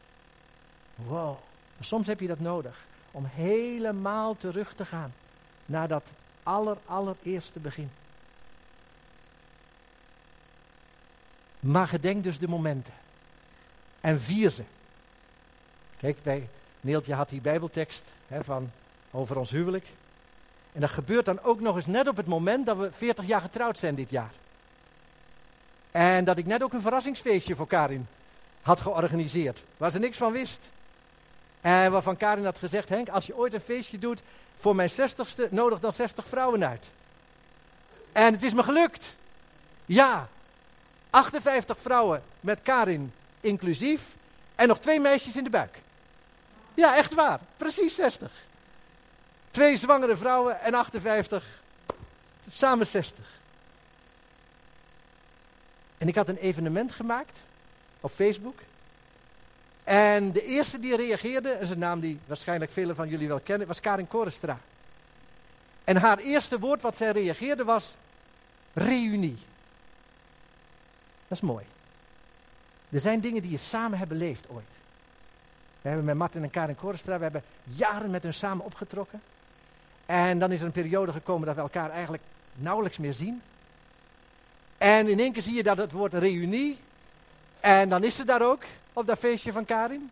Wow, 0.94 1.36
soms 1.80 2.06
heb 2.06 2.20
je 2.20 2.26
dat 2.26 2.40
nodig. 2.40 2.84
Om 3.10 3.24
helemaal 3.24 4.36
terug 4.36 4.74
te 4.74 4.84
gaan 4.84 5.12
naar 5.66 5.88
dat 5.88 6.12
aller, 6.42 6.76
allereerste 6.86 7.58
begin. 7.58 7.90
Maar 11.60 11.86
gedenk 11.86 12.22
dus 12.22 12.38
de 12.38 12.48
momenten. 12.48 12.92
En 14.00 14.20
vier 14.20 14.50
ze. 14.50 14.62
Kijk, 15.98 16.22
bij 16.22 16.48
Neeltje 16.80 17.14
had 17.14 17.28
die 17.28 17.40
bijbeltekst 17.40 18.02
hè, 18.28 18.44
van, 18.44 18.70
over 19.10 19.38
ons 19.38 19.50
huwelijk. 19.50 19.86
En 20.72 20.80
dat 20.80 20.90
gebeurt 20.90 21.24
dan 21.24 21.42
ook 21.42 21.60
nog 21.60 21.76
eens 21.76 21.86
net 21.86 22.08
op 22.08 22.16
het 22.16 22.26
moment 22.26 22.66
dat 22.66 22.76
we 22.76 22.90
40 22.92 23.26
jaar 23.26 23.40
getrouwd 23.40 23.78
zijn 23.78 23.94
dit 23.94 24.10
jaar. 24.10 24.32
En 25.90 26.24
dat 26.24 26.38
ik 26.38 26.46
net 26.46 26.62
ook 26.62 26.72
een 26.72 26.80
verrassingsfeestje 26.80 27.56
voor 27.56 27.66
Karin 27.66 28.06
had 28.62 28.80
georganiseerd. 28.80 29.62
Waar 29.76 29.90
ze 29.90 29.98
niks 29.98 30.16
van 30.16 30.32
wist. 30.32 30.60
En 31.64 31.92
waarvan 31.92 32.16
Karin 32.16 32.44
had 32.44 32.58
gezegd, 32.58 32.88
Henk, 32.88 33.08
als 33.08 33.26
je 33.26 33.36
ooit 33.36 33.54
een 33.54 33.60
feestje 33.60 33.98
doet 33.98 34.20
voor 34.60 34.74
mijn 34.74 34.90
60ste, 34.90 35.50
nodig 35.50 35.80
dan 35.80 35.92
60 35.92 36.28
vrouwen 36.28 36.68
uit. 36.68 36.84
En 38.12 38.32
het 38.32 38.42
is 38.42 38.52
me 38.52 38.62
gelukt. 38.62 39.06
Ja, 39.86 40.28
58 41.10 41.76
vrouwen 41.80 42.22
met 42.40 42.58
Karin 42.62 43.12
inclusief. 43.40 44.02
En 44.54 44.68
nog 44.68 44.78
twee 44.78 45.00
meisjes 45.00 45.36
in 45.36 45.44
de 45.44 45.50
buik. 45.50 45.78
Ja, 46.74 46.96
echt 46.96 47.14
waar. 47.14 47.40
Precies 47.56 47.94
60. 47.94 48.30
Twee 49.50 49.76
zwangere 49.76 50.16
vrouwen 50.16 50.60
en 50.60 50.74
58. 50.74 51.44
Samen 52.52 52.86
60. 52.86 53.24
En 55.98 56.08
ik 56.08 56.14
had 56.14 56.28
een 56.28 56.38
evenement 56.38 56.92
gemaakt 56.92 57.36
op 58.00 58.12
Facebook. 58.14 58.58
En 59.84 60.32
de 60.32 60.44
eerste 60.44 60.80
die 60.80 60.96
reageerde, 60.96 61.58
is 61.60 61.70
een 61.70 61.78
naam 61.78 62.00
die 62.00 62.18
waarschijnlijk 62.26 62.70
velen 62.70 62.96
van 62.96 63.08
jullie 63.08 63.28
wel 63.28 63.40
kennen, 63.40 63.66
was 63.66 63.80
Karin 63.80 64.08
Korestra. 64.08 64.58
En 65.84 65.96
haar 65.96 66.18
eerste 66.18 66.58
woord 66.58 66.82
wat 66.82 66.96
zij 66.96 67.10
reageerde 67.10 67.64
was 67.64 67.96
reunie. 68.72 69.38
Dat 71.28 71.38
is 71.38 71.40
mooi. 71.40 71.64
Er 72.90 73.00
zijn 73.00 73.20
dingen 73.20 73.42
die 73.42 73.50
je 73.50 73.56
samen 73.56 73.98
hebben 73.98 74.18
beleefd 74.18 74.44
ooit. 74.48 74.64
We 75.82 75.88
hebben 75.88 76.06
met 76.06 76.16
Martin 76.16 76.42
en 76.42 76.50
Karin 76.50 76.76
Korestra, 76.76 77.16
we 77.16 77.22
hebben 77.22 77.42
jaren 77.62 78.10
met 78.10 78.22
hun 78.22 78.34
samen 78.34 78.64
opgetrokken. 78.64 79.22
En 80.06 80.38
dan 80.38 80.52
is 80.52 80.60
er 80.60 80.66
een 80.66 80.72
periode 80.72 81.12
gekomen 81.12 81.46
dat 81.46 81.54
we 81.54 81.60
elkaar 81.60 81.90
eigenlijk 81.90 82.22
nauwelijks 82.54 82.98
meer 82.98 83.14
zien. 83.14 83.42
En 84.78 85.08
in 85.08 85.20
één 85.20 85.32
keer 85.32 85.42
zie 85.42 85.54
je 85.54 85.62
dat 85.62 85.76
het 85.76 85.92
woord 85.92 86.14
reunie. 86.14 86.78
En 87.64 87.88
dan 87.88 88.04
is 88.04 88.16
ze 88.16 88.24
daar 88.24 88.42
ook, 88.42 88.62
op 88.92 89.06
dat 89.06 89.18
feestje 89.18 89.52
van 89.52 89.64
Karin. 89.64 90.10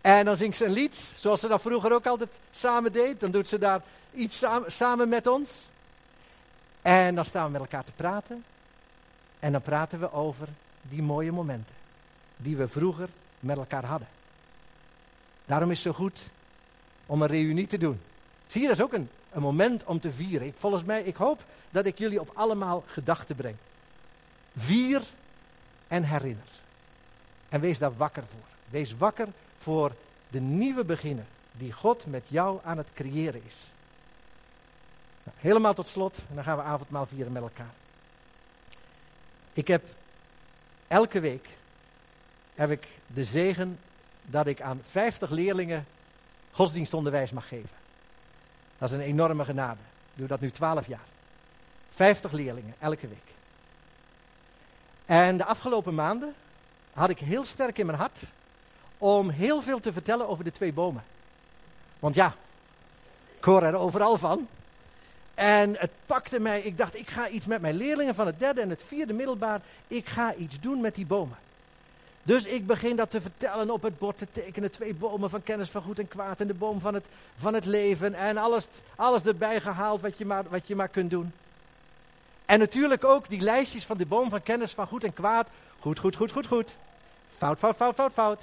En 0.00 0.24
dan 0.24 0.36
zingt 0.36 0.56
ze 0.56 0.64
een 0.64 0.72
lied, 0.72 1.10
zoals 1.16 1.40
ze 1.40 1.48
dat 1.48 1.60
vroeger 1.60 1.92
ook 1.92 2.06
altijd 2.06 2.40
samen 2.50 2.92
deed. 2.92 3.20
Dan 3.20 3.30
doet 3.30 3.48
ze 3.48 3.58
daar 3.58 3.82
iets 4.14 4.38
samen, 4.38 4.72
samen 4.72 5.08
met 5.08 5.26
ons. 5.26 5.68
En 6.82 7.14
dan 7.14 7.24
staan 7.24 7.44
we 7.44 7.50
met 7.50 7.60
elkaar 7.60 7.84
te 7.84 7.92
praten. 7.92 8.44
En 9.38 9.52
dan 9.52 9.62
praten 9.62 10.00
we 10.00 10.12
over 10.12 10.48
die 10.82 11.02
mooie 11.02 11.32
momenten 11.32 11.74
die 12.36 12.56
we 12.56 12.68
vroeger 12.68 13.08
met 13.40 13.56
elkaar 13.56 13.84
hadden. 13.84 14.08
Daarom 15.44 15.70
is 15.70 15.84
het 15.84 15.94
zo 15.94 16.02
goed 16.02 16.20
om 17.06 17.22
een 17.22 17.28
reunie 17.28 17.66
te 17.66 17.78
doen. 17.78 18.00
Zie 18.46 18.60
je, 18.60 18.68
dat 18.68 18.76
is 18.76 18.82
ook 18.82 18.92
een, 18.92 19.08
een 19.32 19.42
moment 19.42 19.84
om 19.84 20.00
te 20.00 20.12
vieren. 20.12 20.46
Ik, 20.46 20.54
volgens 20.58 20.84
mij, 20.84 21.02
ik 21.02 21.16
hoop 21.16 21.44
dat 21.70 21.86
ik 21.86 21.98
jullie 21.98 22.20
op 22.20 22.30
allemaal 22.34 22.84
gedachten 22.86 23.36
breng. 23.36 23.56
Vier 24.56 25.02
en 25.88 26.04
herinner. 26.04 26.48
En 27.48 27.60
wees 27.60 27.78
daar 27.78 27.96
wakker 27.96 28.22
voor. 28.30 28.46
Wees 28.70 28.96
wakker 28.96 29.28
voor 29.58 29.92
de 30.28 30.40
nieuwe 30.40 30.84
beginnen 30.84 31.26
die 31.52 31.72
God 31.72 32.06
met 32.06 32.22
jou 32.28 32.58
aan 32.64 32.76
het 32.76 32.88
creëren 32.94 33.42
is. 33.46 33.54
Nou, 35.22 35.36
helemaal 35.40 35.74
tot 35.74 35.86
slot, 35.86 36.16
en 36.28 36.34
dan 36.34 36.44
gaan 36.44 36.56
we 36.56 36.62
avondmaal 36.62 37.06
vieren 37.06 37.32
met 37.32 37.42
elkaar. 37.42 37.74
Ik 39.52 39.68
heb 39.68 39.82
elke 40.88 41.20
week 41.20 41.48
heb 42.54 42.70
ik 42.70 42.86
de 43.06 43.24
zegen 43.24 43.78
dat 44.22 44.46
ik 44.46 44.60
aan 44.60 44.80
50 44.88 45.30
leerlingen 45.30 45.86
godsdienstonderwijs 46.50 47.30
mag 47.30 47.48
geven. 47.48 47.76
Dat 48.78 48.88
is 48.88 48.94
een 48.94 49.02
enorme 49.02 49.44
genade. 49.44 49.80
Ik 50.12 50.18
doe 50.18 50.26
dat 50.26 50.40
nu 50.40 50.50
12 50.50 50.86
jaar. 50.86 51.06
50 51.90 52.32
leerlingen 52.32 52.74
elke 52.78 53.08
week. 53.08 53.35
En 55.06 55.36
de 55.36 55.44
afgelopen 55.44 55.94
maanden 55.94 56.34
had 56.92 57.10
ik 57.10 57.18
heel 57.18 57.44
sterk 57.44 57.78
in 57.78 57.86
mijn 57.86 57.98
hart 57.98 58.18
om 58.98 59.30
heel 59.30 59.62
veel 59.62 59.80
te 59.80 59.92
vertellen 59.92 60.28
over 60.28 60.44
de 60.44 60.52
twee 60.52 60.72
bomen. 60.72 61.04
Want 61.98 62.14
ja, 62.14 62.34
ik 63.38 63.44
hoor 63.44 63.62
er 63.62 63.74
overal 63.74 64.18
van. 64.18 64.48
En 65.34 65.76
het 65.78 65.90
pakte 66.06 66.40
mij, 66.40 66.60
ik 66.60 66.78
dacht, 66.78 66.96
ik 66.96 67.08
ga 67.08 67.28
iets 67.28 67.46
met 67.46 67.60
mijn 67.60 67.74
leerlingen 67.74 68.14
van 68.14 68.26
het 68.26 68.38
derde 68.38 68.60
en 68.60 68.70
het 68.70 68.84
vierde 68.86 69.12
middelbaar, 69.12 69.60
ik 69.88 70.08
ga 70.08 70.34
iets 70.34 70.60
doen 70.60 70.80
met 70.80 70.94
die 70.94 71.06
bomen. 71.06 71.36
Dus 72.26 72.44
ik 72.44 72.66
begin 72.66 72.96
dat 72.96 73.10
te 73.10 73.20
vertellen, 73.20 73.70
op 73.70 73.82
het 73.82 73.98
bord 73.98 74.18
te 74.18 74.26
tekenen. 74.32 74.70
Twee 74.70 74.94
bomen 74.94 75.30
van 75.30 75.42
kennis 75.42 75.70
van 75.70 75.82
goed 75.82 75.98
en 75.98 76.08
kwaad. 76.08 76.40
En 76.40 76.46
de 76.46 76.54
boom 76.54 76.80
van 76.80 76.94
het, 76.94 77.04
van 77.38 77.54
het 77.54 77.64
leven. 77.64 78.14
En 78.14 78.36
alles, 78.36 78.66
alles 78.96 79.22
erbij 79.22 79.60
gehaald 79.60 80.00
wat 80.00 80.18
je, 80.18 80.26
maar, 80.26 80.44
wat 80.48 80.66
je 80.66 80.76
maar 80.76 80.88
kunt 80.88 81.10
doen. 81.10 81.32
En 82.46 82.58
natuurlijk 82.58 83.04
ook 83.04 83.28
die 83.28 83.40
lijstjes 83.40 83.86
van 83.86 83.96
de 83.96 84.06
boom 84.06 84.30
van 84.30 84.42
kennis 84.42 84.72
van 84.72 84.86
goed 84.86 85.04
en 85.04 85.14
kwaad. 85.14 85.48
Goed, 85.80 85.98
goed, 85.98 86.16
goed, 86.16 86.32
goed, 86.32 86.46
goed. 86.46 86.70
Fout, 87.36 87.58
fout, 87.58 87.76
fout, 87.76 87.94
fout, 87.94 88.12
fout. 88.12 88.42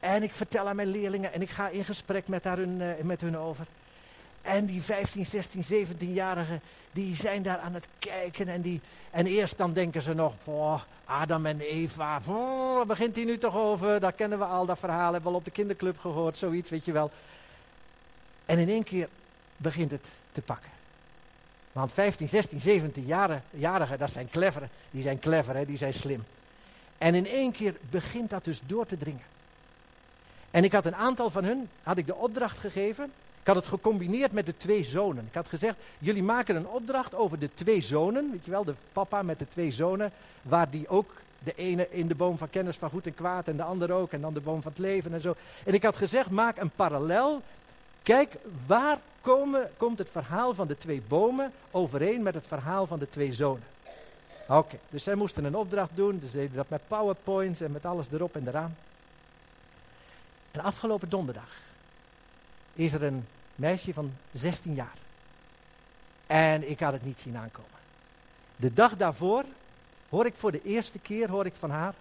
En 0.00 0.22
ik 0.22 0.34
vertel 0.34 0.68
aan 0.68 0.76
mijn 0.76 0.90
leerlingen 0.90 1.32
en 1.32 1.42
ik 1.42 1.50
ga 1.50 1.68
in 1.68 1.84
gesprek 1.84 2.28
met, 2.28 2.44
haar 2.44 2.56
hun, 2.56 2.80
uh, 2.80 2.90
met 3.02 3.20
hun 3.20 3.38
over. 3.38 3.66
En 4.42 4.66
die 4.66 4.82
15, 4.82 5.26
16, 5.26 5.62
17-jarigen, 5.64 6.60
die 6.92 7.14
zijn 7.14 7.42
daar 7.42 7.58
aan 7.58 7.74
het 7.74 7.88
kijken. 7.98 8.48
En, 8.48 8.60
die, 8.60 8.80
en 9.10 9.26
eerst 9.26 9.58
dan 9.58 9.72
denken 9.72 10.02
ze 10.02 10.14
nog, 10.14 10.34
boah, 10.44 10.80
Adam 11.04 11.46
en 11.46 11.60
Eva, 11.60 12.20
oh, 12.26 12.86
begint 12.86 13.16
hij 13.16 13.24
nu 13.24 13.38
toch 13.38 13.56
over? 13.56 14.00
Dat 14.00 14.14
kennen 14.14 14.38
we 14.38 14.44
al, 14.44 14.66
dat 14.66 14.78
verhaal 14.78 15.12
hebben 15.12 15.22
we 15.22 15.28
al 15.28 15.34
op 15.34 15.44
de 15.44 15.50
kinderclub 15.50 15.98
gehoord, 15.98 16.38
zoiets, 16.38 16.70
weet 16.70 16.84
je 16.84 16.92
wel. 16.92 17.10
En 18.44 18.58
in 18.58 18.68
één 18.68 18.84
keer 18.84 19.08
begint 19.56 19.90
het 19.90 20.06
te 20.32 20.40
pakken. 20.40 20.75
Want 21.76 21.92
15, 21.92 22.28
16, 22.28 22.60
17-jarigen, 22.60 23.98
dat 23.98 24.10
zijn 24.10 24.28
clever, 24.30 24.68
die 24.90 25.02
zijn 25.02 25.18
clever, 25.18 25.54
hè, 25.54 25.66
die 25.66 25.76
zijn 25.76 25.94
slim. 25.94 26.24
En 26.98 27.14
in 27.14 27.26
één 27.26 27.52
keer 27.52 27.74
begint 27.90 28.30
dat 28.30 28.44
dus 28.44 28.60
door 28.66 28.86
te 28.86 28.98
dringen. 28.98 29.22
En 30.50 30.64
ik 30.64 30.72
had 30.72 30.86
een 30.86 30.94
aantal 30.94 31.30
van 31.30 31.44
hun, 31.44 31.68
had 31.82 31.98
ik 31.98 32.06
de 32.06 32.14
opdracht 32.14 32.58
gegeven. 32.58 33.04
Ik 33.40 33.46
had 33.46 33.56
het 33.56 33.66
gecombineerd 33.66 34.32
met 34.32 34.46
de 34.46 34.56
twee 34.56 34.84
zonen. 34.84 35.24
Ik 35.28 35.34
had 35.34 35.48
gezegd, 35.48 35.76
jullie 35.98 36.22
maken 36.22 36.56
een 36.56 36.68
opdracht 36.68 37.14
over 37.14 37.38
de 37.38 37.50
twee 37.54 37.80
zonen. 37.80 38.30
Weet 38.30 38.44
je 38.44 38.50
wel, 38.50 38.64
de 38.64 38.74
papa 38.92 39.22
met 39.22 39.38
de 39.38 39.48
twee 39.48 39.72
zonen. 39.72 40.12
Waar 40.42 40.70
die 40.70 40.88
ook, 40.88 41.10
de 41.38 41.54
ene 41.56 41.88
in 41.90 42.08
de 42.08 42.14
boom 42.14 42.38
van 42.38 42.50
kennis 42.50 42.76
van 42.76 42.90
goed 42.90 43.06
en 43.06 43.14
kwaad 43.14 43.48
en 43.48 43.56
de 43.56 43.62
ander 43.62 43.92
ook. 43.92 44.12
En 44.12 44.20
dan 44.20 44.34
de 44.34 44.40
boom 44.40 44.62
van 44.62 44.72
het 44.72 44.80
leven 44.80 45.12
en 45.12 45.20
zo. 45.20 45.36
En 45.64 45.74
ik 45.74 45.82
had 45.82 45.96
gezegd, 45.96 46.30
maak 46.30 46.56
een 46.56 46.70
parallel. 46.70 47.42
Kijk, 48.06 48.36
waar 48.66 48.98
komen, 49.20 49.70
komt 49.76 49.98
het 49.98 50.10
verhaal 50.10 50.54
van 50.54 50.66
de 50.66 50.78
twee 50.78 51.02
bomen 51.08 51.52
overeen 51.70 52.22
met 52.22 52.34
het 52.34 52.46
verhaal 52.46 52.86
van 52.86 52.98
de 52.98 53.08
twee 53.08 53.32
zonen? 53.32 53.66
Oké, 54.48 54.78
dus 54.90 55.02
zij 55.02 55.14
moesten 55.14 55.44
een 55.44 55.56
opdracht 55.56 55.90
doen. 55.94 56.18
Dus 56.18 56.30
deden 56.30 56.56
dat 56.56 56.68
met 56.68 56.88
powerpoints 56.88 57.60
en 57.60 57.72
met 57.72 57.84
alles 57.84 58.06
erop 58.12 58.36
en 58.36 58.48
eraan. 58.48 58.76
En 60.50 60.60
afgelopen 60.60 61.08
donderdag 61.08 61.56
is 62.72 62.92
er 62.92 63.02
een 63.02 63.26
meisje 63.54 63.92
van 63.92 64.12
16 64.32 64.74
jaar. 64.74 64.96
En 66.26 66.70
ik 66.70 66.80
had 66.80 66.92
het 66.92 67.04
niet 67.04 67.20
zien 67.20 67.36
aankomen. 67.36 67.70
De 68.56 68.72
dag 68.72 68.96
daarvoor 68.96 69.44
hoor 70.08 70.26
ik 70.26 70.34
voor 70.36 70.52
de 70.52 70.62
eerste 70.62 70.98
keer 70.98 71.30
hoor 71.30 71.46
ik 71.46 71.54
van 71.54 71.70
haar. 71.70 71.94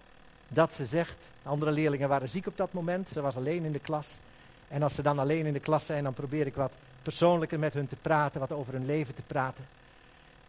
dat 0.47 0.73
ze 0.73 0.85
zegt, 0.85 1.17
andere 1.43 1.71
leerlingen 1.71 2.09
waren 2.09 2.29
ziek 2.29 2.47
op 2.47 2.57
dat 2.57 2.73
moment, 2.73 3.09
ze 3.09 3.21
was 3.21 3.35
alleen 3.35 3.63
in 3.63 3.71
de 3.71 3.79
klas. 3.79 4.13
En 4.67 4.83
als 4.83 4.95
ze 4.95 5.01
dan 5.01 5.19
alleen 5.19 5.45
in 5.45 5.53
de 5.53 5.59
klas 5.59 5.85
zijn, 5.85 6.03
dan 6.03 6.13
probeer 6.13 6.45
ik 6.45 6.55
wat 6.55 6.71
persoonlijker 7.01 7.59
met 7.59 7.73
hun 7.73 7.87
te 7.87 7.95
praten, 7.95 8.39
wat 8.39 8.51
over 8.51 8.73
hun 8.73 8.85
leven 8.85 9.15
te 9.15 9.21
praten. 9.21 9.65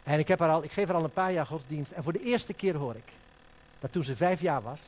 En 0.02 0.18
ik, 0.18 0.28
heb 0.28 0.38
haar 0.38 0.50
al, 0.50 0.64
ik 0.64 0.72
geef 0.72 0.86
haar 0.86 0.96
al 0.96 1.04
een 1.04 1.10
paar 1.10 1.32
jaar 1.32 1.46
godsdienst. 1.46 1.90
En 1.90 2.02
voor 2.02 2.12
de 2.12 2.22
eerste 2.22 2.52
keer 2.52 2.74
hoor 2.74 2.94
ik 2.94 3.12
dat 3.78 3.92
toen 3.92 4.04
ze 4.04 4.16
vijf 4.16 4.40
jaar 4.40 4.62
was, 4.62 4.80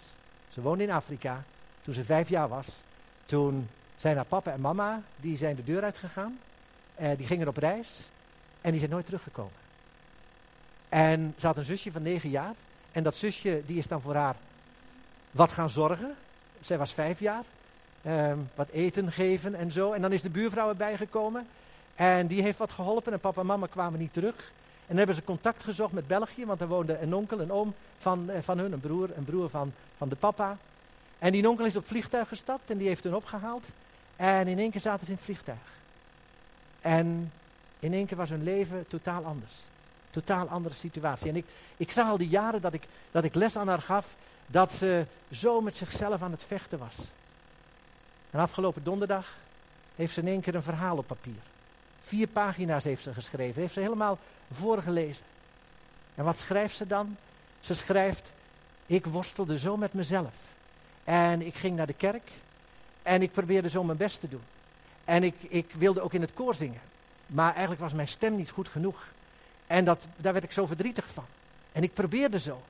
ze 0.48 0.60
woonde 0.60 0.84
in 0.84 0.90
Afrika, 0.90 1.42
toen 1.82 1.94
ze 1.94 2.04
vijf 2.04 2.28
jaar 2.28 2.48
was, 2.48 2.82
toen 3.26 3.68
zijn 3.96 4.16
haar 4.16 4.24
papa 4.24 4.52
en 4.52 4.60
mama, 4.60 5.02
die 5.16 5.36
zijn 5.36 5.56
de 5.56 5.64
deur 5.64 5.82
uitgegaan. 5.82 6.38
Eh, 6.94 7.16
die 7.16 7.26
gingen 7.26 7.48
op 7.48 7.56
reis 7.56 8.00
en 8.60 8.70
die 8.70 8.80
zijn 8.80 8.92
nooit 8.92 9.04
teruggekomen. 9.04 9.52
En 10.88 11.34
ze 11.38 11.46
had 11.46 11.56
een 11.56 11.64
zusje 11.64 11.92
van 11.92 12.02
negen 12.02 12.30
jaar. 12.30 12.54
En 12.92 13.02
dat 13.02 13.16
zusje 13.16 13.62
die 13.66 13.78
is 13.78 13.86
dan 13.86 14.00
voor 14.00 14.14
haar 14.14 14.36
wat 15.30 15.50
gaan 15.50 15.70
zorgen. 15.70 16.14
Zij 16.60 16.78
was 16.78 16.92
vijf 16.92 17.20
jaar. 17.20 17.44
Ehm, 18.02 18.38
wat 18.54 18.68
eten 18.68 19.12
geven 19.12 19.54
en 19.54 19.72
zo. 19.72 19.92
En 19.92 20.02
dan 20.02 20.12
is 20.12 20.22
de 20.22 20.30
buurvrouw 20.30 20.68
erbij 20.68 20.96
gekomen. 20.96 21.46
En 21.94 22.26
die 22.26 22.42
heeft 22.42 22.58
wat 22.58 22.72
geholpen. 22.72 23.12
En 23.12 23.20
papa 23.20 23.40
en 23.40 23.46
mama 23.46 23.66
kwamen 23.66 23.98
niet 23.98 24.12
terug. 24.12 24.34
En 24.36 24.86
dan 24.86 24.96
hebben 24.96 25.14
ze 25.14 25.24
contact 25.24 25.62
gezocht 25.62 25.92
met 25.92 26.06
België. 26.06 26.46
Want 26.46 26.58
daar 26.58 26.68
woonde 26.68 26.98
een 26.98 27.14
onkel, 27.14 27.40
een 27.40 27.52
oom 27.52 27.74
van, 27.98 28.30
eh, 28.30 28.42
van 28.42 28.58
hun. 28.58 28.72
Een 28.72 28.80
broer, 28.80 29.08
een 29.16 29.24
broer 29.24 29.50
van, 29.50 29.72
van 29.96 30.08
de 30.08 30.16
papa. 30.16 30.56
En 31.18 31.32
die 31.32 31.48
onkel 31.48 31.64
is 31.64 31.76
op 31.76 31.86
vliegtuig 31.86 32.28
gestapt. 32.28 32.70
En 32.70 32.78
die 32.78 32.88
heeft 32.88 33.04
hun 33.04 33.14
opgehaald. 33.14 33.64
En 34.16 34.46
in 34.46 34.58
één 34.58 34.70
keer 34.70 34.80
zaten 34.80 35.06
ze 35.06 35.10
in 35.10 35.16
het 35.16 35.24
vliegtuig. 35.24 35.76
En 36.80 37.32
in 37.78 37.92
één 37.92 38.06
keer 38.06 38.16
was 38.16 38.30
hun 38.30 38.42
leven 38.42 38.84
totaal 38.88 39.24
anders. 39.24 39.52
Totaal 40.10 40.48
andere 40.48 40.74
situatie. 40.74 41.28
En 41.28 41.36
ik, 41.36 41.44
ik 41.76 41.90
zag 41.90 42.08
al 42.08 42.18
die 42.18 42.28
jaren 42.28 42.60
dat 42.60 42.72
ik, 42.72 42.82
dat 43.10 43.24
ik 43.24 43.34
les 43.34 43.56
aan 43.56 43.68
haar 43.68 43.82
gaf, 43.82 44.14
dat 44.46 44.72
ze 44.72 45.04
zo 45.30 45.60
met 45.60 45.76
zichzelf 45.76 46.22
aan 46.22 46.30
het 46.30 46.44
vechten 46.44 46.78
was. 46.78 46.96
En 48.30 48.40
afgelopen 48.40 48.82
donderdag 48.82 49.34
heeft 49.96 50.14
ze 50.14 50.20
in 50.20 50.28
één 50.28 50.40
keer 50.40 50.54
een 50.54 50.62
verhaal 50.62 50.96
op 50.96 51.06
papier. 51.06 51.40
Vier 52.06 52.26
pagina's 52.26 52.84
heeft 52.84 53.02
ze 53.02 53.12
geschreven, 53.12 53.60
heeft 53.60 53.74
ze 53.74 53.80
helemaal 53.80 54.18
voorgelezen. 54.52 55.24
En 56.14 56.24
wat 56.24 56.38
schrijft 56.38 56.76
ze 56.76 56.86
dan? 56.86 57.16
Ze 57.60 57.74
schrijft, 57.74 58.32
ik 58.86 59.06
worstelde 59.06 59.58
zo 59.58 59.76
met 59.76 59.92
mezelf. 59.92 60.34
En 61.04 61.42
ik 61.42 61.54
ging 61.54 61.76
naar 61.76 61.86
de 61.86 61.92
kerk 61.92 62.30
en 63.02 63.22
ik 63.22 63.32
probeerde 63.32 63.68
zo 63.68 63.84
mijn 63.84 63.98
best 63.98 64.20
te 64.20 64.28
doen. 64.28 64.42
En 65.04 65.22
ik, 65.24 65.34
ik 65.40 65.72
wilde 65.78 66.00
ook 66.00 66.12
in 66.12 66.20
het 66.20 66.34
koor 66.34 66.54
zingen. 66.54 66.80
Maar 67.26 67.50
eigenlijk 67.50 67.80
was 67.80 67.92
mijn 67.92 68.08
stem 68.08 68.36
niet 68.36 68.50
goed 68.50 68.68
genoeg. 68.68 69.06
En 69.66 69.84
dat, 69.84 70.06
daar 70.16 70.32
werd 70.32 70.44
ik 70.44 70.52
zo 70.52 70.66
verdrietig 70.66 71.04
van. 71.12 71.24
En 71.72 71.82
ik 71.82 71.94
probeerde 71.94 72.40
zo. 72.40 72.62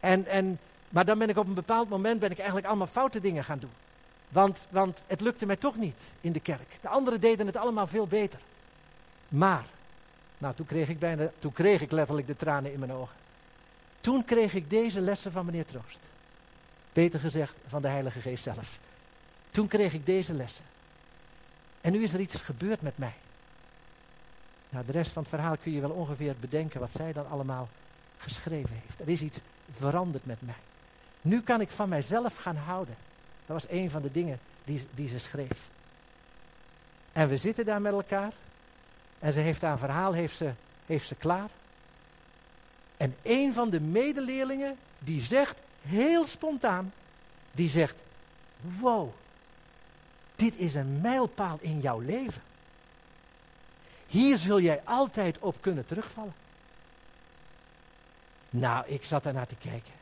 En, 0.00 0.26
en, 0.26 0.58
maar 0.88 1.04
dan 1.04 1.18
ben 1.18 1.28
ik 1.28 1.38
op 1.38 1.46
een 1.46 1.54
bepaald 1.54 1.88
moment 1.88 2.20
ben 2.20 2.30
ik 2.30 2.36
eigenlijk 2.36 2.66
allemaal 2.66 2.86
foute 2.86 3.20
dingen 3.20 3.44
gaan 3.44 3.58
doen. 3.58 3.70
Want, 4.32 4.58
want 4.70 4.98
het 5.06 5.20
lukte 5.20 5.46
mij 5.46 5.56
toch 5.56 5.76
niet 5.76 6.00
in 6.20 6.32
de 6.32 6.40
kerk. 6.40 6.78
De 6.80 6.88
anderen 6.88 7.20
deden 7.20 7.46
het 7.46 7.56
allemaal 7.56 7.86
veel 7.86 8.06
beter. 8.06 8.38
Maar, 9.28 9.64
nou 10.38 10.54
toen 10.54 10.66
kreeg 10.66 10.88
ik, 10.88 10.98
bijna, 10.98 11.30
toen 11.38 11.52
kreeg 11.52 11.80
ik 11.80 11.90
letterlijk 11.90 12.26
de 12.26 12.36
tranen 12.36 12.72
in 12.72 12.78
mijn 12.78 12.92
ogen. 12.92 13.16
Toen 14.00 14.24
kreeg 14.24 14.54
ik 14.54 14.70
deze 14.70 15.00
lessen 15.00 15.32
van 15.32 15.44
meneer 15.44 15.66
Troost. 15.66 15.98
Beter 16.92 17.20
gezegd, 17.20 17.54
van 17.68 17.82
de 17.82 17.88
Heilige 17.88 18.20
Geest 18.20 18.42
zelf. 18.42 18.78
Toen 19.50 19.68
kreeg 19.68 19.92
ik 19.92 20.06
deze 20.06 20.34
lessen. 20.34 20.64
En 21.80 21.92
nu 21.92 22.02
is 22.02 22.12
er 22.12 22.20
iets 22.20 22.34
gebeurd 22.34 22.82
met 22.82 22.98
mij. 22.98 23.14
Nou, 24.68 24.86
de 24.86 24.92
rest 24.92 25.12
van 25.12 25.22
het 25.22 25.30
verhaal 25.30 25.56
kun 25.56 25.72
je 25.72 25.80
wel 25.80 25.90
ongeveer 25.90 26.34
bedenken 26.40 26.80
wat 26.80 26.92
zij 26.92 27.12
dan 27.12 27.28
allemaal 27.28 27.68
geschreven 28.18 28.76
heeft. 28.82 29.00
Er 29.00 29.08
is 29.08 29.22
iets 29.22 29.38
veranderd 29.76 30.26
met 30.26 30.42
mij. 30.42 30.54
Nu 31.20 31.42
kan 31.42 31.60
ik 31.60 31.70
van 31.70 31.88
mijzelf 31.88 32.36
gaan 32.36 32.56
houden. 32.56 32.96
Dat 33.46 33.62
was 33.62 33.70
een 33.70 33.90
van 33.90 34.02
de 34.02 34.12
dingen 34.12 34.38
die, 34.64 34.86
die 34.94 35.08
ze 35.08 35.18
schreef. 35.18 35.70
En 37.12 37.28
we 37.28 37.36
zitten 37.36 37.64
daar 37.64 37.80
met 37.80 37.92
elkaar. 37.92 38.32
En 39.18 39.32
ze 39.32 39.40
heeft 39.40 39.62
haar 39.62 39.78
verhaal 39.78 40.12
heeft 40.12 40.36
ze, 40.36 40.52
heeft 40.86 41.08
ze 41.08 41.14
klaar. 41.14 41.48
En 42.96 43.16
een 43.22 43.54
van 43.54 43.70
de 43.70 43.80
medeleerlingen 43.80 44.76
die 44.98 45.22
zegt, 45.22 45.56
heel 45.82 46.26
spontaan, 46.26 46.92
die 47.52 47.70
zegt, 47.70 47.94
wow, 48.80 49.10
dit 50.34 50.56
is 50.56 50.74
een 50.74 51.00
mijlpaal 51.00 51.58
in 51.60 51.80
jouw 51.80 52.00
leven. 52.00 52.42
Hier 54.06 54.36
zul 54.36 54.60
jij 54.60 54.80
altijd 54.84 55.38
op 55.38 55.56
kunnen 55.60 55.86
terugvallen. 55.86 56.34
Nou, 58.50 58.86
ik 58.86 59.04
zat 59.04 59.22
daar 59.22 59.32
naar 59.32 59.46
te 59.46 59.54
kijken. 59.54 59.92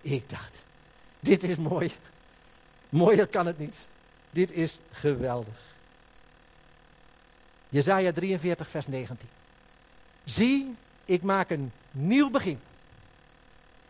Ik 0.00 0.30
dacht, 0.30 0.52
dit 1.20 1.42
is 1.42 1.56
mooi. 1.56 1.92
Mooier 2.94 3.26
kan 3.26 3.46
het 3.46 3.58
niet. 3.58 3.76
Dit 4.30 4.50
is 4.50 4.78
geweldig. 4.92 5.54
Jezaja 7.68 8.12
43, 8.12 8.68
vers 8.68 8.86
19. 8.86 9.28
Zie, 10.24 10.74
ik 11.04 11.22
maak 11.22 11.50
een 11.50 11.72
nieuw 11.90 12.30
begin. 12.30 12.60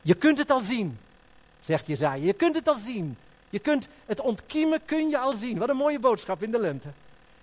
Je 0.03 0.15
kunt 0.15 0.39
het 0.39 0.51
al 0.51 0.61
zien, 0.61 0.99
zegt 1.61 1.87
Jezaja. 1.87 2.25
Je 2.25 2.33
kunt 2.33 2.55
het 2.55 2.69
al 2.69 2.75
zien. 2.75 3.17
Je 3.51 3.59
kunt 3.59 3.89
het 4.07 4.21
ontkiemen, 4.21 4.85
kun 4.85 5.09
je 5.09 5.19
al 5.19 5.33
zien. 5.33 5.59
Wat 5.59 5.69
een 5.69 5.77
mooie 5.77 6.01
boodschap 6.01 6.43
in 6.43 6.51
de 6.51 6.61
lente. 6.61 6.89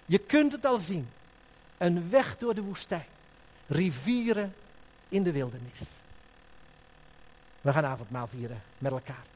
Je 0.06 0.18
kunt 0.18 0.52
het 0.52 0.66
al 0.66 0.78
zien. 0.78 1.10
Een 1.78 2.10
weg 2.10 2.38
door 2.38 2.56
de 2.56 2.62
woestijn. 2.62 3.06
Rivieren 3.68 4.54
in 5.10 5.24
de 5.24 5.32
wildernis. 5.32 5.80
We 7.62 7.72
gaan 7.72 7.86
avondmaal 7.86 8.28
vieren 8.28 8.62
met 8.78 8.92
elkaar. 8.92 9.31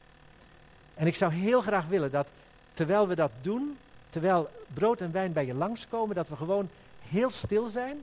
En 0.96 1.06
ik 1.06 1.16
zou 1.16 1.32
heel 1.32 1.60
graag 1.60 1.86
willen 1.86 2.10
dat 2.10 2.26
terwijl 2.72 3.08
we 3.08 3.14
dat 3.14 3.30
doen, 3.40 3.78
terwijl 4.10 4.50
brood 4.74 5.00
en 5.00 5.12
wijn 5.12 5.32
bij 5.32 5.46
je 5.46 5.54
langskomen, 5.54 6.14
dat 6.14 6.28
we 6.28 6.36
gewoon 6.36 6.68
heel 7.08 7.30
stil 7.30 7.68
zijn. 7.68 8.02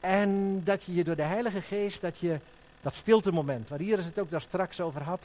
En 0.00 0.60
dat 0.64 0.84
je 0.84 0.94
je 0.94 1.04
door 1.04 1.16
de 1.16 1.22
Heilige 1.22 1.60
Geest, 1.60 2.00
dat 2.00 2.18
je 2.18 2.38
dat 2.80 2.94
stilte 2.94 3.32
moment, 3.32 3.68
waar 3.68 3.78
hier 3.78 3.98
is 3.98 4.04
het 4.04 4.18
ook 4.18 4.30
daar 4.30 4.40
straks 4.40 4.80
over 4.80 5.02
had, 5.02 5.22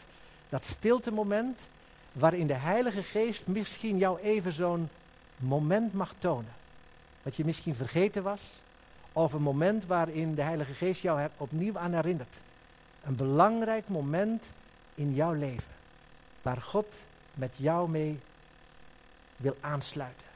dat 0.50 0.64
stilte 0.64 1.12
moment, 1.12 1.60
waarin 2.12 2.48
de 2.48 2.54
Heilige 2.54 3.04
Geest 3.04 3.48
misschien 3.48 3.98
jou 3.98 4.20
even 4.20 4.54
zo'n 4.54 4.90
moment 5.38 5.94
mag 5.94 6.14
tonen. 6.20 6.54
Wat 7.24 7.36
je 7.36 7.46
misschien 7.46 7.76
vergeten 7.76 8.24
was, 8.24 8.60
of 9.14 9.34
een 9.34 9.42
moment 9.42 9.86
waarin 9.86 10.36
de 10.36 10.42
Heilige 10.42 10.74
Geest 10.74 11.02
jou 11.02 11.30
opnieuw 11.38 11.78
aan 11.78 11.94
herinnert. 11.94 12.36
Een 13.04 13.16
belangrijk 13.16 13.88
moment 13.88 14.44
in 14.96 15.14
jouw 15.14 15.34
leven, 15.34 15.79
waar 16.42 16.62
God 16.62 16.94
met 17.34 17.54
jou 17.56 17.90
mee 17.90 18.20
wil 19.38 19.58
aansluiten, 19.60 20.28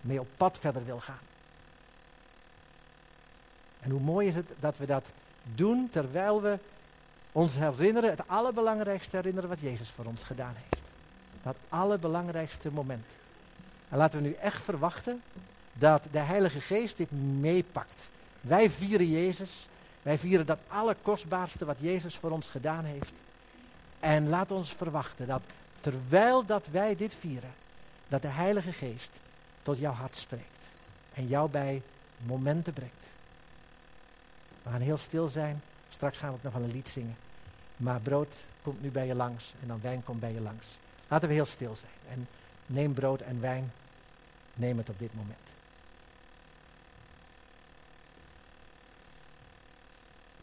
mee 0.00 0.20
op 0.20 0.28
pad 0.36 0.58
verder 0.58 0.84
wil 0.84 1.00
gaan. 1.00 1.20
En 3.80 3.90
hoe 3.90 4.00
mooi 4.00 4.28
is 4.28 4.34
het 4.34 4.48
dat 4.60 4.76
we 4.78 4.86
dat 4.86 5.04
doen 5.42 5.88
terwijl 5.92 6.42
we 6.42 6.58
ons 7.32 7.56
herinneren, 7.56 8.10
het 8.10 8.28
allerbelangrijkste 8.28 9.16
herinneren 9.16 9.48
wat 9.48 9.60
Jezus 9.60 9.90
voor 9.90 10.04
ons 10.04 10.24
gedaan 10.24 10.54
heeft. 10.56 10.82
Dat 11.42 11.56
allerbelangrijkste 11.68 12.70
moment. 12.70 13.06
En 13.88 13.98
laten 13.98 14.22
we 14.22 14.28
nu 14.28 14.34
echt 14.34 14.62
verwachten 14.62 15.22
dat 15.72 16.02
de 16.10 16.18
Heilige 16.18 16.60
Geest 16.60 16.96
dit 16.96 17.10
meepakt. 17.40 18.02
Wij 18.40 18.70
vieren 18.70 19.10
Jezus. 19.10 19.66
Wij 20.02 20.18
vieren 20.18 20.46
dat 20.46 20.58
allerkostbaarste 20.68 21.64
wat 21.64 21.76
Jezus 21.78 22.16
voor 22.16 22.30
ons 22.30 22.48
gedaan 22.48 22.84
heeft. 22.84 23.12
En 24.02 24.28
laat 24.28 24.50
ons 24.50 24.70
verwachten 24.70 25.26
dat 25.26 25.42
terwijl 25.80 26.44
dat 26.44 26.66
wij 26.66 26.96
dit 26.96 27.14
vieren, 27.18 27.52
dat 28.08 28.22
de 28.22 28.28
Heilige 28.28 28.72
Geest 28.72 29.10
tot 29.62 29.78
jouw 29.78 29.92
hart 29.92 30.16
spreekt. 30.16 30.44
En 31.12 31.26
jou 31.26 31.50
bij 31.50 31.82
momenten 32.16 32.72
brengt. 32.72 33.04
We 34.62 34.70
gaan 34.70 34.80
heel 34.80 34.96
stil 34.96 35.28
zijn. 35.28 35.62
Straks 35.88 36.18
gaan 36.18 36.28
we 36.28 36.34
ook 36.34 36.42
nog 36.42 36.52
wel 36.52 36.62
een 36.62 36.72
lied 36.72 36.88
zingen. 36.88 37.16
Maar 37.76 38.00
brood 38.00 38.34
komt 38.62 38.82
nu 38.82 38.90
bij 38.90 39.06
je 39.06 39.14
langs 39.14 39.52
en 39.60 39.68
dan 39.68 39.80
wijn 39.80 40.04
komt 40.04 40.20
bij 40.20 40.32
je 40.32 40.40
langs. 40.40 40.76
Laten 41.08 41.28
we 41.28 41.34
heel 41.34 41.46
stil 41.46 41.76
zijn. 41.76 42.18
En 42.18 42.28
neem 42.66 42.92
brood 42.94 43.20
en 43.20 43.40
wijn. 43.40 43.72
Neem 44.54 44.78
het 44.78 44.88
op 44.88 44.98
dit 44.98 45.14
moment. 45.14 45.51